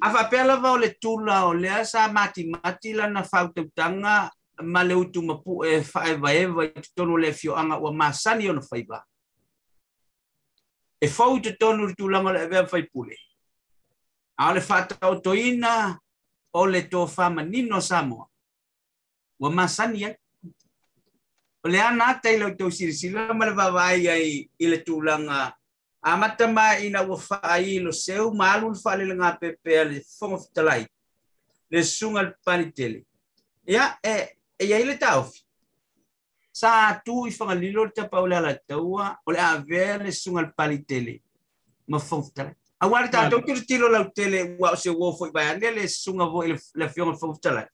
[0.00, 4.30] Afa pela va ole tula o lea sa mati mati lana fau tautanga
[4.62, 9.04] ma le utu mapu e faeva eva i tutonu le fioanga ua masani ona faiva.
[11.00, 13.16] E fau i tu tulaga le avea faipule.
[13.16, 13.33] Ae,
[14.36, 15.98] ao le faatautoina
[16.52, 18.26] o le tofamanino samoa
[19.40, 20.16] ua masani ai
[21.64, 25.54] o le ana ata i lau tau silasila ma le vavaai ai i le tulaga
[26.02, 30.86] amata maina ua fa'ai lo seu ma alu le fa'alelega pepea le fogo fetalai
[31.70, 33.06] le susuga le panitele
[33.66, 34.14] ia e,
[34.58, 35.40] e iai le taofi
[36.52, 41.22] sa atu i fagalilo le tapau le alataua o le avea le susuga le palitele
[41.86, 45.56] ma fogo fetalai Agora tu que tiro lá o tele, o seu o foi vai
[45.56, 47.68] ele sunga vo ele le fiona foi tala.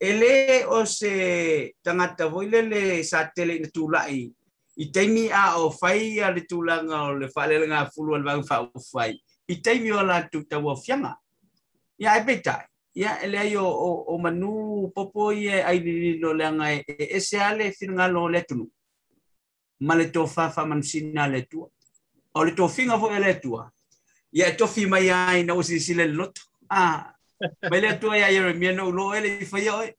[0.00, 4.32] Ele o se tangata vo ele sa tele na tulai.
[4.76, 8.44] I taimi a o fai a le tulanga o le fale nga fulu al bang
[8.44, 9.20] fa o fai.
[9.48, 11.18] I taimi o la tu ta wo fianga.
[11.98, 12.66] Ya e beta.
[12.94, 17.16] Ya ele ai o o manu popo ye ai ni no le nga e, e,
[17.16, 18.66] e se ale finga lo le tunu.
[19.80, 21.46] Male to fa fa manusina le.
[22.34, 23.40] O le to finga vo ele
[24.32, 26.40] ya tofi maya ina usi sile lot
[26.70, 27.14] ah
[27.70, 29.90] bele tu ya yere mieno lo ele faya oi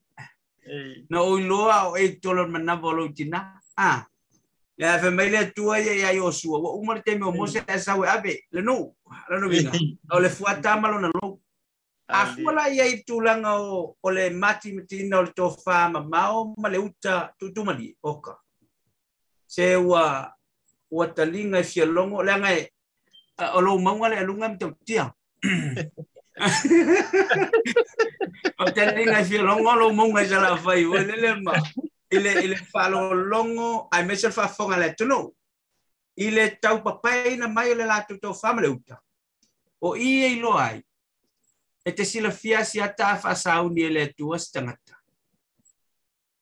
[1.10, 4.06] na o lo a o e tolo mana bolo tina ah
[4.78, 8.08] ya fe mele tu ya ya yo su o umar te mo se esa we
[8.08, 8.94] abe le no
[9.30, 9.72] le no vina
[10.12, 11.40] o le fuata malo na lo
[12.08, 16.54] a fuala ya i tulanga o o le mati mitina o le tofa ma mao
[16.58, 18.38] ma le uta tutumali oka
[19.48, 20.34] se wa
[20.92, 22.70] wa talinga fialongo la ngai
[23.56, 25.14] o lou maunga le alunga mi tautia
[28.60, 31.54] o te linga i fialogo o lou mauga i salafai ua lele ma.
[32.12, 35.36] I le i le faalogologo ae mai se faafoga le atonou
[36.18, 38.98] i le taupapaina mai o le latou tofama le uta.
[39.82, 40.80] O ia iloa ai.
[41.86, 45.00] E te silafia si ata a faasauni e le atua se tagata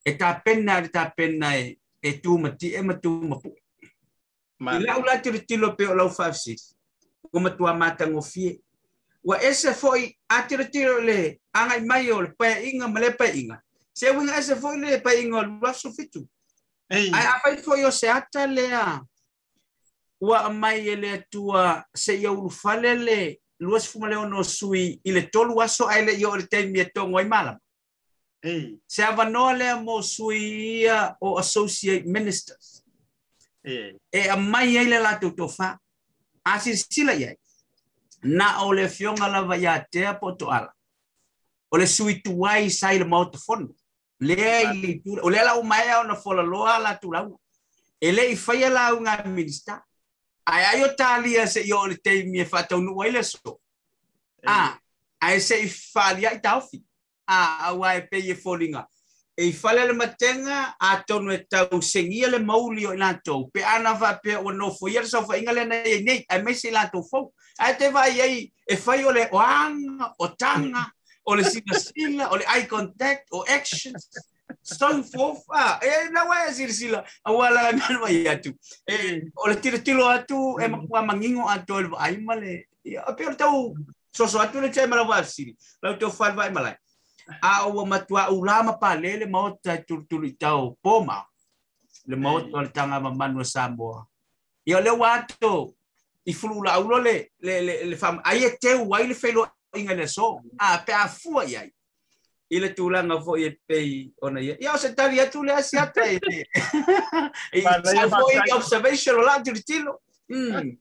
[0.07, 3.61] e tapena le tapena e e tumati'e ma tumapu'e
[4.76, 6.77] i la'u latu le tilo pe o lau faafesili
[7.28, 8.60] si ko matu mata ngofie
[9.24, 13.62] Wa ese foi atira tira le anga mai o le pa inga male pa inga.
[13.94, 16.24] Se winga ese foi le pa inga lua so fitu.
[16.90, 19.02] Ei, Ai apa foi o se ata le a.
[20.22, 25.22] Wa mai ele tua se iaulu fale le lua se fumale no sui i le
[25.28, 27.58] tolu aso ai le yo le te mi tongo i malam.
[28.44, 32.82] ei, Se avanoa le mo sui ia o associate ministers.
[33.66, 35.78] ei, e a mai ai le latu tofa
[36.53, 37.38] asi sila ye
[38.24, 40.72] na o le fionga lava ia tea po ala.
[41.72, 43.69] O le suitua i sai le mautofonu
[44.19, 47.40] lea i litura o lea lau maea ona folaloa latulau
[48.02, 49.84] e leʻi faia lauga minista
[50.45, 51.45] ae ai o talia
[51.88, 53.60] le taimi e faataunuu ai le so.
[54.44, 54.48] Eh.
[54.48, 54.80] Ah,
[55.19, 56.84] a ae seʻi faaliaʻi taofi
[57.28, 58.34] a ah, auā e pei
[59.39, 63.49] e fale le matenga a tonu e tau sengia le mauli o.
[63.53, 66.72] Pe ana va pe o no fo fa le nei nei nei ai me se
[66.72, 67.31] lantou fo.
[67.59, 70.91] Ai te vai ai e fai o le oanga, o tanga,
[71.23, 74.09] o le sina sila, o le eye contact, o actions.
[74.64, 75.43] So forth.
[75.53, 77.05] Ah, e na wa e sila sila.
[77.23, 78.57] A wala me no ia atu.
[78.89, 82.65] E o le tiro tiro atu e makua mangingo atu e ai male.
[83.05, 83.76] A pe o tau
[84.11, 85.55] so so atu le chai mala wa siri.
[85.84, 86.76] Lau tau fal vai malai
[87.41, 91.26] a ua matua ulama pa lele mo ta tulu tau poma.
[92.08, 94.06] Le mo to le tanga ma manu samboa
[94.66, 95.74] ia le wato
[96.26, 99.94] i fulu la ulo le le le, le fam ai te wai le felo inga
[99.94, 100.40] le so.
[100.60, 101.72] A pe a fu ai.
[102.49, 106.20] I le tulanga fo i pe ona ia ia se tali atu le asiata e
[107.52, 109.94] e sa fo i observation la tilo tilo.
[110.30, 110.78] Mm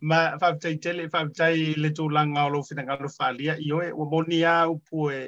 [0.00, 4.42] ma whaptai tele, whaptai le tūlanga o lo whina ngalo whalia, i oe, o moni
[4.44, 5.20] a upu e,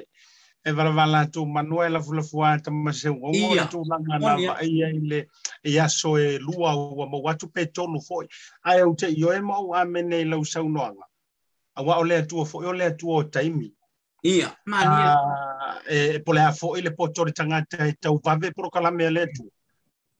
[0.65, 3.55] e wala tu manua e la fula fua ta ma se o Ia.
[3.55, 4.51] le tūlanga na Moni a.
[4.51, 5.27] wa ai ai le,
[5.63, 8.27] e e lua ua ma watu pe tonu foi.
[8.63, 11.05] Ai te i oe ma u a mene lau sau noanga.
[11.75, 13.73] A wa o le atua foi, o le atua o taimi.
[14.23, 15.19] ia mania
[15.89, 19.51] e pole a foi le poto le tangata e tau vave pro kalame le atua.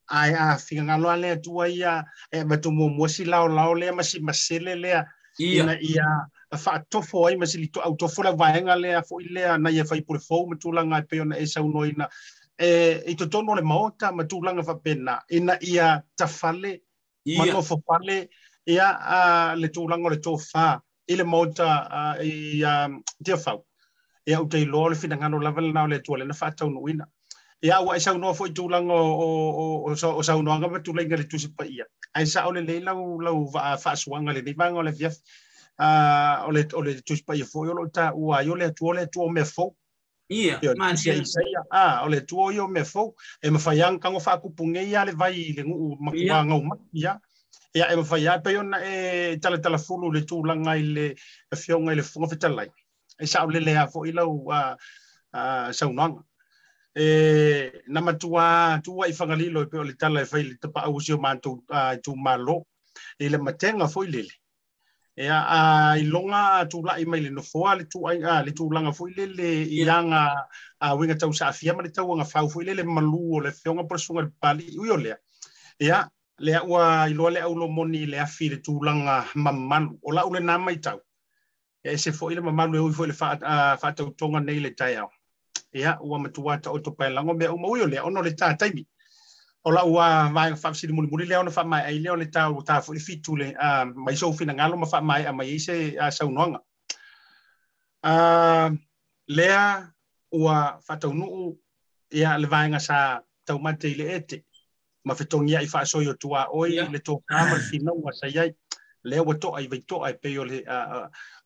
[0.09, 4.19] Ai a finga ngalo le atua ia, e matu mo mosi lao lao le masi
[4.19, 5.05] masele lea,
[5.39, 9.27] ia ia a whaatofo ai ma sili to au tofo la vaenga lea fo i
[9.35, 12.07] lea na ia fau ma tūlanga e peona e sau noina.
[12.59, 15.19] E, i to tono le maota ma tūlanga wha pena.
[15.31, 16.81] Ina ia ta fale,
[17.37, 18.29] ma ia fo fale,
[18.67, 20.67] ia a le tūlanga o le tō wha.
[21.09, 21.67] I le maota
[22.21, 22.89] i a
[23.23, 23.65] tia whau.
[24.27, 26.69] Ia u tei loa le whina ngano lava le nao le tua le na whaatau
[26.69, 27.07] nuina.
[27.63, 29.27] Ia ua e sau noa fo i tūlanga o, o,
[29.63, 31.85] o, o, sau- o sau noanga ma tūlanga le tusi pa ia.
[32.13, 34.43] Ai sa le le lau lau wa whaasuanga le
[34.77, 35.17] o le viaf
[35.79, 38.13] uh, o le o le tusi pa ia foi o lo ta
[38.45, 39.75] yo le tu o le tu o me fo
[40.29, 43.79] ia yo ia ia ah o le tu o yo me fo e me fai
[43.99, 47.19] kango fa ku punge ia le vai le ngu ma ku nga uma ia.
[47.73, 50.83] Ia e me fai pe yo na e tala tala fulu le tu langa i
[50.83, 51.05] le
[51.53, 52.69] e fionga i le funga fitalai
[53.19, 54.77] e sa o le le a fo i lau a
[55.33, 56.21] a sa unanga
[56.95, 60.99] e na matua tua i fangalilo pe o le tala e fai le tapa au
[61.01, 62.65] sio mantu a tu malo
[63.17, 64.33] le matenga fo i lele
[65.15, 68.17] e a, a i longa tu la i mai le no foa le tu ai
[68.23, 69.97] a le tu langa fo i lele i Ia.
[69.99, 70.21] anga
[70.79, 73.39] a winga tau sa afia ma le tau anga fau fo i lele malu o
[73.45, 75.17] le fionga por sunga le pali ui o lea.
[75.79, 75.99] E a
[76.45, 79.99] le a ua i loa le au lo moni le afi le tu langa mamalu
[80.01, 80.99] o la ule na mai tau.
[81.83, 83.37] E se fo i le mamalu e ui fo i le fa
[83.81, 85.09] fa tau tonga nei le tai au
[85.73, 88.31] ia ua matua ta o to pai lango me uma ui o lea ono le
[88.31, 88.85] tā taimi
[89.63, 92.25] o la ua vai fa si muli muli le ona fa mai ai le ona
[92.35, 95.59] ta ta fo fitu le a mai so fina ngalo ma fa mai a mai
[95.59, 96.59] se a sa unonga
[98.03, 98.13] a
[99.27, 99.63] lea
[100.31, 101.27] ua fa tau nu
[102.11, 102.97] ia le vai nga sa
[103.45, 104.37] tau mate le ete.
[105.03, 108.55] Ma fetongia i fa so yo tua oi le to kama fina ua sa yai
[109.03, 110.63] le ua to ai vai to ai pe o le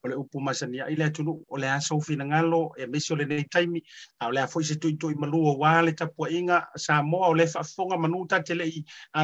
[0.04, 3.16] o e le upu masania i le atunu o le a soufinagalo e mesi o
[3.16, 3.82] lenei taimi
[4.20, 7.34] a o le a foʻi se toʻitoʻi ma lua uā le tapuaʻiga sa moa o
[7.34, 8.84] le faafofoga manuu tate leʻi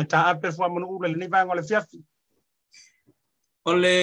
[0.09, 2.03] taape le fuamanuu le lenei vaega o le fiafi
[3.65, 3.95] o le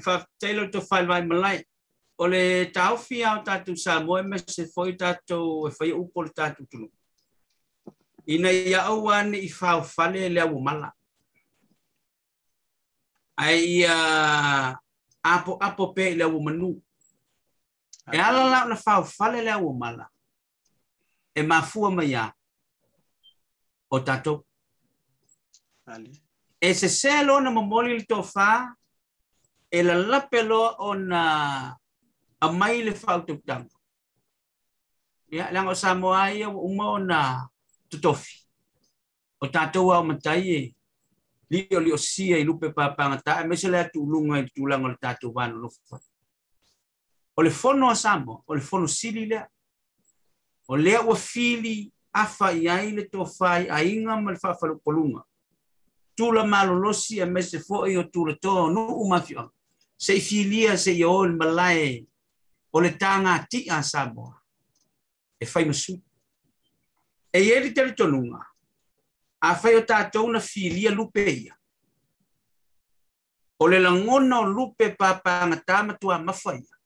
[0.00, 1.64] faafetai lou tofai vai malai
[2.18, 6.30] o le taofi ao tatou sa moa e mese foʻi tatou e faia upu le
[6.30, 6.88] tatou tulu
[8.26, 10.92] ina ia aua neʻi faofale e le auamala
[13.36, 14.78] ai ia
[15.22, 16.82] apo apo pe le au manu.
[18.12, 20.06] E ala la na fa fale le au mala.
[21.34, 22.32] E mafua mai a.
[23.90, 24.44] O tatu
[25.86, 26.22] Ali.
[26.62, 28.74] e se se lo na mamoli le tofa
[29.70, 31.20] e la lape lo o na
[32.38, 33.66] a mai le fau tu tang
[35.26, 37.18] ya lang o samoa ia uma o na
[37.90, 38.46] tutofi
[39.42, 40.60] o tatou au matai e
[41.52, 41.98] li o li o
[42.44, 45.68] lupe papanga ta e mese le atu lunga i tulang o le tatou vano lo
[45.68, 46.00] fa
[47.34, 48.86] o le fono a o le fono.
[50.68, 55.22] O fili afa i ai le tō whai a inga ma le.
[56.14, 59.52] Tula malolosi a mese fo i o tula tō nu umawhio.
[59.96, 62.06] Se filia se i o le malai
[62.70, 64.42] o le tanga ti a Samoa.
[65.40, 66.00] E whai masu.
[67.32, 67.40] E.
[69.42, 71.54] afai o tatou na filia lupe ia
[73.58, 76.76] o le lagona o lupe papagatā matuamafa ia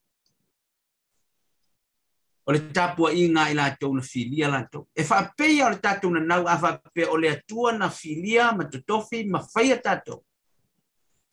[2.47, 6.57] o le tapuaʻiga i latou na filia latou e faapeia o le tatou nanau a
[6.57, 10.23] faapea o le atua na filia ma totofi ma faia tatou.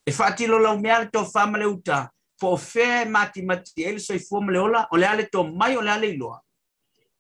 [0.07, 2.11] E faatilolau mea le tofā ma e le uta
[2.41, 5.29] po o fea e matimati ai le soifua ma le ola o le a le
[5.31, 6.43] tomai o le a le iloa.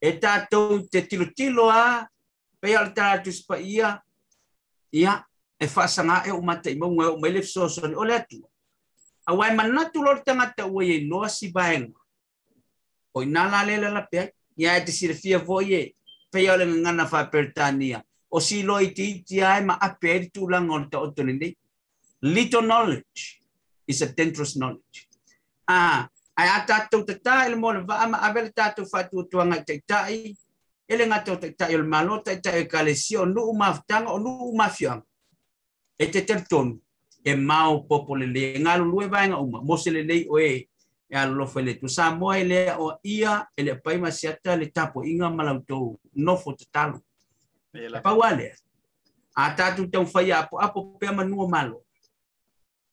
[0.00, 2.04] E tatou te tilotilo a
[2.64, 3.90] pea o le tātou spa ia
[4.92, 5.18] ia
[5.60, 8.48] e whaasanga e umata i maunga o maile fisosoni o le atua.
[9.26, 12.00] A wai manatu lo le tangata ua i loa si baenga.
[13.12, 15.82] O ina la le la pe ya te sire fia foi e
[16.32, 19.94] pe yo le ngana fa pertania o si lo i ti ti ai ma a
[19.94, 21.56] per tu la ngol to to ni
[22.22, 23.42] little knowledge
[23.86, 25.08] is a dangerous knowledge.
[25.68, 29.04] Ah ai ata tu te ta el mo va ma avel ta tu fa
[30.88, 31.30] ele ngā te
[31.82, 32.82] malo, tai tai o ka
[33.16, 34.10] o nuu mafutanga,
[35.98, 36.80] e o nuu.
[37.24, 38.76] E mau popo le le, ngā
[40.38, 40.66] e
[41.10, 41.14] e
[41.80, 41.88] tu.
[41.88, 42.10] Sa
[42.78, 43.76] o ia, e le
[44.12, 47.00] siata le tapo inga malautou, nofo te talo.
[48.02, 48.22] Pau
[49.34, 50.60] a tātou tau whai apo,
[51.48, 51.82] malo.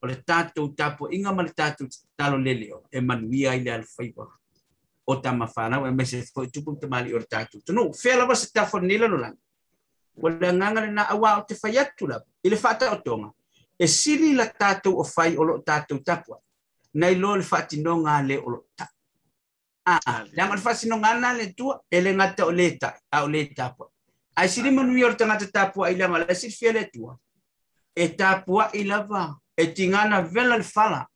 [0.01, 1.53] O le tātou tapo inga ma le
[2.17, 2.37] talo
[2.91, 4.40] e manuia i le.
[5.05, 7.61] O tama fana o me se fo tupu te mali o tatu.
[7.65, 9.37] Tu no fela ba se tafo nila no lang.
[10.15, 13.31] Wala nganga na awa o te fai atu la ile fata o tonga
[13.79, 15.99] e sili la tatu o fai o lo tatu
[16.93, 18.91] nei lo le faatinoga le o loo taʻi
[19.85, 23.27] a leaga le faasinogana na le tua e le gata o lē taʻi a o
[23.27, 23.87] lē tapua.
[24.35, 27.17] Ae sili manuia o le tagata tapuaʻi leaga le sili fia le tua.
[27.95, 31.07] E tapuaʻi lava e tigana vela le fala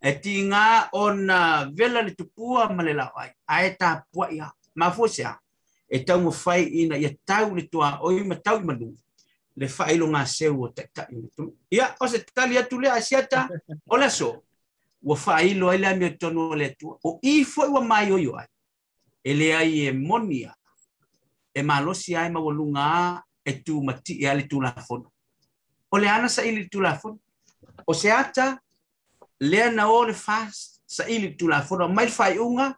[0.00, 5.24] e tiga ona vela le tupua ma le lao ai ae tapuaʻi a mafua se
[5.24, 5.38] a
[5.88, 8.60] e taumafai ina ia tau le tuaoi ma tau
[9.58, 13.48] le faailoga seu o taʻitaʻi o le tulu ia o se tali atu lea asiata
[13.88, 14.42] o le aso
[15.02, 18.46] ua faailo ai le amia tonu le atua o i foʻi ua mai oio ai.
[19.24, 20.54] E e monia
[21.54, 25.10] e malosi ai ma ua luga a e tumatii a le tulafono
[25.90, 27.18] o le ana saʻili le tulafono
[27.86, 28.60] o se ata
[29.40, 30.48] lea na o le fa
[30.88, 32.74] saʻili le tulafono mai le faaiʻuga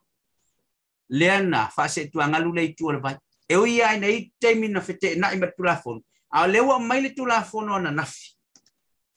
[1.08, 3.16] lea na faaseʻituagalu le itu o le vai.
[3.48, 6.00] E o ia ai na i taimi na feteʻenaʻi ma le tulafono
[6.30, 8.36] a o le ua mai le tulafono ana nafi.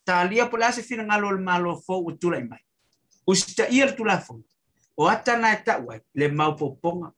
[0.05, 2.59] Talia po le ase finagalo o le malo fou ua tulaʻi mai.
[3.25, 4.41] O si ta ia tu lafo
[4.97, 7.11] o ata na ta wa le mau poponga.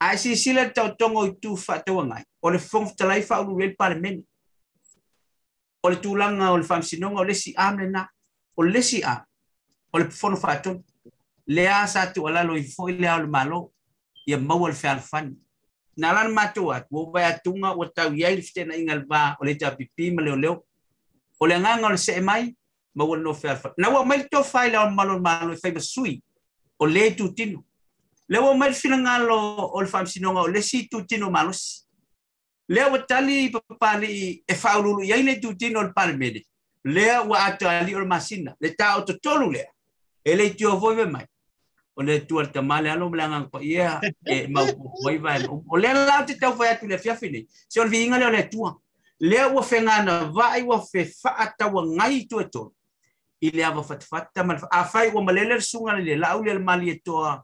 [0.00, 3.22] A si si le tau tongo i tu fa te wangai o le fong talai
[3.22, 4.22] fa ulu le parlement
[5.82, 6.82] o le tulanga o le fam
[7.16, 8.06] o le si am le na
[8.56, 9.24] o le si am
[9.92, 10.82] o le fono fa ton
[11.46, 13.72] le a sa tu ala lo i fo le al malo
[14.26, 15.34] ia mau le fa fan.
[15.96, 19.44] Na lan matua wo ba tunga o tau ia i fte na ingal ba o
[19.44, 20.64] le ta pipi ma le o leo.
[21.40, 22.54] O le o le se mai
[22.94, 25.80] ma ua no fea fa na ua mai to fai la malo malo fai ba
[25.80, 26.22] sui.
[26.78, 27.34] O le tu
[28.28, 31.52] le ua mai fina ngalo o le fam sinonga o le si tu tino malo
[32.68, 36.44] le ua tali pa pali e fa lulu ia le tu tino le pale mede
[36.84, 38.54] le ua ata ali o masina.
[38.60, 39.04] Le ta o
[40.28, 41.26] to tolu le e tio voi ve mai
[41.94, 44.62] o le tu al tamale alo blanga pa ia e ma
[45.02, 45.44] voi vai.
[45.46, 48.48] O le la te tau vai atu le fia fini se o vinga le le
[48.48, 48.76] tua.
[49.20, 52.72] Le ua fengana vai ua fe fa ata wa ngai tu e tolu
[53.40, 57.00] i le ava fatafata ma a fai ua malele le sunga le lau le mali
[57.00, 57.42] toa.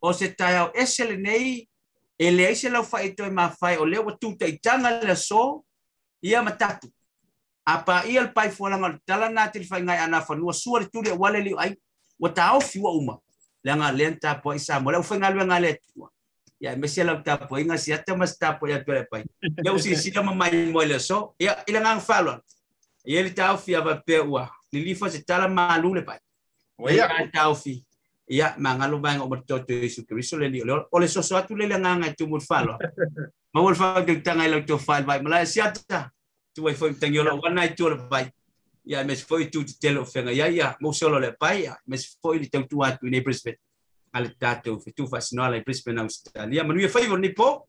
[0.00, 1.68] O se tai au ese le nei
[2.18, 5.16] e le aise lau fai toi ma fai o le ua tuta i tanga le
[5.16, 5.64] so
[6.22, 6.88] ia matatu.
[7.66, 10.88] A pa ia le pai fualanga tala na te fai ngai ana fanua sua le
[10.88, 11.76] tuli wale li ai
[12.20, 13.18] Wataufi wauma,
[13.64, 16.08] lengan uma le agalea na tapuaʻi sa mo le aufaigalu agale atua
[16.60, 17.22] ya e mesi tapo.
[17.22, 20.94] Tapuaʻiga siata ma se Ya, atu le pai ya ia u silasila mamai mo le
[20.94, 22.00] aso ia ya, i lagaga
[23.74, 26.18] ava ya, lilifa se tala malu le pai.
[26.90, 27.84] Ia taofi.
[28.28, 32.06] Ia magalo vaega o matototo iesu keriso le lio o anga soso atu le leagaga
[32.08, 32.78] e tumu le faaloalo
[33.54, 35.46] maua le faautautaga i lau tofale vai le
[38.86, 40.32] Ia mes foi tu te telo fenga.
[40.32, 41.66] Ia ia mo solo le pai.
[41.86, 43.58] Mes foi le tu atu ne Brisbane.
[44.12, 46.64] Ale tato fi tu fa sino ale Brisbane Australia.
[46.64, 47.68] Manu ia foi ni po.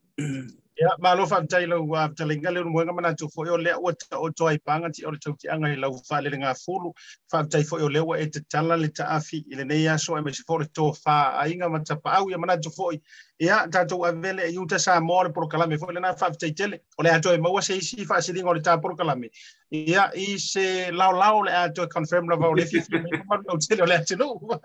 [0.79, 3.91] Ya, malo fa tai lo wa talinga le mo ngama tu fo yo le o
[4.13, 6.93] o toi panga ti o le tauti anga i lau fa le nga fulu
[7.31, 9.87] fa tai fo yo le wa e te tala le ta afi i le nei
[9.87, 12.61] aso e me se fo le to fa a inga ma tapa au ya mana
[12.61, 12.91] tu fo
[13.39, 17.37] ia tatou avele e iuta sa mo le porokalame foi lena faafetaitele o le atoe
[17.41, 19.31] maua se isi faasiliga o le taporokalame
[19.71, 24.61] ia i se laolao le atoe confirm lava o le fifiautele o le atunuu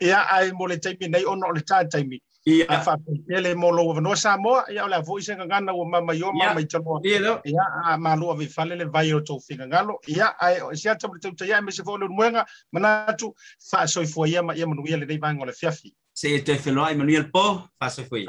[0.00, 4.16] ia ai mo le taimi nei ona o le tataimi ia faafetaitele mo lou avanoa
[4.16, 8.76] sa moa ia o le avoi se gagana ua mamaioa mamaitaloa ia a malua veifale
[8.76, 11.82] le vai o tou figagalo ia ae se ata mo le tautaia e me se
[11.82, 13.34] foʻi le unuega manatu
[13.70, 17.68] faasoifua ia ma ia manuia lenei vaega o le fiafi Se te feloa Emmanuel Po,
[17.78, 18.24] faso foi.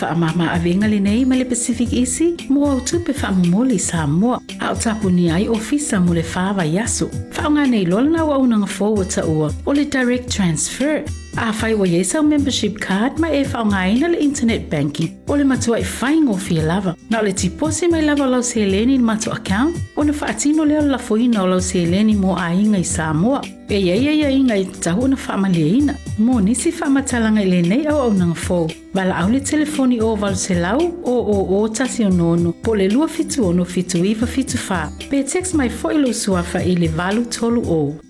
[0.00, 4.76] faamāmaavega lenei ma le pacific isi mo au tupe faamomoli i sa moa a o
[4.76, 9.04] tapunia ai ofisa mo le fāvaiaso vai aso nei loa lana auaunaga fou ua.
[9.04, 11.23] Taʻua o le direct transfer.
[11.36, 15.44] A fai wa o membership card ma e faunga ina le internet banking o le
[15.44, 16.96] matua i whaingo fia lava.
[17.10, 20.98] Na le tipose mai lava lau se leni mato account o na whaatino leo la
[20.98, 23.42] foina o lau se eleni mo a inga i Samoa.
[23.68, 25.94] E ia ia ia inga i tahu na faamalia ina.
[26.18, 28.70] Mo nisi faamatalanga i le nei au au nang fōu.
[28.94, 32.74] Bala au le telefoni o valu se lau o o o tasi o nono po
[32.74, 34.88] le lua fitu ono fitu iwa fitu fa.
[35.10, 38.03] Pe text mai fo ilo suafa i le valu tolu o.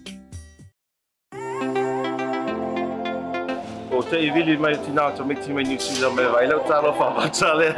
[4.10, 7.28] te i vili mai tina to me tima ni si me vai lo talo fa
[7.28, 7.74] tale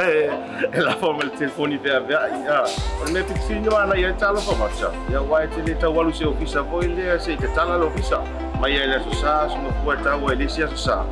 [0.73, 2.65] e la forma il telefoni per via ya
[3.01, 6.13] o me piti no ana ya talo fa fa ya wai te le ta walu
[6.13, 8.21] se ofisa voi le se te tala lo ofisa
[8.61, 11.05] mai ya le so sa so no fu ta wa le sia so sa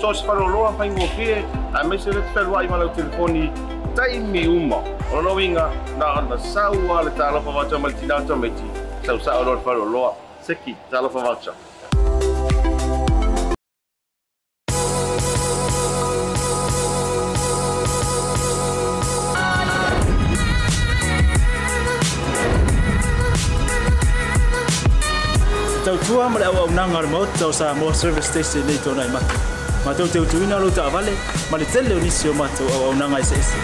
[0.00, 2.88] so se faro lo fa ingo fie a me se le per wai ma lo
[2.88, 3.52] telefoni
[3.94, 4.82] tai mi uma
[5.12, 8.50] o no winga na ana sa wa le talo fa fa ma tina to me
[8.50, 8.68] ti
[9.02, 11.73] sa sa o lo faro lo seki talo fa
[25.84, 29.04] fa tua ma le au nanga le mot tau sa mo service station nei tona
[29.04, 29.34] i matu.
[29.84, 31.12] Ma tau te utuina lo ta vale,
[31.50, 33.58] ma le tele o nisi o matu au au nanga i se ese.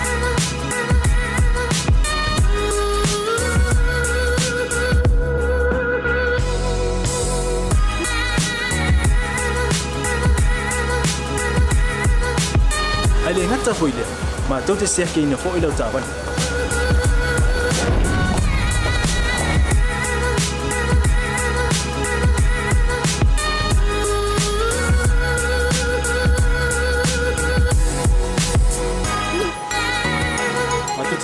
[13.27, 14.05] Ai le ngata fo ile,
[14.49, 16.40] ma tau te sea ke ina fo ila o ta vale.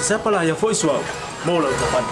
[0.06, 1.02] sepala ia foʻi suau
[1.46, 2.10] mo lau tapani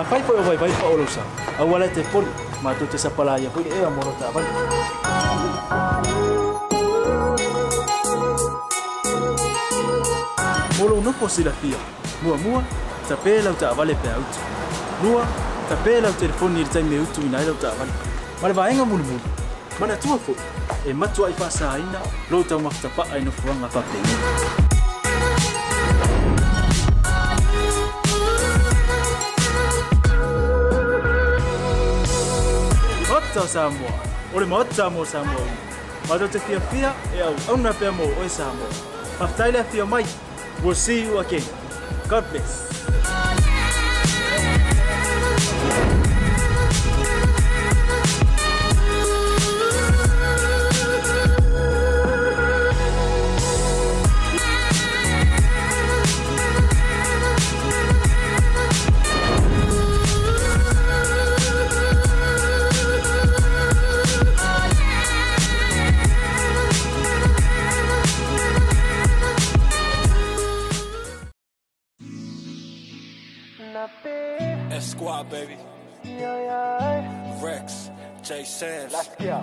[0.00, 1.22] afai foʻi o vaivai faʻolousa
[1.58, 2.30] aua lae te poli
[2.62, 4.50] matou te sapala ia foʻi leʻea mo lau taavali
[10.78, 11.82] mo lou nofo silafia
[12.22, 12.62] muamua
[13.08, 14.40] tapē lau taavale pea utu.
[15.02, 15.26] Lua
[15.68, 17.92] tapē lau telefoni i le taimi e utu ina ta lau taavali
[18.40, 19.39] ma le vaega mulimuli
[19.80, 20.34] mana tua fu
[20.86, 22.00] e matua i fasa aina
[22.30, 24.14] lo tau mafta pa no fuanga fa te ni
[33.16, 33.92] Ota Samoa,
[34.34, 35.46] ore ma ota mo Samoa.
[36.08, 38.68] Ma do te fia fia e au au na mo oe Samoa.
[39.18, 40.04] Ma fitaile a fia mai,
[40.62, 41.44] we'll see you again.
[42.08, 42.69] God bless.
[78.60, 78.92] Sands.
[78.92, 79.42] Let's go.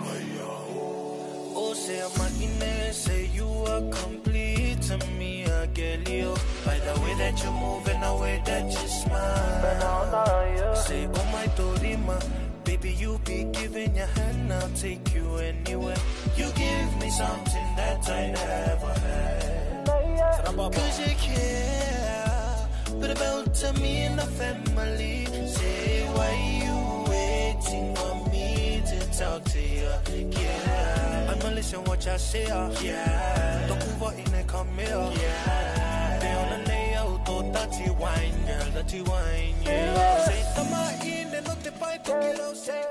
[1.56, 6.36] Oh, say I'm say you are complete to me, I get you.
[6.64, 10.76] By the way that you move and the way that you smile.
[10.76, 12.18] Say, oh my Dorima,
[12.64, 15.98] baby, you be giving your hand, I'll take you anywhere.
[16.36, 18.94] You give me something that I never
[20.78, 22.70] Cause you care,
[23.00, 25.26] but about to me and the family.
[25.48, 26.32] Say why
[26.66, 26.87] you
[29.18, 29.90] talk to you.
[30.30, 31.32] Yeah.
[31.32, 32.46] I'ma listen what y'all say.
[32.46, 33.68] Yeah.
[33.68, 34.94] 또 구워 있네 come here.
[34.94, 36.20] Yeah.
[36.38, 37.42] on the 내 여우 또
[38.00, 40.24] wine girl 따지 wine yeah.
[40.26, 40.44] Say
[42.54, 42.88] say.